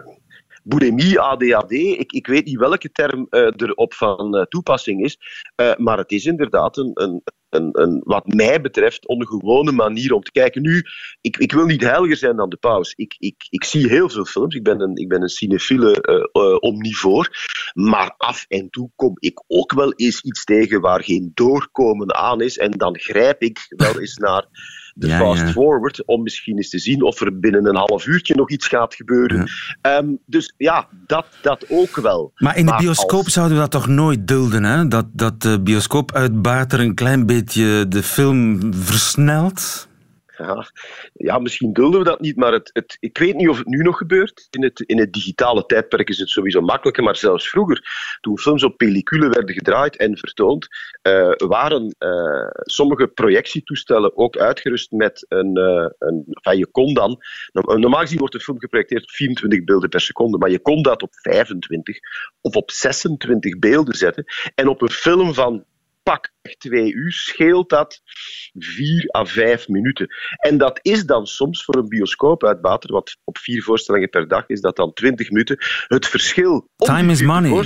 Bulimie, 0.64 1.20
ADHD, 1.20 1.72
ik, 1.72 2.12
ik 2.12 2.26
weet 2.26 2.44
niet 2.44 2.58
welke 2.58 2.92
term 2.92 3.26
eh, 3.30 3.52
erop 3.56 3.94
van 3.94 4.36
eh, 4.36 4.42
toepassing 4.42 5.04
is, 5.04 5.18
eh, 5.54 5.76
maar 5.76 5.98
het 5.98 6.10
is 6.10 6.24
inderdaad 6.24 6.76
een, 6.76 6.90
een, 6.94 7.22
een, 7.54 7.68
een, 7.72 8.00
wat 8.04 8.26
mij 8.26 8.60
betreft, 8.60 9.06
ongewone 9.06 9.72
manier 9.72 10.12
om 10.12 10.22
te 10.22 10.30
kijken. 10.30 10.62
Nu, 10.62 10.82
ik, 11.20 11.36
ik 11.36 11.52
wil 11.52 11.64
niet 11.64 11.82
heiliger 11.82 12.16
zijn 12.16 12.36
dan 12.36 12.48
de 12.48 12.56
paus. 12.56 12.92
Ik, 12.94 13.14
ik, 13.18 13.46
ik 13.48 13.64
zie 13.64 13.88
heel 13.88 14.08
veel 14.08 14.24
films, 14.24 14.54
ik 14.54 14.62
ben 14.62 14.80
een, 14.80 14.96
ik 14.96 15.08
ben 15.08 15.22
een 15.22 15.28
cinefiele 15.28 16.00
eh, 16.00 16.56
omnivoor, 16.60 17.28
maar 17.72 18.14
af 18.16 18.44
en 18.48 18.70
toe 18.70 18.90
kom 18.96 19.16
ik 19.18 19.42
ook 19.46 19.72
wel 19.72 19.92
eens 19.92 20.20
iets 20.22 20.44
tegen 20.44 20.80
waar 20.80 21.04
geen 21.04 21.30
doorkomen 21.34 22.14
aan 22.14 22.40
is 22.40 22.58
en 22.58 22.70
dan 22.70 22.98
grijp 22.98 23.42
ik 23.42 23.64
wel 23.68 24.00
eens 24.00 24.16
naar 24.16 24.46
de 24.94 25.06
Ja, 25.06 25.18
fast 25.18 25.40
ja. 25.40 25.52
forward 25.52 26.04
om 26.06 26.22
misschien 26.22 26.56
eens 26.56 26.68
te 26.70 26.78
zien 26.78 27.02
of 27.02 27.20
er 27.20 27.38
binnen 27.38 27.66
een 27.66 27.76
half 27.76 28.06
uurtje 28.06 28.34
nog 28.34 28.50
iets 28.50 28.66
gaat 28.66 28.94
gebeuren. 28.94 29.50
Ehm, 29.80 30.06
dus 30.26 30.54
ja, 30.56 30.88
dat, 31.06 31.26
dat 31.42 31.64
ook 31.68 31.96
wel. 31.96 32.32
Maar 32.36 32.56
in 32.56 32.66
de 32.66 32.76
bioscoop 32.76 33.28
zouden 33.28 33.56
we 33.56 33.62
dat 33.62 33.70
toch 33.70 33.86
nooit 33.86 34.28
dulden, 34.28 34.64
hè? 34.64 34.88
Dat, 34.88 35.06
dat 35.12 35.42
de 35.42 35.60
bioscoopuitbater 35.60 36.80
een 36.80 36.94
klein 36.94 37.26
beetje 37.26 37.88
de 37.88 38.02
film 38.02 38.74
versnelt? 38.74 39.88
Ja, 41.12 41.38
misschien 41.38 41.72
dulden 41.72 41.98
we 41.98 42.04
dat 42.04 42.20
niet, 42.20 42.36
maar 42.36 42.52
het, 42.52 42.70
het, 42.72 42.96
ik 43.00 43.18
weet 43.18 43.34
niet 43.34 43.48
of 43.48 43.58
het 43.58 43.66
nu 43.66 43.82
nog 43.82 43.98
gebeurt. 43.98 44.46
In 44.50 44.62
het, 44.62 44.80
in 44.80 44.98
het 44.98 45.12
digitale 45.12 45.66
tijdperk 45.66 46.08
is 46.08 46.18
het 46.18 46.28
sowieso 46.28 46.60
makkelijker, 46.60 47.02
maar 47.04 47.16
zelfs 47.16 47.48
vroeger, 47.48 47.82
toen 48.20 48.38
films 48.38 48.64
op 48.64 48.76
pellicule 48.76 49.28
werden 49.28 49.54
gedraaid 49.54 49.96
en 49.96 50.18
vertoond, 50.18 50.68
eh, 51.02 51.32
waren 51.36 51.94
eh, 51.98 52.48
sommige 52.62 53.06
projectietoestellen 53.06 54.16
ook 54.16 54.36
uitgerust 54.36 54.90
met 54.90 55.26
een... 55.28 55.56
eh, 55.56 55.86
een 55.98 56.24
enfin, 56.28 56.58
je 56.58 56.66
kon 56.66 56.94
dan... 56.94 57.22
no- 57.52 57.76
Normaal 57.76 58.00
gezien 58.00 58.18
wordt 58.18 58.34
een 58.34 58.40
film 58.40 58.58
geprojecteerd 58.60 59.02
op 59.02 59.10
24 59.10 59.64
beelden 59.64 59.88
per 59.88 60.00
seconde, 60.00 60.38
maar 60.38 60.50
je 60.50 60.60
kon 60.60 60.82
dat 60.82 61.02
op 61.02 61.14
25 61.14 61.98
of 62.40 62.56
op 62.56 62.70
26 62.70 63.58
beelden 63.58 63.94
zetten. 63.94 64.24
En 64.54 64.68
op 64.68 64.82
een 64.82 64.90
film 64.90 65.34
van 65.34 65.64
pak 66.04 66.32
twee 66.58 66.92
uur 66.92 67.12
scheelt 67.12 67.68
dat 67.68 68.00
vier 68.52 69.08
à 69.16 69.24
vijf 69.24 69.68
minuten. 69.68 70.08
En 70.36 70.58
dat 70.58 70.78
is 70.82 71.06
dan 71.06 71.26
soms 71.26 71.64
voor 71.64 71.76
een 71.76 71.88
bioscoopuitbater, 71.88 72.92
wat 72.92 73.16
op 73.24 73.38
vier 73.38 73.62
voorstellingen 73.62 74.10
per 74.10 74.28
dag 74.28 74.44
is 74.46 74.60
dat 74.60 74.76
dan 74.76 74.92
20 74.92 75.30
minuten, 75.30 75.56
het 75.86 76.06
verschil. 76.06 76.68
om 76.76 76.86
Time 76.86 77.12
is 77.12 77.22
money. 77.22 77.64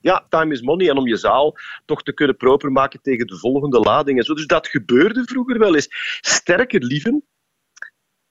Ja, 0.00 0.26
time 0.28 0.52
is 0.52 0.60
money. 0.60 0.88
En 0.88 0.96
om 0.96 1.06
je 1.06 1.16
zaal 1.16 1.54
toch 1.84 2.02
te 2.02 2.12
kunnen 2.12 2.36
proper 2.36 2.72
maken 2.72 3.00
tegen 3.02 3.26
de 3.26 3.38
volgende 3.38 3.78
lading 3.78 4.18
en 4.18 4.24
zo. 4.24 4.34
Dus 4.34 4.46
dat 4.46 4.68
gebeurde 4.68 5.24
vroeger 5.24 5.58
wel 5.58 5.74
eens. 5.74 5.88
Sterker, 6.20 6.84
lieven, 6.84 7.24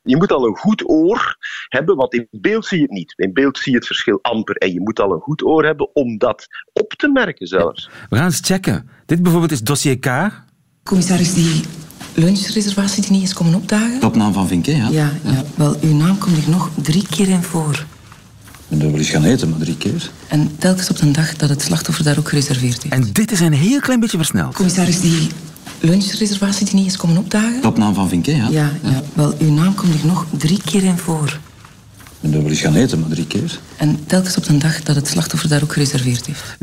je 0.05 0.17
moet 0.17 0.31
al 0.31 0.47
een 0.47 0.55
goed 0.55 0.89
oor 0.89 1.37
hebben, 1.69 1.95
want 1.95 2.13
in 2.13 2.27
beeld 2.31 2.65
zie 2.65 2.77
je 2.77 2.83
het 2.83 2.91
niet. 2.91 3.13
In 3.15 3.33
beeld 3.33 3.57
zie 3.57 3.71
je 3.71 3.77
het 3.77 3.87
verschil 3.87 4.19
amper. 4.21 4.55
En 4.55 4.73
je 4.73 4.81
moet 4.81 4.99
al 4.99 5.11
een 5.11 5.19
goed 5.19 5.43
oor 5.43 5.65
hebben 5.65 5.95
om 5.95 6.17
dat 6.17 6.47
op 6.73 6.93
te 6.93 7.07
merken 7.07 7.47
zelfs. 7.47 7.89
We 8.09 8.15
gaan 8.15 8.25
eens 8.25 8.39
checken. 8.43 8.89
Dit 9.05 9.21
bijvoorbeeld 9.21 9.51
is 9.51 9.61
dossier 9.61 9.99
K. 9.99 10.31
Commissaris, 10.83 11.33
die 11.33 11.63
lunchreservatie 12.13 13.01
die 13.01 13.11
niet 13.11 13.23
is 13.23 13.33
komen 13.33 13.53
opdagen? 13.53 14.03
Op 14.03 14.15
naam 14.15 14.33
van 14.33 14.47
Vinke, 14.47 14.75
ja? 14.75 14.87
Ja, 14.89 15.11
ja. 15.23 15.43
Wel, 15.55 15.75
uw 15.81 15.93
naam 15.93 16.17
komt 16.17 16.37
er 16.37 16.49
nog 16.49 16.71
drie 16.81 17.07
keer 17.07 17.29
in 17.29 17.43
voor. 17.43 17.85
Ik 18.67 18.77
ben 18.77 18.89
wel 18.91 18.99
eens 18.99 19.09
gaan 19.09 19.23
eten, 19.23 19.49
maar 19.49 19.59
drie 19.59 19.77
keer. 19.77 20.09
En 20.27 20.57
telkens 20.57 20.89
op 20.89 20.97
de 20.97 21.11
dag 21.11 21.35
dat 21.35 21.49
het 21.49 21.61
slachtoffer 21.61 22.03
daar 22.03 22.17
ook 22.17 22.29
gereserveerd 22.29 22.83
heeft. 22.83 22.95
En 22.95 23.13
dit 23.13 23.31
is 23.31 23.39
een 23.39 23.53
heel 23.53 23.79
klein 23.79 23.99
beetje 23.99 24.17
versneld. 24.17 24.55
Commissaris, 24.55 25.01
die 25.01 25.29
lunchreservatie 25.85 26.65
die 26.65 26.75
niet 26.75 26.85
is 26.85 26.97
komen 26.97 27.17
opdagen? 27.17 27.65
Op 27.65 27.77
naam 27.77 27.93
van 27.93 28.09
Vinke, 28.09 28.35
ja? 28.35 28.47
Ja, 28.49 28.71
ja. 28.83 29.01
Wel, 29.13 29.33
uw 29.39 29.51
naam 29.51 29.75
komt 29.75 30.01
er 30.01 30.07
nog 30.07 30.25
drie 30.37 30.61
keer 30.61 30.83
in 30.83 30.97
voor. 30.97 31.39
Ik 32.21 32.31
ben 32.31 32.41
wel 32.41 32.49
eens 32.49 32.61
gaan 32.61 32.75
eten, 32.75 32.99
maar 32.99 33.09
drie 33.09 33.27
keer. 33.27 33.59
En 33.77 34.05
telkens 34.05 34.37
op 34.37 34.45
de 34.45 34.57
dag 34.57 34.83
dat 34.83 34.95
het 34.95 35.07
slachtoffer 35.07 35.49
daar 35.49 35.63
ook 35.63 35.73
gereserveerd 35.73 36.25
heeft. 36.25 36.57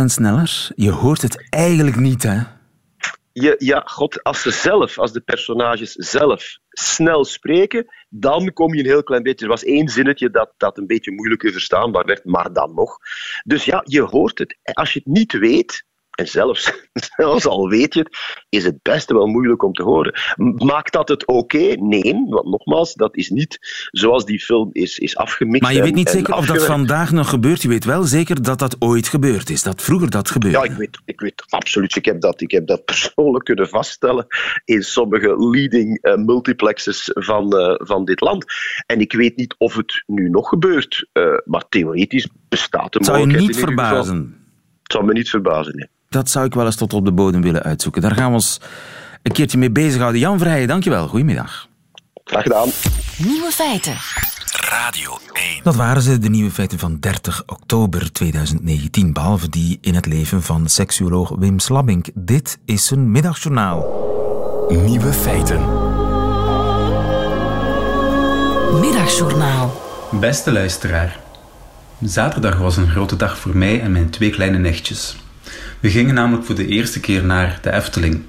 6% 0.00 0.04
sneller. 0.04 0.70
Je 0.74 0.90
hoort 0.90 1.22
het 1.22 1.46
eigenlijk 1.50 1.96
niet, 1.96 2.22
hè? 2.22 2.40
Je, 3.32 3.54
ja, 3.58 3.82
god, 3.84 4.22
als 4.22 4.42
ze 4.42 4.50
zelf, 4.50 4.98
als 4.98 5.12
de 5.12 5.20
personages 5.20 5.92
zelf 5.92 6.58
snel 6.68 7.24
spreken, 7.24 7.86
dan 8.08 8.52
kom 8.52 8.74
je 8.74 8.80
een 8.80 8.86
heel 8.86 9.02
klein 9.02 9.22
beetje. 9.22 9.44
Er 9.44 9.50
was 9.50 9.64
één 9.64 9.88
zinnetje 9.88 10.30
dat, 10.30 10.52
dat 10.56 10.78
een 10.78 10.86
beetje 10.86 11.12
moeilijker 11.12 11.52
verstaanbaar 11.52 12.04
werd, 12.04 12.24
maar 12.24 12.52
dan 12.52 12.74
nog. 12.74 12.98
Dus 13.44 13.64
ja, 13.64 13.82
je 13.86 14.02
hoort 14.02 14.38
het. 14.38 14.58
Als 14.62 14.92
je 14.92 14.98
het 14.98 15.14
niet 15.14 15.32
weet, 15.32 15.84
en 16.22 16.28
zelfs, 16.28 16.72
zelfs 17.16 17.46
al 17.46 17.68
weet 17.68 17.94
je 17.94 18.00
het, 18.00 18.18
is 18.48 18.64
het 18.64 18.82
best 18.82 19.10
wel 19.10 19.26
moeilijk 19.26 19.62
om 19.62 19.72
te 19.72 19.82
horen. 19.82 20.20
Maakt 20.56 20.92
dat 20.92 21.08
het 21.08 21.26
oké? 21.26 21.74
Nee, 21.78 22.24
want 22.28 22.46
nogmaals, 22.46 22.94
dat 22.94 23.16
is 23.16 23.28
niet 23.28 23.58
zoals 23.90 24.24
die 24.24 24.40
film 24.40 24.68
is, 24.72 24.98
is 24.98 25.16
afgemixt. 25.16 25.62
Maar 25.62 25.72
je 25.72 25.82
weet 25.82 25.94
niet 25.94 26.06
en 26.06 26.12
zeker 26.12 26.34
of 26.34 26.46
dat 26.46 26.64
vandaag 26.64 27.12
nog 27.12 27.28
gebeurt. 27.28 27.62
Je 27.62 27.68
weet 27.68 27.84
wel 27.84 28.02
zeker 28.02 28.42
dat 28.42 28.58
dat 28.58 28.76
ooit 28.78 29.08
gebeurd 29.08 29.50
is. 29.50 29.62
Dat 29.62 29.82
vroeger 29.82 30.10
dat 30.10 30.30
gebeurde. 30.30 30.58
Ja, 30.58 30.64
ik 30.64 30.72
weet, 30.72 31.00
ik 31.04 31.20
weet 31.20 31.44
absoluut. 31.48 31.96
Ik 31.96 32.04
heb, 32.04 32.20
dat, 32.20 32.40
ik 32.40 32.50
heb 32.50 32.66
dat 32.66 32.84
persoonlijk 32.92 33.44
kunnen 33.44 33.68
vaststellen 33.68 34.26
in 34.64 34.82
sommige 34.82 35.50
leading 35.50 35.98
eh, 36.02 36.16
multiplexes 36.16 37.10
van, 37.14 37.56
eh, 37.56 37.74
van 37.78 38.04
dit 38.04 38.20
land. 38.20 38.44
En 38.86 39.00
ik 39.00 39.12
weet 39.12 39.36
niet 39.36 39.54
of 39.58 39.74
het 39.76 40.02
nu 40.06 40.28
nog 40.28 40.48
gebeurt, 40.48 41.08
eh, 41.12 41.24
maar 41.44 41.64
theoretisch 41.68 42.28
bestaat 42.48 42.92
de 42.92 42.98
Het 42.98 43.06
zou 43.06 43.18
je 43.18 43.26
mogelijkheid 43.26 43.56
niet 43.56 43.76
verbazen. 43.76 44.40
Het 44.82 44.92
zou 44.92 45.04
me 45.04 45.12
niet 45.12 45.30
verbazen, 45.30 45.76
nee. 45.76 45.88
Dat 46.12 46.30
zou 46.30 46.46
ik 46.46 46.54
wel 46.54 46.66
eens 46.66 46.76
tot 46.76 46.92
op 46.92 47.04
de 47.04 47.12
bodem 47.12 47.42
willen 47.42 47.62
uitzoeken. 47.62 48.02
Daar 48.02 48.14
gaan 48.14 48.28
we 48.28 48.34
ons 48.34 48.60
een 49.22 49.32
keertje 49.32 49.58
mee 49.58 49.70
bezighouden. 49.70 50.20
Jan 50.20 50.38
Vrijen, 50.38 50.68
dankjewel. 50.68 51.08
Goedemiddag. 51.08 51.68
Graag 52.24 52.42
gedaan. 52.42 52.68
Nieuwe 53.18 53.50
feiten. 53.50 53.96
Radio 54.68 55.18
1. 55.32 55.60
Dat 55.62 55.74
waren 55.74 56.02
ze, 56.02 56.18
de 56.18 56.28
nieuwe 56.28 56.50
feiten 56.50 56.78
van 56.78 56.96
30 57.00 57.42
oktober 57.46 58.12
2019. 58.12 59.12
Behalve 59.12 59.48
die 59.48 59.78
in 59.80 59.94
het 59.94 60.06
leven 60.06 60.42
van 60.42 60.68
seksuoloog 60.68 61.34
Wim 61.38 61.58
Slabbink. 61.58 62.06
Dit 62.14 62.58
is 62.64 62.86
zijn 62.86 63.10
middagjournaal. 63.10 63.86
Nieuwe 64.68 65.12
feiten. 65.12 65.60
Middagjournaal. 68.80 69.80
Beste 70.10 70.52
luisteraar. 70.52 71.20
Zaterdag 72.00 72.58
was 72.58 72.76
een 72.76 72.90
grote 72.90 73.16
dag 73.16 73.38
voor 73.38 73.56
mij 73.56 73.80
en 73.80 73.92
mijn 73.92 74.10
twee 74.10 74.30
kleine 74.30 74.58
nichtjes. 74.58 75.16
We 75.82 75.90
gingen 75.90 76.14
namelijk 76.14 76.44
voor 76.46 76.54
de 76.54 76.66
eerste 76.66 77.00
keer 77.00 77.24
naar 77.24 77.58
de 77.62 77.72
Efteling. 77.72 78.22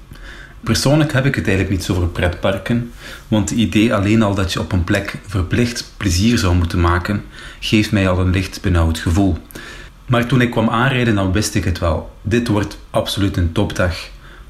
Persoonlijk 0.60 1.12
heb 1.12 1.26
ik 1.26 1.34
het 1.34 1.46
eigenlijk 1.46 1.76
niet 1.76 1.84
zo 1.84 1.94
voor 1.94 2.08
pretparken, 2.08 2.92
want 3.28 3.50
het 3.50 3.58
idee 3.58 3.94
alleen 3.94 4.22
al 4.22 4.34
dat 4.34 4.52
je 4.52 4.60
op 4.60 4.72
een 4.72 4.84
plek 4.84 5.18
verplicht 5.26 5.92
plezier 5.96 6.38
zou 6.38 6.54
moeten 6.54 6.80
maken, 6.80 7.24
geeft 7.60 7.92
mij 7.92 8.08
al 8.08 8.18
een 8.18 8.30
licht 8.30 8.62
benauwd 8.62 8.98
gevoel. 8.98 9.38
Maar 10.06 10.26
toen 10.26 10.40
ik 10.40 10.50
kwam 10.50 10.68
aanrijden, 10.68 11.14
dan 11.14 11.32
wist 11.32 11.54
ik 11.54 11.64
het 11.64 11.78
wel. 11.78 12.16
Dit 12.22 12.48
wordt 12.48 12.78
absoluut 12.90 13.36
een 13.36 13.52
topdag. 13.52 13.96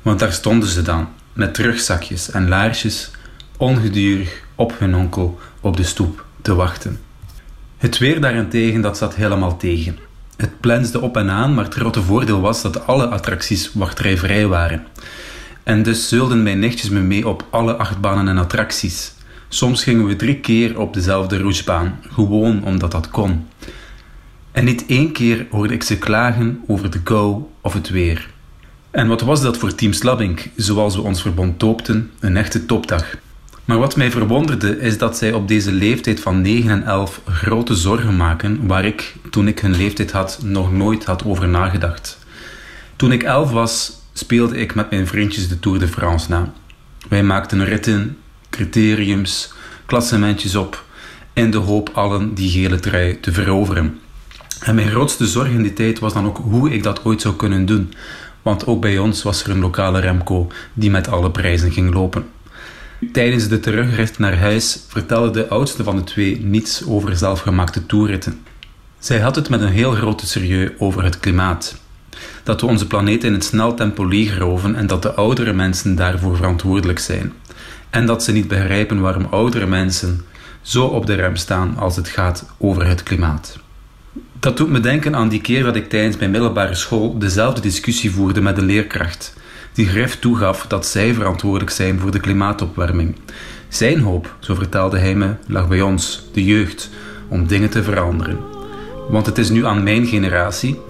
Want 0.03 0.19
daar 0.19 0.33
stonden 0.33 0.69
ze 0.69 0.83
dan, 0.83 1.09
met 1.33 1.55
terugzakjes 1.55 2.31
en 2.31 2.49
laarsjes, 2.49 3.11
ongedurig 3.57 4.43
op 4.55 4.79
hun 4.79 4.95
onkel 4.95 5.39
op 5.61 5.77
de 5.77 5.85
stoep 5.85 6.25
te 6.43 6.55
wachten. 6.55 7.01
Het 7.77 7.99
weer 7.99 8.21
daarentegen, 8.21 8.81
dat 8.81 8.99
zat 8.99 9.15
helemaal 9.15 9.57
tegen. 9.57 9.99
Het 10.37 10.61
plensde 10.61 11.01
op 11.01 11.17
en 11.17 11.31
aan, 11.31 11.55
maar 11.55 11.65
het 11.65 11.75
grote 11.75 12.03
voordeel 12.03 12.41
was 12.41 12.63
dat 12.63 12.87
alle 12.87 13.07
attracties 13.07 13.71
wachtrijvrij 13.75 14.47
waren. 14.47 14.87
En 15.63 15.83
dus 15.83 16.09
zeulden 16.09 16.43
mijn 16.43 16.59
nichtjes 16.59 16.91
me 16.91 17.01
mee 17.01 17.29
op 17.29 17.47
alle 17.51 17.77
achtbanen 17.77 18.29
en 18.29 18.39
attracties. 18.39 19.13
Soms 19.49 19.83
gingen 19.83 20.07
we 20.07 20.17
drie 20.17 20.41
keer 20.41 20.79
op 20.79 20.95
dezelfde 20.95 21.39
roesbaan, 21.39 21.99
gewoon 22.11 22.65
omdat 22.65 22.91
dat 22.91 23.11
kon. 23.11 23.47
En 24.53 24.65
niet 24.65 24.87
één 24.87 25.13
keer 25.13 25.47
hoorde 25.51 25.75
ik 25.75 25.83
ze 25.83 25.99
klagen 25.99 26.63
over 26.67 26.91
de 26.91 27.03
kou 27.03 27.43
of 27.61 27.73
het 27.73 27.89
weer. 27.89 28.31
En 28.91 29.09
wat 29.09 29.21
was 29.21 29.43
dat 29.43 29.57
voor 29.57 29.75
Team 29.75 29.93
Slabbink, 29.93 30.49
zoals 30.57 30.95
we 30.95 31.03
ons 31.03 31.23
verbond 31.23 31.61
doopten, 31.61 32.11
een 32.21 32.37
echte 32.37 32.67
topdag. 32.67 33.17
Maar 33.65 33.79
wat 33.79 33.97
mij 33.97 34.11
verwonderde 34.11 34.79
is 34.79 34.99
dat 34.99 35.17
zij 35.17 35.33
op 35.33 35.49
deze 35.49 35.73
leeftijd 35.73 36.21
van 36.21 36.41
9 36.41 36.71
en 36.71 36.83
11 36.83 37.21
grote 37.29 37.75
zorgen 37.75 38.17
maken 38.17 38.67
waar 38.67 38.85
ik, 38.85 39.15
toen 39.31 39.49
ik 39.49 39.59
hun 39.59 39.77
leeftijd 39.77 40.13
had, 40.13 40.39
nog 40.43 40.73
nooit 40.73 41.05
had 41.05 41.25
over 41.25 41.49
nagedacht. 41.49 42.19
Toen 42.97 43.13
ik 43.13 43.23
11 43.23 43.51
was, 43.51 43.93
speelde 44.13 44.57
ik 44.57 44.75
met 44.75 44.91
mijn 44.91 45.07
vriendjes 45.07 45.49
de 45.49 45.61
Tour 45.61 45.79
de 45.79 45.89
France 45.89 46.31
na. 46.31 46.53
Wij 47.09 47.23
maakten 47.23 47.65
ritten, 47.65 48.17
criteriums, 48.51 49.53
klassementjes 49.87 50.55
op, 50.55 50.85
in 51.33 51.51
de 51.51 51.59
hoop 51.59 51.91
allen 51.93 52.35
die 52.35 52.51
gele 52.51 52.81
trui 52.81 53.21
te 53.21 53.33
veroveren. 53.33 53.99
En 54.61 54.75
mijn 54.75 54.91
grootste 54.91 55.27
zorg 55.27 55.49
in 55.49 55.63
die 55.63 55.73
tijd 55.73 55.99
was 55.99 56.13
dan 56.13 56.27
ook 56.27 56.37
hoe 56.37 56.71
ik 56.71 56.83
dat 56.83 57.05
ooit 57.05 57.21
zou 57.21 57.35
kunnen 57.35 57.67
doen. 57.67 57.93
Want 58.43 58.67
ook 58.67 58.81
bij 58.81 58.99
ons 58.99 59.23
was 59.23 59.45
er 59.45 59.51
een 59.51 59.61
lokale 59.61 60.01
Remco 60.01 60.49
die 60.75 60.91
met 60.91 61.09
alle 61.09 61.31
prijzen 61.31 61.73
ging 61.73 61.95
lopen. 61.95 62.27
Tijdens 63.13 63.49
de 63.49 63.61
terugrit 63.61 64.19
naar 64.19 64.39
huis 64.39 64.85
vertelde 64.89 65.31
de 65.31 65.49
oudste 65.49 65.83
van 65.83 65.97
de 65.97 66.05
twee 66.05 66.41
niets 66.45 66.87
over 66.87 67.17
zelfgemaakte 67.17 67.87
toerritten. 67.87 68.41
Zij 68.99 69.21
had 69.21 69.37
het 69.37 69.49
met 69.49 69.61
een 69.61 69.73
heel 69.73 69.91
grote 69.91 70.27
serieus 70.27 70.71
over 70.79 71.05
het 71.05 71.21
klimaat. 71.21 71.77
Dat 72.43 72.61
we 72.61 72.67
onze 72.67 72.87
planeet 72.87 73.25
in 73.25 73.33
het 73.33 73.45
snel 73.45 73.75
tempo 73.75 74.05
leegroven 74.05 74.75
en 74.75 74.87
dat 74.87 75.03
de 75.03 75.15
oudere 75.15 75.53
mensen 75.53 75.95
daarvoor 75.95 76.37
verantwoordelijk 76.37 76.99
zijn. 76.99 77.33
En 77.91 78.07
dat 78.07 78.23
ze 78.23 78.33
niet 78.33 78.49
begrijpen 78.49 79.01
waarom 79.01 79.27
oudere 79.31 79.67
mensen 79.67 80.25
zo 80.63 80.87
op 80.87 81.07
de 81.07 81.15
rem 81.15 81.37
staan 81.37 81.77
als 81.77 81.97
het 81.97 82.09
gaat 82.09 82.47
over 82.59 82.87
het 82.87 83.03
klimaat. 83.03 83.59
Dat 84.39 84.57
doet 84.57 84.71
me 84.71 84.81
denken 84.81 85.17
aan 85.17 85.29
die 85.29 85.41
keer 85.41 85.63
dat 85.63 85.77
ik 85.77 85.89
tijdens 85.89 86.17
mijn 86.17 86.31
middelbare 86.31 86.75
school 86.75 87.19
dezelfde 87.19 87.61
discussie 87.61 88.11
voerde 88.11 88.41
met 88.41 88.59
een 88.59 88.65
leerkracht, 88.65 89.35
die 89.75 89.87
grif 89.87 90.19
toegaf 90.19 90.67
dat 90.67 90.87
zij 90.87 91.15
verantwoordelijk 91.15 91.71
zijn 91.71 92.01
voor 92.01 92.11
de 92.11 92.21
klimaatopwarming. 92.21 93.17
Zijn 93.69 94.01
hoop, 94.01 94.37
zo 94.39 94.55
vertelde 94.55 94.99
hij 94.99 95.15
me, 95.15 95.35
lag 95.47 95.69
bij 95.69 95.81
ons, 95.81 96.29
de 96.33 96.45
jeugd, 96.45 96.91
om 97.29 97.47
dingen 97.47 97.71
te 97.71 97.83
veranderen. 97.83 98.39
Want 99.09 99.27
het 99.27 99.39
is 99.39 99.51
nu 99.51 99.67
aan 99.67 99.83
mijn 99.83 100.07
generatie 100.07 100.81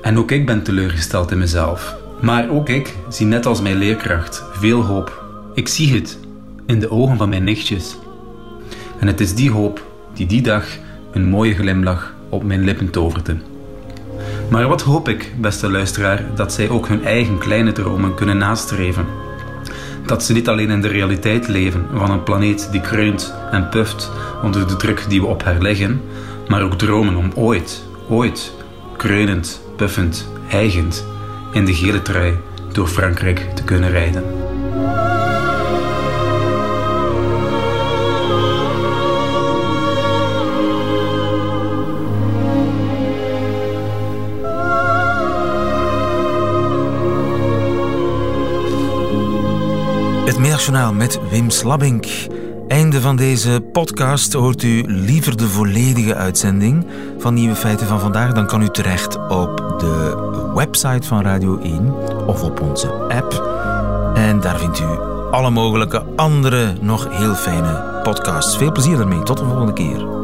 en 0.00 0.18
ook 0.18 0.30
ik 0.30 0.46
ben 0.46 0.62
teleurgesteld 0.62 1.30
in 1.30 1.38
mezelf. 1.38 1.96
Maar 2.20 2.50
ook 2.50 2.68
ik 2.68 2.94
zie 3.08 3.26
net 3.26 3.46
als 3.46 3.60
mijn 3.60 3.76
leerkracht 3.76 4.44
veel 4.52 4.82
hoop. 4.82 5.24
Ik 5.54 5.68
zie 5.68 5.94
het 5.94 6.18
in 6.66 6.80
de 6.80 6.90
ogen 6.90 7.16
van 7.16 7.28
mijn 7.28 7.44
nichtjes. 7.44 7.96
En 8.98 9.06
het 9.06 9.20
is 9.20 9.34
die 9.34 9.50
hoop 9.50 9.86
die 10.14 10.26
die 10.26 10.42
dag 10.42 10.64
een 11.12 11.24
mooie 11.24 11.54
glimlach 11.54 12.14
op 12.28 12.44
mijn 12.44 12.64
lippen 12.64 12.90
toverde. 12.90 13.51
Maar 14.52 14.68
wat 14.68 14.82
hoop 14.82 15.08
ik, 15.08 15.32
beste 15.36 15.70
luisteraar, 15.70 16.24
dat 16.34 16.52
zij 16.52 16.68
ook 16.68 16.88
hun 16.88 17.04
eigen 17.04 17.38
kleine 17.38 17.72
dromen 17.72 18.14
kunnen 18.14 18.36
nastreven. 18.36 19.06
Dat 20.06 20.22
ze 20.22 20.32
niet 20.32 20.48
alleen 20.48 20.70
in 20.70 20.80
de 20.80 20.88
realiteit 20.88 21.48
leven 21.48 21.86
van 21.94 22.10
een 22.10 22.22
planeet 22.22 22.68
die 22.70 22.80
kreunt 22.80 23.34
en 23.50 23.68
puft 23.68 24.10
onder 24.42 24.68
de 24.68 24.76
druk 24.76 25.04
die 25.08 25.20
we 25.20 25.26
op 25.26 25.42
haar 25.42 25.60
leggen, 25.60 26.00
maar 26.48 26.62
ook 26.62 26.74
dromen 26.74 27.16
om 27.16 27.30
ooit, 27.34 27.84
ooit, 28.08 28.52
kreunend, 28.96 29.62
puffend, 29.76 30.28
hijgend 30.46 31.06
in 31.52 31.64
de 31.64 31.74
gele 31.74 32.02
trui 32.02 32.38
door 32.72 32.86
Frankrijk 32.86 33.38
te 33.54 33.64
kunnen 33.64 33.90
rijden. 33.90 34.24
Met 50.70 51.20
Wim 51.30 51.50
Slabbink. 51.50 52.06
Einde 52.68 53.00
van 53.00 53.16
deze 53.16 53.64
podcast. 53.72 54.32
Hoort 54.32 54.62
u 54.62 54.82
liever 54.86 55.36
de 55.36 55.48
volledige 55.48 56.14
uitzending 56.14 56.86
van 57.18 57.34
Nieuwe 57.34 57.54
Feiten 57.54 57.86
van 57.86 58.00
vandaag? 58.00 58.32
Dan 58.32 58.46
kan 58.46 58.62
u 58.62 58.68
terecht 58.68 59.16
op 59.28 59.74
de 59.78 60.16
website 60.54 61.06
van 61.06 61.22
Radio 61.22 61.58
1 61.58 61.94
of 62.26 62.42
op 62.42 62.60
onze 62.60 62.92
app. 62.92 63.42
En 64.14 64.40
daar 64.40 64.58
vindt 64.58 64.80
u 64.80 64.98
alle 65.30 65.50
mogelijke 65.50 66.04
andere 66.16 66.72
nog 66.80 67.08
heel 67.10 67.34
fijne 67.34 68.00
podcasts. 68.02 68.56
Veel 68.56 68.72
plezier 68.72 68.96
daarmee. 68.96 69.22
Tot 69.22 69.38
de 69.38 69.44
volgende 69.44 69.72
keer. 69.72 70.21